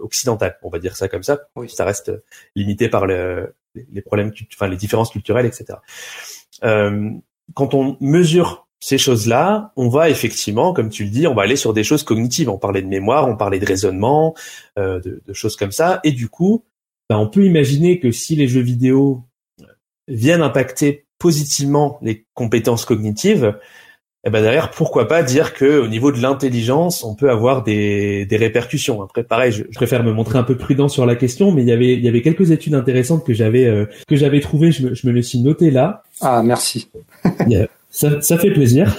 occidental. 0.00 0.58
On 0.62 0.68
va 0.68 0.78
dire 0.78 0.96
ça 0.96 1.08
comme 1.08 1.22
ça. 1.22 1.40
Oui. 1.56 1.68
Ça 1.70 1.84
reste 1.84 2.12
limité 2.54 2.88
par 2.88 3.06
le, 3.06 3.54
les 3.74 4.02
problèmes, 4.02 4.32
enfin 4.54 4.68
les 4.68 4.76
différences 4.76 5.10
culturelles, 5.10 5.46
etc. 5.46 5.78
Euh, 6.62 7.10
quand 7.54 7.74
on 7.74 7.96
mesure 8.00 8.63
ces 8.84 8.98
choses-là, 8.98 9.72
on 9.76 9.88
va 9.88 10.10
effectivement, 10.10 10.74
comme 10.74 10.90
tu 10.90 11.04
le 11.04 11.10
dis, 11.10 11.26
on 11.26 11.34
va 11.34 11.44
aller 11.44 11.56
sur 11.56 11.72
des 11.72 11.84
choses 11.84 12.02
cognitives. 12.02 12.50
On 12.50 12.58
parlait 12.58 12.82
de 12.82 12.86
mémoire, 12.86 13.26
on 13.26 13.34
parlait 13.34 13.58
de 13.58 13.64
raisonnement, 13.64 14.34
euh, 14.78 15.00
de, 15.00 15.32
choses 15.32 15.56
comme 15.56 15.72
ça. 15.72 16.00
Et 16.04 16.12
du 16.12 16.28
coup, 16.28 16.64
ben, 17.08 17.16
on 17.16 17.26
peut 17.26 17.46
imaginer 17.46 17.98
que 17.98 18.10
si 18.10 18.36
les 18.36 18.46
jeux 18.46 18.60
vidéo 18.60 19.22
viennent 20.06 20.42
impacter 20.42 21.06
positivement 21.18 21.98
les 22.02 22.26
compétences 22.34 22.84
cognitives, 22.84 23.58
eh 24.26 24.30
ben 24.30 24.42
derrière, 24.42 24.70
pourquoi 24.70 25.08
pas 25.08 25.22
dire 25.22 25.54
que 25.54 25.80
au 25.80 25.88
niveau 25.88 26.12
de 26.12 26.20
l'intelligence, 26.20 27.04
on 27.04 27.14
peut 27.14 27.30
avoir 27.30 27.62
des, 27.62 28.28
répercussions. 28.30 29.00
Après, 29.00 29.24
pareil, 29.24 29.50
je, 29.50 29.62
préfère 29.62 30.04
me 30.04 30.12
montrer 30.12 30.38
un 30.38 30.42
peu 30.42 30.58
prudent 30.58 30.88
sur 30.88 31.06
la 31.06 31.16
question, 31.16 31.52
mais 31.52 31.62
il 31.62 31.68
y 31.68 31.72
avait 31.72 31.94
il 31.94 32.04
y 32.04 32.08
avait 32.08 32.20
quelques 32.20 32.50
études 32.50 32.74
intéressantes 32.74 33.24
que 33.24 33.32
j'avais 33.32 33.64
euh, 33.64 33.86
que 34.06 34.16
j'avais 34.16 34.40
trouvées. 34.40 34.72
Je 34.72 34.88
me, 34.88 34.94
je 34.94 35.06
me 35.06 35.12
les 35.12 35.22
suis 35.22 35.38
noté 35.38 35.70
là. 35.70 36.02
Ah, 36.20 36.42
merci. 36.42 36.90
Ça, 37.94 38.20
ça, 38.20 38.38
fait 38.38 38.50
plaisir. 38.50 38.96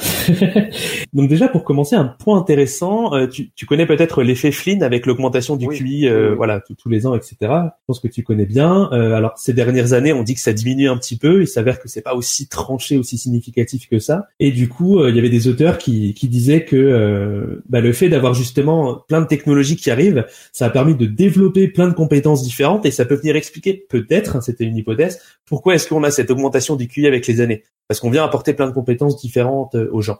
Donc 1.13 1.27
déjà 1.27 1.49
pour 1.49 1.65
commencer, 1.65 1.97
un 1.97 2.05
point 2.05 2.39
intéressant, 2.39 3.13
euh, 3.13 3.27
tu, 3.27 3.51
tu, 3.53 3.65
connais 3.65 3.85
peut-être 3.85 4.23
l'effet 4.23 4.53
Flynn 4.53 4.81
avec 4.83 5.05
l'augmentation 5.05 5.57
du 5.57 5.67
QI, 5.67 6.07
euh, 6.07 6.33
voilà, 6.33 6.61
tous 6.61 6.87
les 6.87 7.05
ans, 7.05 7.13
etc. 7.13 7.35
Je 7.41 7.83
pense 7.87 7.99
que 7.99 8.07
tu 8.07 8.23
connais 8.23 8.45
bien. 8.45 8.89
Euh, 8.93 9.11
alors 9.11 9.33
ces 9.35 9.51
dernières 9.51 9.91
années, 9.91 10.13
on 10.13 10.23
dit 10.23 10.33
que 10.33 10.39
ça 10.39 10.53
diminue 10.53 10.87
un 10.87 10.95
petit 10.95 11.17
peu. 11.17 11.41
Il 11.41 11.47
s'avère 11.47 11.81
que 11.81 11.89
c'est 11.89 12.03
pas 12.03 12.15
aussi 12.15 12.47
tranché, 12.47 12.97
aussi 12.97 13.17
significatif 13.17 13.89
que 13.89 13.99
ça. 13.99 14.29
Et 14.39 14.51
du 14.51 14.69
coup, 14.69 15.05
il 15.05 15.13
y 15.13 15.19
avait 15.19 15.29
des 15.29 15.49
auteurs 15.49 15.77
qui, 15.77 16.13
qui 16.13 16.29
disaient 16.29 16.63
que 16.63 17.61
bah, 17.67 17.81
le 17.81 17.91
fait 17.91 18.07
d'avoir 18.07 18.33
justement 18.33 19.03
plein 19.09 19.19
de 19.19 19.27
technologies 19.27 19.75
qui 19.75 19.91
arrivent, 19.91 20.25
ça 20.53 20.67
a 20.67 20.69
permis 20.69 20.95
de 20.95 21.05
développer 21.05 21.67
plein 21.67 21.89
de 21.89 21.93
compétences 21.93 22.43
différentes 22.43 22.85
et 22.85 22.91
ça 22.91 23.03
peut 23.03 23.15
venir 23.15 23.35
expliquer 23.35 23.85
peut-être, 23.89 24.37
hein, 24.37 24.41
c'était 24.41 24.63
une 24.63 24.77
hypothèse, 24.77 25.19
pourquoi 25.45 25.75
est-ce 25.75 25.89
qu'on 25.89 26.03
a 26.03 26.11
cette 26.11 26.31
augmentation 26.31 26.77
du 26.77 26.87
QI 26.87 27.07
avec 27.07 27.27
les 27.27 27.41
années 27.41 27.63
Parce 27.87 27.99
qu'on 27.99 28.09
vient 28.09 28.23
apporter 28.23 28.53
plein 28.53 28.67
de 28.67 28.73
compétences 28.73 29.19
différentes 29.19 29.75
euh, 29.75 29.89
aux 29.91 30.01
gens. 30.01 30.17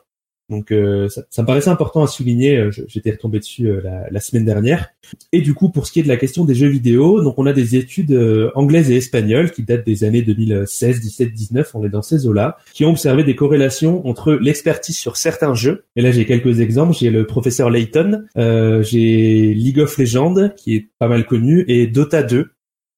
Donc 0.50 0.72
euh, 0.72 1.10
ça, 1.10 1.24
ça, 1.32 1.42
me 1.42 1.48
paraissait 1.48 1.70
important 1.70 2.04
à 2.04 2.08
souligner. 2.08 2.58
Euh, 2.58 2.72
j'étais 2.88 3.12
retombé 3.12 3.40
dessus 3.40 3.68
la, 3.82 4.10
la, 4.10 4.20
semaine 4.20 4.46
dernière. 4.46 4.90
Et 5.32 5.42
du 5.42 5.56
coup, 5.56 5.70
pour 5.70 5.88
ce 5.88 5.92
qui 5.92 6.02
est 6.02 6.04
de 6.04 6.08
la 6.08 6.18
question 6.18 6.46
des 6.46 6.54
jeux 6.54 6.68
vidéo, 6.68 7.22
donc 7.24 7.40
on 7.40 7.48
a 7.48 7.54
des 7.54 7.76
études 7.76 8.16
anglaises 8.54 8.92
et 8.92 8.98
espagnoles 8.98 9.52
qui 9.52 9.64
datent 9.64 9.86
des 9.86 10.04
années 10.04 10.22
2016, 10.22 11.02
17, 11.02 11.34
19. 11.34 11.72
On 11.74 11.84
est 11.84 11.90
dans 11.90 12.04
ces 12.04 12.28
eaux-là, 12.28 12.58
qui 12.74 12.86
ont 12.86 12.92
observé 12.92 13.24
des 13.24 13.36
corrélations 13.36 14.08
entre 14.08 14.34
l'expertise 14.34 14.98
sur 14.98 15.18
certains 15.18 15.56
jeux. 15.56 15.86
Et 15.96 16.02
là, 16.02 16.12
j'ai 16.12 16.26
quelques 16.26 16.60
exemples. 16.60 16.96
J'ai 16.96 17.10
le 17.10 17.26
professeur 17.26 17.72
Layton, 17.72 18.26
euh, 18.38 18.84
j'ai 18.84 19.54
League 19.56 19.80
of 19.80 19.98
Legends 19.98 20.50
qui 20.56 20.76
est 20.76 20.90
pas 21.00 21.08
mal 21.08 21.26
connu, 21.26 21.66
et 21.68 21.88
Dota 21.88 22.22
2 22.22 22.52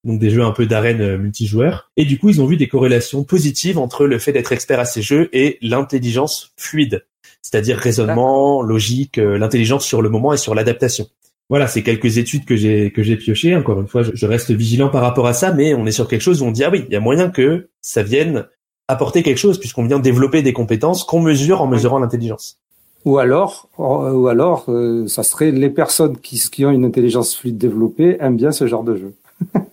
donc 0.07 0.19
des 0.19 0.29
jeux 0.29 0.43
un 0.43 0.51
peu 0.51 0.65
d'arène 0.65 1.01
euh, 1.01 1.17
multijoueur. 1.17 1.91
Et 1.97 2.05
du 2.05 2.17
coup, 2.17 2.29
ils 2.29 2.41
ont 2.41 2.45
vu 2.45 2.57
des 2.57 2.67
corrélations 2.67 3.23
positives 3.23 3.77
entre 3.77 4.07
le 4.07 4.17
fait 4.17 4.31
d'être 4.31 4.53
expert 4.53 4.79
à 4.79 4.85
ces 4.85 5.01
jeux 5.01 5.29
et 5.33 5.59
l'intelligence 5.61 6.53
fluide, 6.55 7.05
c'est-à-dire 7.41 7.77
raisonnement, 7.77 8.63
logique, 8.63 9.17
euh, 9.17 9.37
l'intelligence 9.37 9.85
sur 9.85 10.01
le 10.01 10.09
moment 10.09 10.33
et 10.33 10.37
sur 10.37 10.55
l'adaptation. 10.55 11.07
Voilà, 11.49 11.67
c'est 11.67 11.83
quelques 11.83 12.17
études 12.17 12.45
que 12.45 12.55
j'ai 12.55 12.91
que 12.91 13.03
j'ai 13.03 13.15
piochées. 13.15 13.55
Encore 13.55 13.79
une 13.79 13.87
fois, 13.87 14.01
je, 14.01 14.25
reste 14.25 14.51
vigilant 14.51 14.89
par 14.89 15.01
rapport 15.01 15.27
à 15.27 15.33
ça, 15.33 15.53
mais 15.53 15.73
on 15.73 15.85
est 15.85 15.91
sur 15.91 16.07
quelque 16.07 16.21
chose 16.21 16.41
où 16.41 16.45
on 16.45 16.51
dit 16.51 16.63
ah 16.63 16.69
oui, 16.69 16.85
il 16.87 16.93
y 16.93 16.97
a 16.97 16.99
moyen 16.99 17.29
que 17.29 17.69
ça 17.81 18.03
vienne 18.03 18.47
apporter 18.89 19.23
quelque 19.23 19.37
chose 19.37 19.59
puisqu'on 19.59 19.85
vient 19.85 19.99
développer 19.99 20.41
des 20.41 20.53
compétences 20.53 21.03
qu'on 21.03 21.21
mesure 21.21 21.61
en 21.61 21.67
mesurant 21.67 21.99
l'intelligence. 21.99 22.59
Ou 23.05 23.17
alors, 23.17 23.69
ou 23.77 24.27
alors, 24.27 24.65
euh, 24.67 25.07
ça 25.07 25.23
serait 25.23 25.51
les 25.51 25.69
personnes 25.69 26.17
qui, 26.17 26.41
qui 26.51 26.65
ont 26.65 26.71
une 26.71 26.83
intelligence 26.83 27.35
fluide 27.35 27.57
développée 27.57 28.17
aiment 28.19 28.35
bien 28.35 28.51
ce 28.51 28.67
genre 28.67 28.83
de 28.83 28.97
jeu. 28.97 29.13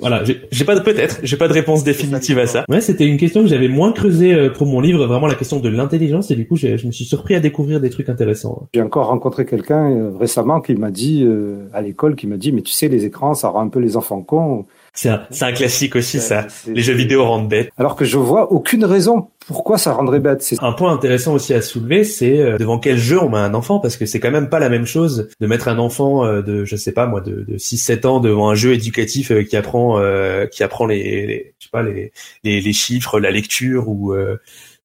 Voilà, 0.00 0.24
j'ai 0.24 0.64
pas 0.64 0.74
de 0.74 0.80
peut-être, 0.80 1.20
j'ai 1.22 1.36
pas 1.36 1.46
de 1.46 1.52
réponse 1.52 1.84
définitive 1.84 2.40
à 2.40 2.48
ça. 2.48 2.64
Ouais, 2.68 2.80
c'était 2.80 3.06
une 3.06 3.18
question 3.18 3.42
que 3.42 3.46
j'avais 3.46 3.68
moins 3.68 3.92
creusée 3.92 4.34
euh, 4.34 4.50
pour 4.50 4.66
mon 4.66 4.80
livre, 4.80 5.06
vraiment 5.06 5.28
la 5.28 5.36
question 5.36 5.60
de 5.60 5.68
l'intelligence, 5.68 6.28
et 6.32 6.34
du 6.34 6.44
coup, 6.44 6.56
je 6.56 6.84
me 6.84 6.90
suis 6.90 7.04
surpris 7.04 7.36
à 7.36 7.40
découvrir 7.40 7.80
des 7.80 7.88
trucs 7.88 8.08
intéressants. 8.08 8.66
J'ai 8.74 8.82
encore 8.82 9.06
rencontré 9.06 9.46
quelqu'un 9.46 9.92
euh, 9.92 10.10
récemment 10.18 10.60
qui 10.60 10.74
m'a 10.74 10.90
dit 10.90 11.22
euh, 11.22 11.68
à 11.72 11.82
l'école, 11.82 12.16
qui 12.16 12.26
m'a 12.26 12.36
dit, 12.36 12.50
mais 12.50 12.62
tu 12.62 12.72
sais, 12.72 12.88
les 12.88 13.04
écrans, 13.04 13.34
ça 13.34 13.48
rend 13.48 13.60
un 13.60 13.68
peu 13.68 13.78
les 13.78 13.96
enfants 13.96 14.22
cons. 14.22 14.66
C'est 14.92 15.08
un, 15.08 15.22
un, 15.40 15.52
classique 15.52 15.94
aussi, 15.94 16.18
ça. 16.18 16.48
Les 16.66 16.82
jeux 16.82 16.94
vidéo 16.94 17.24
rendent 17.24 17.48
bêtes. 17.48 17.70
Alors 17.76 17.94
que 17.94 18.04
je 18.04 18.18
vois 18.18 18.50
aucune 18.50 18.84
raison 18.84 19.28
pourquoi 19.46 19.78
ça 19.78 19.92
rendrait 19.92 20.18
bête 20.18 20.42
C'est 20.42 20.60
un 20.60 20.72
point 20.72 20.92
intéressant 20.92 21.34
aussi 21.34 21.54
à 21.54 21.62
soulever, 21.62 22.02
c'est 22.02 22.40
euh, 22.40 22.58
devant 22.58 22.78
quel 22.78 22.98
jeu 22.98 23.20
on 23.22 23.28
met 23.28 23.38
un 23.38 23.54
enfant, 23.54 23.78
parce 23.78 23.96
que 23.96 24.04
c'est 24.04 24.18
quand 24.18 24.32
même 24.32 24.48
pas 24.48 24.58
la 24.58 24.68
même 24.68 24.86
chose 24.86 25.28
de 25.40 25.46
mettre 25.46 25.68
un 25.68 25.78
enfant 25.78 26.24
euh, 26.24 26.42
de, 26.42 26.64
je 26.64 26.74
sais 26.74 26.92
pas 26.92 27.06
moi, 27.06 27.20
de, 27.20 27.44
de 27.46 27.56
6-7 27.56 28.06
ans 28.06 28.20
devant 28.20 28.50
un 28.50 28.56
jeu 28.56 28.72
éducatif 28.72 29.30
euh, 29.30 29.44
qui 29.44 29.56
apprend, 29.56 30.02
qui 30.50 30.64
apprend 30.64 30.86
les, 30.86 31.54
je 31.58 31.64
sais 31.64 31.70
pas, 31.70 31.82
les, 31.82 32.12
les, 32.42 32.72
chiffres, 32.72 33.20
la 33.20 33.30
lecture 33.30 33.88
ou 33.88 34.14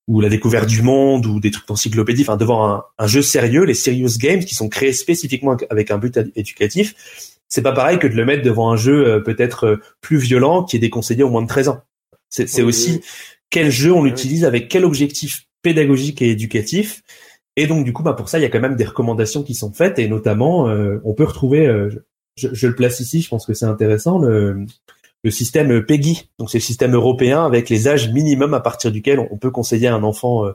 ou 0.08 0.20
la 0.20 0.30
découverte 0.30 0.68
du 0.68 0.82
monde 0.82 1.26
ou 1.26 1.40
des 1.40 1.52
trucs 1.52 1.70
encyclopédiques, 1.70 2.28
enfin 2.28 2.38
devant 2.38 2.68
un, 2.68 2.84
un, 2.98 3.08
jeu 3.08 3.22
sérieux, 3.22 3.64
les 3.64 3.76
serious 3.76 4.18
games 4.18 4.44
qui 4.44 4.56
sont 4.56 4.68
créés 4.68 4.94
spécifiquement 4.94 5.56
avec 5.70 5.90
un 5.92 5.98
but 5.98 6.20
éducatif, 6.36 6.96
c'est 7.48 7.62
pas 7.62 7.72
pareil 7.72 7.98
que 8.00 8.08
de 8.08 8.16
le 8.16 8.26
mettre 8.26 8.44
devant 8.44 8.72
un 8.72 8.76
jeu 8.76 9.22
peut-être 9.24 9.80
plus 10.02 10.18
violent 10.18 10.64
qui 10.64 10.76
est 10.76 10.80
déconseillé 10.80 11.24
au 11.24 11.30
moins 11.30 11.44
de 11.44 11.48
13 11.48 11.70
ans. 11.70 11.82
C'est 12.30 12.62
aussi 12.62 13.02
quel 13.52 13.70
jeu 13.70 13.94
on 13.94 14.06
utilise 14.06 14.46
avec 14.46 14.68
quel 14.70 14.84
objectif 14.84 15.44
pédagogique 15.62 16.22
et 16.24 16.32
éducatif. 16.32 17.04
Et 17.56 17.68
donc 17.68 17.86
du 17.86 17.94
coup, 17.94 18.02
bah 18.02 18.14
pour 18.14 18.30
ça, 18.30 18.40
il 18.40 18.42
y 18.42 18.46
a 18.46 18.50
quand 18.50 18.62
même 18.62 18.78
des 18.78 18.86
recommandations 18.86 19.44
qui 19.44 19.54
sont 19.54 19.72
faites 19.72 20.00
et 20.00 20.08
notamment, 20.08 20.70
euh, 20.70 21.00
on 21.04 21.14
peut 21.14 21.26
retrouver, 21.26 21.68
euh, 21.68 21.90
je, 22.38 22.48
je, 22.54 22.68
le 22.68 22.76
place 22.76 23.00
ici, 23.02 23.22
je 23.22 23.30
pense 23.30 23.46
que 23.46 23.54
c'est 23.54 23.66
intéressant, 23.66 24.18
le, 24.18 24.66
le 25.24 25.32
système 25.32 25.86
PEGI. 25.86 26.30
Donc 26.40 26.50
c'est 26.50 26.58
le 26.58 26.64
système 26.64 26.96
européen 26.96 27.46
avec 27.46 27.70
les 27.70 27.88
âges 27.88 28.10
minimums 28.10 28.54
à 28.54 28.62
partir 28.62 28.92
duquel 28.92 29.20
on, 29.20 29.38
peut 29.38 29.52
conseiller 29.52 29.88
à 29.88 29.96
un 29.96 30.04
enfant 30.04 30.46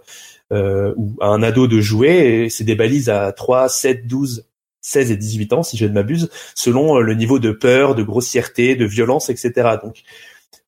euh, 0.52 0.94
ou 0.96 1.14
à 1.20 1.28
un 1.28 1.42
ado 1.42 1.66
de 1.66 1.80
jouer. 1.80 2.44
Et 2.44 2.48
c'est 2.48 2.64
des 2.64 2.74
balises 2.74 3.10
à 3.10 3.30
3, 3.30 3.68
7, 3.68 4.06
12, 4.06 4.46
16 4.80 5.10
et 5.10 5.16
18 5.16 5.52
ans, 5.52 5.62
si 5.62 5.76
je 5.76 5.84
ne 5.84 5.92
m'abuse, 5.92 6.30
selon 6.54 6.98
le 6.98 7.14
niveau 7.14 7.38
de 7.38 7.52
peur, 7.52 7.94
de 7.94 8.02
grossièreté, 8.02 8.74
de 8.74 8.86
violence, 8.86 9.28
etc. 9.28 9.76
Donc 9.82 10.02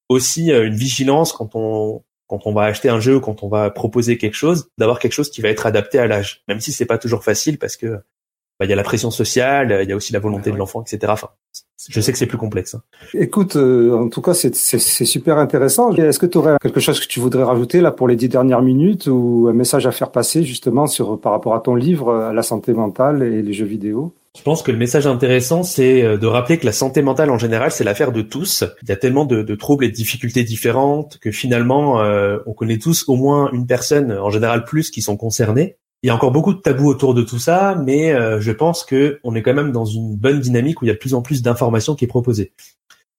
aussi 0.08 0.50
une 0.50 0.74
vigilance 0.74 1.32
quand 1.32 1.54
on 1.54 2.02
quand 2.28 2.46
on 2.46 2.52
va 2.52 2.64
acheter 2.64 2.88
un 2.88 3.00
jeu, 3.00 3.18
quand 3.18 3.42
on 3.42 3.48
va 3.48 3.70
proposer 3.70 4.18
quelque 4.18 4.36
chose, 4.36 4.70
d'avoir 4.78 5.00
quelque 5.00 5.12
chose 5.12 5.30
qui 5.30 5.40
va 5.40 5.48
être 5.48 5.66
adapté 5.66 5.98
à 5.98 6.06
l'âge, 6.06 6.44
même 6.46 6.60
si 6.60 6.72
c'est 6.72 6.86
pas 6.86 6.98
toujours 6.98 7.24
facile 7.24 7.58
parce 7.58 7.76
que 7.76 8.00
bah, 8.58 8.66
il 8.66 8.70
y 8.70 8.72
a 8.72 8.76
la 8.76 8.82
pression 8.82 9.10
sociale, 9.10 9.80
il 9.82 9.88
y 9.88 9.92
a 9.92 9.96
aussi 9.96 10.12
la 10.12 10.18
volonté 10.18 10.50
de 10.50 10.56
l'enfant, 10.56 10.82
etc. 10.82 11.12
Enfin, 11.12 11.28
je 11.88 12.00
sais 12.00 12.10
que 12.10 12.18
c'est 12.18 12.26
plus 12.26 12.38
complexe. 12.38 12.74
Hein. 12.74 12.82
Écoute, 13.14 13.54
euh, 13.56 13.96
en 13.96 14.08
tout 14.08 14.20
cas, 14.20 14.34
c'est 14.34 14.52
super 14.52 15.38
intéressant. 15.38 15.92
Est-ce 15.94 16.18
que 16.18 16.26
tu 16.26 16.38
aurais 16.38 16.56
quelque 16.60 16.80
chose 16.80 16.98
que 16.98 17.06
tu 17.06 17.20
voudrais 17.20 17.44
rajouter 17.44 17.80
là 17.80 17.92
pour 17.92 18.08
les 18.08 18.16
dix 18.16 18.28
dernières 18.28 18.62
minutes 18.62 19.06
ou 19.06 19.46
un 19.48 19.52
message 19.52 19.86
à 19.86 19.92
faire 19.92 20.10
passer 20.10 20.42
justement 20.42 20.86
sur 20.86 21.20
par 21.20 21.32
rapport 21.32 21.54
à 21.54 21.60
ton 21.60 21.76
livre, 21.76 22.14
à 22.14 22.32
la 22.32 22.42
santé 22.42 22.72
mentale 22.72 23.22
et 23.22 23.42
les 23.42 23.52
jeux 23.52 23.64
vidéo? 23.64 24.12
Je 24.38 24.42
pense 24.44 24.62
que 24.62 24.70
le 24.70 24.78
message 24.78 25.08
intéressant, 25.08 25.64
c'est 25.64 26.02
euh, 26.02 26.16
de 26.16 26.26
rappeler 26.28 26.58
que 26.58 26.66
la 26.66 26.72
santé 26.72 27.02
mentale 27.02 27.30
en 27.30 27.38
général, 27.38 27.72
c'est 27.72 27.82
l'affaire 27.82 28.12
de 28.12 28.22
tous. 28.22 28.62
Il 28.82 28.88
y 28.88 28.92
a 28.92 28.96
tellement 28.96 29.24
de, 29.24 29.42
troubles 29.56 29.84
et 29.84 29.88
de 29.88 29.94
difficultés 29.94 30.44
différentes 30.44 31.18
que 31.18 31.32
finalement, 31.32 32.00
euh, 32.00 32.38
on 32.46 32.52
connaît 32.52 32.78
tous 32.78 33.08
au 33.08 33.16
moins 33.16 33.50
une 33.52 33.66
personne, 33.66 34.12
en 34.12 34.30
général 34.30 34.64
plus, 34.64 34.90
qui 34.90 35.02
sont 35.02 35.16
concernées. 35.16 35.76
Il 36.04 36.06
y 36.06 36.10
a 36.10 36.14
encore 36.14 36.30
beaucoup 36.30 36.54
de 36.54 36.60
tabous 36.60 36.86
autour 36.86 37.14
de 37.14 37.22
tout 37.22 37.40
ça, 37.40 37.76
mais 37.84 38.12
euh, 38.12 38.40
je 38.40 38.52
pense 38.52 38.84
que 38.84 39.18
on 39.24 39.34
est 39.34 39.42
quand 39.42 39.54
même 39.54 39.72
dans 39.72 39.84
une 39.84 40.16
bonne 40.16 40.38
dynamique 40.38 40.80
où 40.80 40.84
il 40.84 40.88
y 40.88 40.92
a 40.92 40.94
de 40.94 40.98
plus 40.98 41.14
en 41.14 41.22
plus 41.22 41.42
d'informations 41.42 41.96
qui 41.96 42.04
est 42.04 42.08
proposée. 42.08 42.52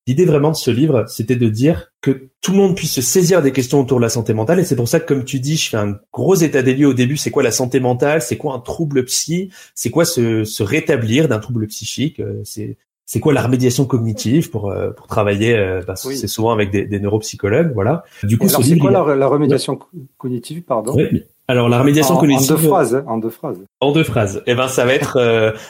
L'idée 0.07 0.25
vraiment 0.25 0.49
de 0.49 0.55
ce 0.55 0.71
livre, 0.71 1.05
c'était 1.07 1.35
de 1.35 1.49
dire 1.49 1.91
que 2.01 2.29
tout 2.41 2.51
le 2.51 2.57
monde 2.57 2.75
puisse 2.75 2.93
se 2.93 3.01
saisir 3.01 3.41
des 3.41 3.51
questions 3.51 3.79
autour 3.79 3.97
de 3.97 4.01
la 4.01 4.09
santé 4.09 4.33
mentale. 4.33 4.59
Et 4.59 4.63
c'est 4.63 4.75
pour 4.75 4.87
ça 4.87 4.99
que, 4.99 5.05
comme 5.05 5.23
tu 5.23 5.39
dis, 5.39 5.55
je 5.55 5.69
fais 5.69 5.77
un 5.77 5.99
gros 6.11 6.35
état 6.35 6.63
des 6.63 6.73
lieux 6.73 6.87
au 6.87 6.93
début. 6.93 7.17
C'est 7.17 7.31
quoi 7.31 7.43
la 7.43 7.51
santé 7.51 7.79
mentale? 7.79 8.21
C'est 8.21 8.37
quoi 8.37 8.55
un 8.55 8.59
trouble 8.59 9.05
psy? 9.05 9.51
C'est 9.75 9.91
quoi 9.91 10.05
se, 10.05 10.45
se 10.45 10.63
rétablir 10.63 11.27
d'un 11.27 11.39
trouble 11.39 11.67
psychique? 11.67 12.19
Euh, 12.19 12.41
C'est 12.43 12.77
c'est 13.05 13.19
quoi 13.19 13.33
la 13.33 13.41
remédiation 13.41 13.85
cognitive 13.85 14.51
pour 14.51 14.69
euh, 14.69 14.91
pour 14.91 15.07
travailler 15.07 15.55
euh, 15.55 15.81
bah, 15.85 15.95
C'est 15.95 16.27
souvent 16.27 16.51
avec 16.51 16.69
des, 16.69 16.85
des, 16.85 16.99
neuropsychologues, 16.99 17.71
voilà. 17.73 18.03
Du 18.21 18.37
coup, 18.37 18.47
c'est 18.47 18.77
quoi 18.77 18.91
la, 18.91 19.15
la, 19.15 19.27
remédiation 19.27 19.79
cognitive, 20.19 20.61
pardon? 20.61 20.93
Oui. 20.95 21.23
Alors 21.47 21.69
la 21.69 21.79
remédiation 21.79 22.17
cognitive. 22.17 22.51
En 22.51 22.55
deux 22.55 22.67
phrases, 22.67 22.95
hein, 22.95 23.03
en 23.07 23.17
deux 23.17 23.31
phrases. 23.31 23.57
En 23.79 23.91
deux 23.91 24.03
phrases. 24.03 24.43
Eh 24.45 24.53
ben, 24.53 24.67
ça 24.67 24.85
va 24.85 24.93
être 24.93 25.17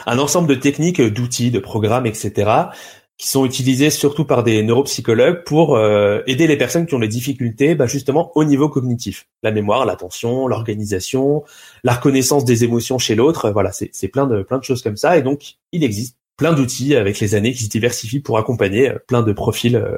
un 0.06 0.20
ensemble 0.20 0.50
de 0.50 0.56
techniques, 0.56 1.02
d'outils, 1.02 1.50
de 1.50 1.60
programmes, 1.60 2.06
etc 2.06 2.68
qui 3.20 3.28
sont 3.28 3.46
utilisés 3.46 3.90
surtout 3.90 4.24
par 4.24 4.44
des 4.44 4.64
neuropsychologues 4.64 5.44
pour 5.44 5.76
euh, 5.76 6.22
aider 6.26 6.48
les 6.48 6.56
personnes 6.56 6.86
qui 6.86 6.96
ont 6.96 7.00
des 7.00 7.10
difficultés 7.10 7.76
bah, 7.76 7.86
justement 7.86 8.32
au 8.36 8.46
niveau 8.46 8.70
cognitif. 8.70 9.28
La 9.44 9.52
mémoire, 9.52 9.86
l'attention, 9.86 10.48
l'organisation, 10.48 11.44
la 11.84 11.94
reconnaissance 11.94 12.46
des 12.46 12.64
émotions 12.64 12.98
chez 12.98 13.16
l'autre, 13.16 13.52
voilà, 13.52 13.72
c'est 13.74 14.08
plein 14.08 14.26
de, 14.26 14.42
plein 14.42 14.58
de 14.58 14.64
choses 14.64 14.82
comme 14.82 14.96
ça. 14.96 15.18
Et 15.18 15.22
donc, 15.22 15.58
il 15.74 15.84
existe 15.84 16.16
plein 16.38 16.54
d'outils 16.54 16.96
avec 16.96 17.20
les 17.20 17.36
années 17.36 17.52
qui 17.52 17.66
se 17.66 17.70
diversifient 17.70 18.22
pour 18.22 18.38
accompagner 18.38 18.90
euh, 18.90 19.00
plein 19.06 19.22
de 19.22 19.34
profils 19.34 19.76
euh, 19.76 19.98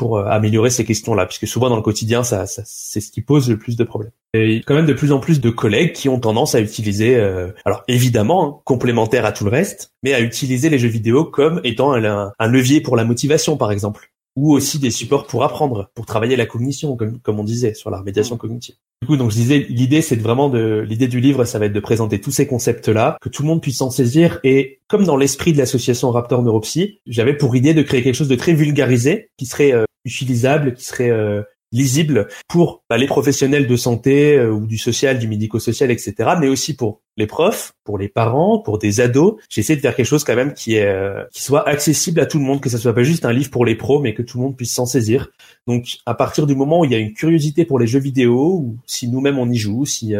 pour 0.00 0.16
euh, 0.16 0.24
améliorer 0.24 0.70
ces 0.70 0.86
questions-là, 0.86 1.26
puisque 1.26 1.46
souvent 1.46 1.68
dans 1.68 1.76
le 1.76 1.82
quotidien, 1.82 2.24
ça, 2.24 2.46
ça 2.46 2.62
c'est 2.64 3.02
ce 3.02 3.12
qui 3.12 3.20
pose 3.20 3.50
le 3.50 3.58
plus 3.58 3.76
de 3.76 3.84
problèmes. 3.84 4.12
Et 4.32 4.62
quand 4.66 4.74
même 4.74 4.86
de 4.86 4.94
plus 4.94 5.12
en 5.12 5.20
plus 5.20 5.42
de 5.42 5.50
collègues 5.50 5.92
qui 5.92 6.08
ont 6.08 6.18
tendance 6.18 6.54
à 6.54 6.60
utiliser, 6.60 7.16
euh, 7.16 7.48
alors 7.66 7.84
évidemment 7.86 8.46
hein, 8.46 8.60
complémentaire 8.64 9.26
à 9.26 9.32
tout 9.32 9.44
le 9.44 9.50
reste, 9.50 9.92
mais 10.02 10.14
à 10.14 10.20
utiliser 10.20 10.70
les 10.70 10.78
jeux 10.78 10.88
vidéo 10.88 11.26
comme 11.26 11.60
étant 11.64 11.92
un 11.92 12.46
levier 12.46 12.80
pour 12.80 12.96
la 12.96 13.04
motivation, 13.04 13.58
par 13.58 13.72
exemple 13.72 14.10
ou 14.40 14.54
aussi 14.54 14.78
des 14.78 14.90
supports 14.90 15.26
pour 15.26 15.44
apprendre, 15.44 15.90
pour 15.94 16.06
travailler 16.06 16.34
la 16.34 16.46
cognition, 16.46 16.96
comme, 16.96 17.18
comme 17.18 17.38
on 17.38 17.44
disait, 17.44 17.74
sur 17.74 17.90
la 17.90 17.98
remédiation 17.98 18.38
cognitive. 18.38 18.74
Du 19.02 19.06
coup, 19.06 19.18
donc 19.18 19.30
je 19.30 19.36
disais, 19.36 19.66
l'idée, 19.68 20.00
c'est 20.00 20.16
vraiment 20.16 20.48
de, 20.48 20.82
l'idée 20.88 21.08
du 21.08 21.20
livre, 21.20 21.44
ça 21.44 21.58
va 21.58 21.66
être 21.66 21.74
de 21.74 21.80
présenter 21.80 22.22
tous 22.22 22.30
ces 22.30 22.46
concepts-là, 22.46 23.18
que 23.20 23.28
tout 23.28 23.42
le 23.42 23.48
monde 23.48 23.60
puisse 23.60 23.76
s'en 23.76 23.90
saisir. 23.90 24.40
Et 24.42 24.80
comme 24.88 25.04
dans 25.04 25.18
l'esprit 25.18 25.52
de 25.52 25.58
l'association 25.58 26.10
Raptor 26.10 26.42
Neuropsy, 26.42 27.00
j'avais 27.06 27.36
pour 27.36 27.54
idée 27.54 27.74
de 27.74 27.82
créer 27.82 28.02
quelque 28.02 28.14
chose 28.14 28.28
de 28.28 28.34
très 28.34 28.54
vulgarisé, 28.54 29.28
qui 29.36 29.44
serait 29.44 29.74
euh, 29.74 29.84
utilisable, 30.06 30.72
qui 30.72 30.86
serait 30.86 31.10
euh, 31.10 31.42
lisible 31.72 32.28
pour 32.48 32.82
bah, 32.88 32.98
les 32.98 33.06
professionnels 33.06 33.66
de 33.66 33.76
santé 33.76 34.36
euh, 34.36 34.50
ou 34.50 34.66
du 34.66 34.78
social, 34.78 35.18
du 35.18 35.28
médico-social, 35.28 35.90
etc., 35.90 36.14
mais 36.40 36.48
aussi 36.48 36.74
pour 36.74 37.00
les 37.16 37.26
profs, 37.26 37.72
pour 37.84 37.98
les 37.98 38.08
parents, 38.08 38.58
pour 38.58 38.78
des 38.78 39.00
ados. 39.00 39.36
J'essaie 39.48 39.76
de 39.76 39.80
faire 39.80 39.94
quelque 39.94 40.06
chose 40.06 40.24
quand 40.24 40.34
même 40.34 40.54
qui 40.54 40.74
est 40.74 40.86
euh, 40.86 41.24
qui 41.32 41.42
soit 41.42 41.68
accessible 41.68 42.20
à 42.20 42.26
tout 42.26 42.38
le 42.38 42.44
monde, 42.44 42.60
que 42.60 42.68
ça 42.68 42.78
soit 42.78 42.94
pas 42.94 43.02
juste 43.02 43.24
un 43.24 43.32
livre 43.32 43.50
pour 43.50 43.64
les 43.64 43.76
pros, 43.76 44.00
mais 44.00 44.14
que 44.14 44.22
tout 44.22 44.38
le 44.38 44.44
monde 44.44 44.56
puisse 44.56 44.72
s'en 44.72 44.86
saisir. 44.86 45.30
Donc, 45.66 45.98
à 46.06 46.14
partir 46.14 46.46
du 46.46 46.54
moment 46.54 46.80
où 46.80 46.84
il 46.84 46.90
y 46.90 46.94
a 46.94 46.98
une 46.98 47.12
curiosité 47.12 47.64
pour 47.64 47.78
les 47.78 47.86
jeux 47.86 48.00
vidéo, 48.00 48.54
ou 48.54 48.76
si 48.86 49.08
nous-mêmes 49.08 49.38
on 49.38 49.50
y 49.50 49.56
joue, 49.56 49.86
si 49.86 50.14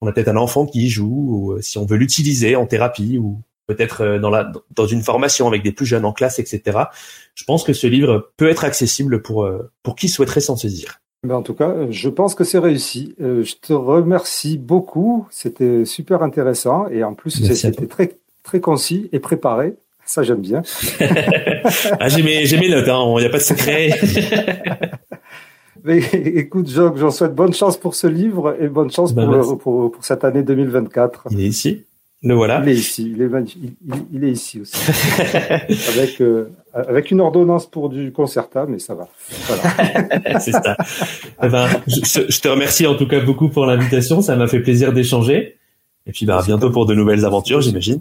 on 0.00 0.06
a 0.06 0.12
peut-être 0.12 0.28
un 0.28 0.36
enfant 0.36 0.66
qui 0.66 0.86
y 0.86 0.88
joue, 0.88 1.54
ou 1.56 1.62
si 1.62 1.78
on 1.78 1.86
veut 1.86 1.96
l'utiliser 1.96 2.54
en 2.56 2.66
thérapie 2.66 3.18
ou 3.18 3.40
peut-être 3.74 4.02
euh, 4.02 4.18
dans, 4.18 4.30
la, 4.30 4.50
dans 4.74 4.86
une 4.86 5.02
formation 5.02 5.46
avec 5.46 5.62
des 5.62 5.72
plus 5.72 5.86
jeunes 5.86 6.04
en 6.04 6.12
classe, 6.12 6.38
etc. 6.38 6.78
Je 7.34 7.44
pense 7.44 7.64
que 7.64 7.72
ce 7.72 7.86
livre 7.86 8.30
peut 8.36 8.48
être 8.48 8.64
accessible 8.64 9.22
pour, 9.22 9.44
euh, 9.44 9.70
pour 9.82 9.96
qui 9.96 10.08
souhaiterait 10.08 10.40
s'en 10.40 10.56
saisir. 10.56 11.00
Ben 11.24 11.36
en 11.36 11.42
tout 11.42 11.54
cas, 11.54 11.72
je 11.88 12.08
pense 12.08 12.34
que 12.34 12.42
c'est 12.42 12.58
réussi. 12.58 13.14
Euh, 13.20 13.44
je 13.44 13.54
te 13.54 13.72
remercie 13.72 14.58
beaucoup. 14.58 15.26
C'était 15.30 15.84
super 15.84 16.22
intéressant 16.22 16.88
et 16.88 17.04
en 17.04 17.14
plus 17.14 17.30
c'était 17.30 17.86
très 17.86 18.16
très 18.42 18.60
concis 18.60 19.08
et 19.12 19.20
préparé. 19.20 19.74
Ça 20.04 20.24
j'aime 20.24 20.40
bien. 20.40 20.62
ah, 22.00 22.08
j'ai 22.08 22.24
mes, 22.24 22.44
mes 22.58 22.68
notes. 22.68 22.88
Hein. 22.88 23.14
Il 23.18 23.20
n'y 23.20 23.26
a 23.26 23.30
pas 23.30 23.38
de 23.38 23.42
secret. 23.42 24.00
Mais 25.84 25.98
écoute, 25.98 26.68
Jacques, 26.68 26.96
j'en 26.96 27.10
souhaite 27.10 27.34
bonne 27.34 27.54
chance 27.54 27.76
pour 27.76 27.94
ce 27.94 28.06
livre 28.06 28.56
et 28.60 28.68
bonne 28.68 28.90
chance 28.90 29.14
ben, 29.14 29.26
pour, 29.26 29.58
pour, 29.58 29.92
pour, 29.92 30.04
cette 30.04 30.24
année 30.24 30.42
2024. 30.42 31.28
Il 31.30 31.40
est 31.40 31.48
ici. 31.48 31.84
Le 32.24 32.34
voilà. 32.34 32.60
Il 32.62 32.68
est 32.68 32.74
ici, 32.74 33.12
il 33.16 33.20
est, 33.20 33.28
il, 34.12 34.24
est 34.24 34.30
ici 34.30 34.60
aussi. 34.60 34.76
avec, 35.96 36.20
euh, 36.20 36.50
avec 36.72 37.10
une 37.10 37.20
ordonnance 37.20 37.66
pour 37.66 37.88
du 37.88 38.12
concerta, 38.12 38.64
mais 38.68 38.78
ça 38.78 38.94
va. 38.94 39.08
Voilà. 39.48 40.38
C'est 40.40 40.52
ça. 40.52 40.76
Eh 41.42 41.48
ben, 41.48 41.66
je, 41.88 42.40
te 42.40 42.48
remercie 42.48 42.86
en 42.86 42.94
tout 42.94 43.08
cas 43.08 43.18
beaucoup 43.18 43.48
pour 43.48 43.66
l'invitation. 43.66 44.22
Ça 44.22 44.36
m'a 44.36 44.46
fait 44.46 44.60
plaisir 44.60 44.92
d'échanger. 44.92 45.58
Et 46.06 46.12
puis, 46.12 46.24
bah, 46.24 46.38
à 46.38 46.42
bientôt 46.42 46.70
pour 46.70 46.86
de 46.86 46.94
nouvelles 46.94 47.24
aventures, 47.24 47.60
j'imagine. 47.60 47.98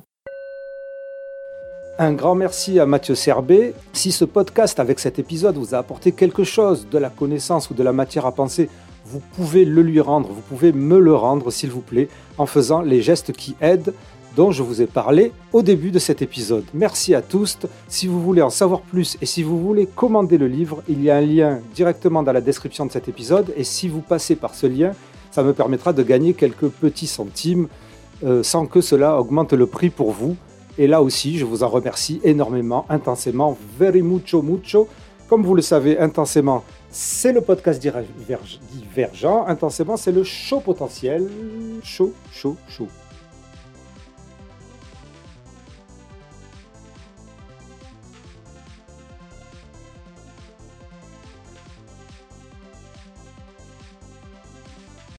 Un 1.98 2.14
grand 2.14 2.36
merci 2.36 2.80
à 2.80 2.86
Mathieu 2.86 3.16
Serbet. 3.16 3.74
Si 3.94 4.12
ce 4.12 4.26
podcast 4.26 4.80
avec 4.80 5.00
cet 5.00 5.18
épisode 5.18 5.56
vous 5.56 5.74
a 5.74 5.80
apporté 5.80 6.12
quelque 6.12 6.44
chose, 6.44 6.88
de 6.92 7.00
la 7.00 7.10
connaissance 7.10 7.72
ou 7.72 7.74
de 7.74 7.84
la 7.84 7.92
matière 7.92 8.28
à 8.28 8.34
penser, 8.34 8.70
vous 9.06 9.22
pouvez 9.36 9.66
le 9.66 9.82
lui 9.82 10.00
rendre, 10.00 10.30
vous 10.30 10.42
pouvez 10.42 10.72
me 10.72 11.00
le 11.00 11.14
rendre 11.14 11.52
s'il 11.52 11.70
vous 11.70 11.82
plaît, 11.82 12.08
en 12.38 12.46
faisant 12.46 12.82
les 12.82 13.02
gestes 13.02 13.34
qui 13.34 13.56
aident 13.62 13.94
dont 14.36 14.52
je 14.52 14.64
vous 14.64 14.82
ai 14.82 14.88
parlé 14.88 15.32
au 15.54 15.62
début 15.62 15.92
de 15.92 16.00
cet 16.00 16.22
épisode. 16.22 16.64
Merci 16.74 17.14
à 17.16 17.22
tous. 17.22 17.58
Si 17.88 18.08
vous 18.08 18.22
voulez 18.22 18.42
en 18.42 18.50
savoir 18.50 18.82
plus 18.82 19.18
et 19.22 19.26
si 19.26 19.44
vous 19.44 19.60
voulez 19.60 19.86
commander 19.86 20.38
le 20.38 20.48
livre, 20.48 20.84
il 20.88 21.04
y 21.04 21.10
a 21.10 21.18
un 21.18 21.22
lien 21.22 21.60
directement 21.76 22.24
dans 22.24 22.32
la 22.32 22.42
description 22.42 22.86
de 22.86 22.92
cet 22.92 23.08
épisode 23.08 23.54
et 23.56 23.64
si 23.64 23.88
vous 23.88 24.02
passez 24.02 24.36
par 24.36 24.56
ce 24.56 24.68
lien, 24.68 24.92
ça 25.32 25.44
me 25.44 25.54
permettra 25.54 25.94
de 25.94 26.04
gagner 26.04 26.34
quelques 26.34 26.68
petits 26.70 27.08
centimes 27.08 27.68
euh, 28.24 28.44
sans 28.44 28.66
que 28.66 28.82
cela 28.82 29.20
augmente 29.20 29.54
le 29.54 29.66
prix 29.66 29.90
pour 29.90 30.12
vous. 30.12 30.36
Et 30.78 30.88
là 30.88 31.02
aussi, 31.02 31.38
je 31.38 31.46
vous 31.46 31.64
en 31.64 31.70
remercie 31.70 32.22
énormément, 32.24 32.86
intensément, 32.90 33.58
very 33.78 34.02
mucho 34.02 34.42
mucho. 34.42 34.88
Comme 35.28 35.44
vous 35.44 35.56
le 35.56 35.62
savez, 35.62 35.98
intensément, 35.98 36.64
c'est 36.90 37.32
le 37.32 37.42
podcast 37.42 37.82
divergent. 37.82 39.46
Intensément, 39.48 39.96
c'est 39.96 40.12
le 40.12 40.24
show 40.24 40.60
potentiel. 40.60 41.30
Chaud, 41.84 42.14
chaud, 42.32 42.58
chaud. 42.68 42.88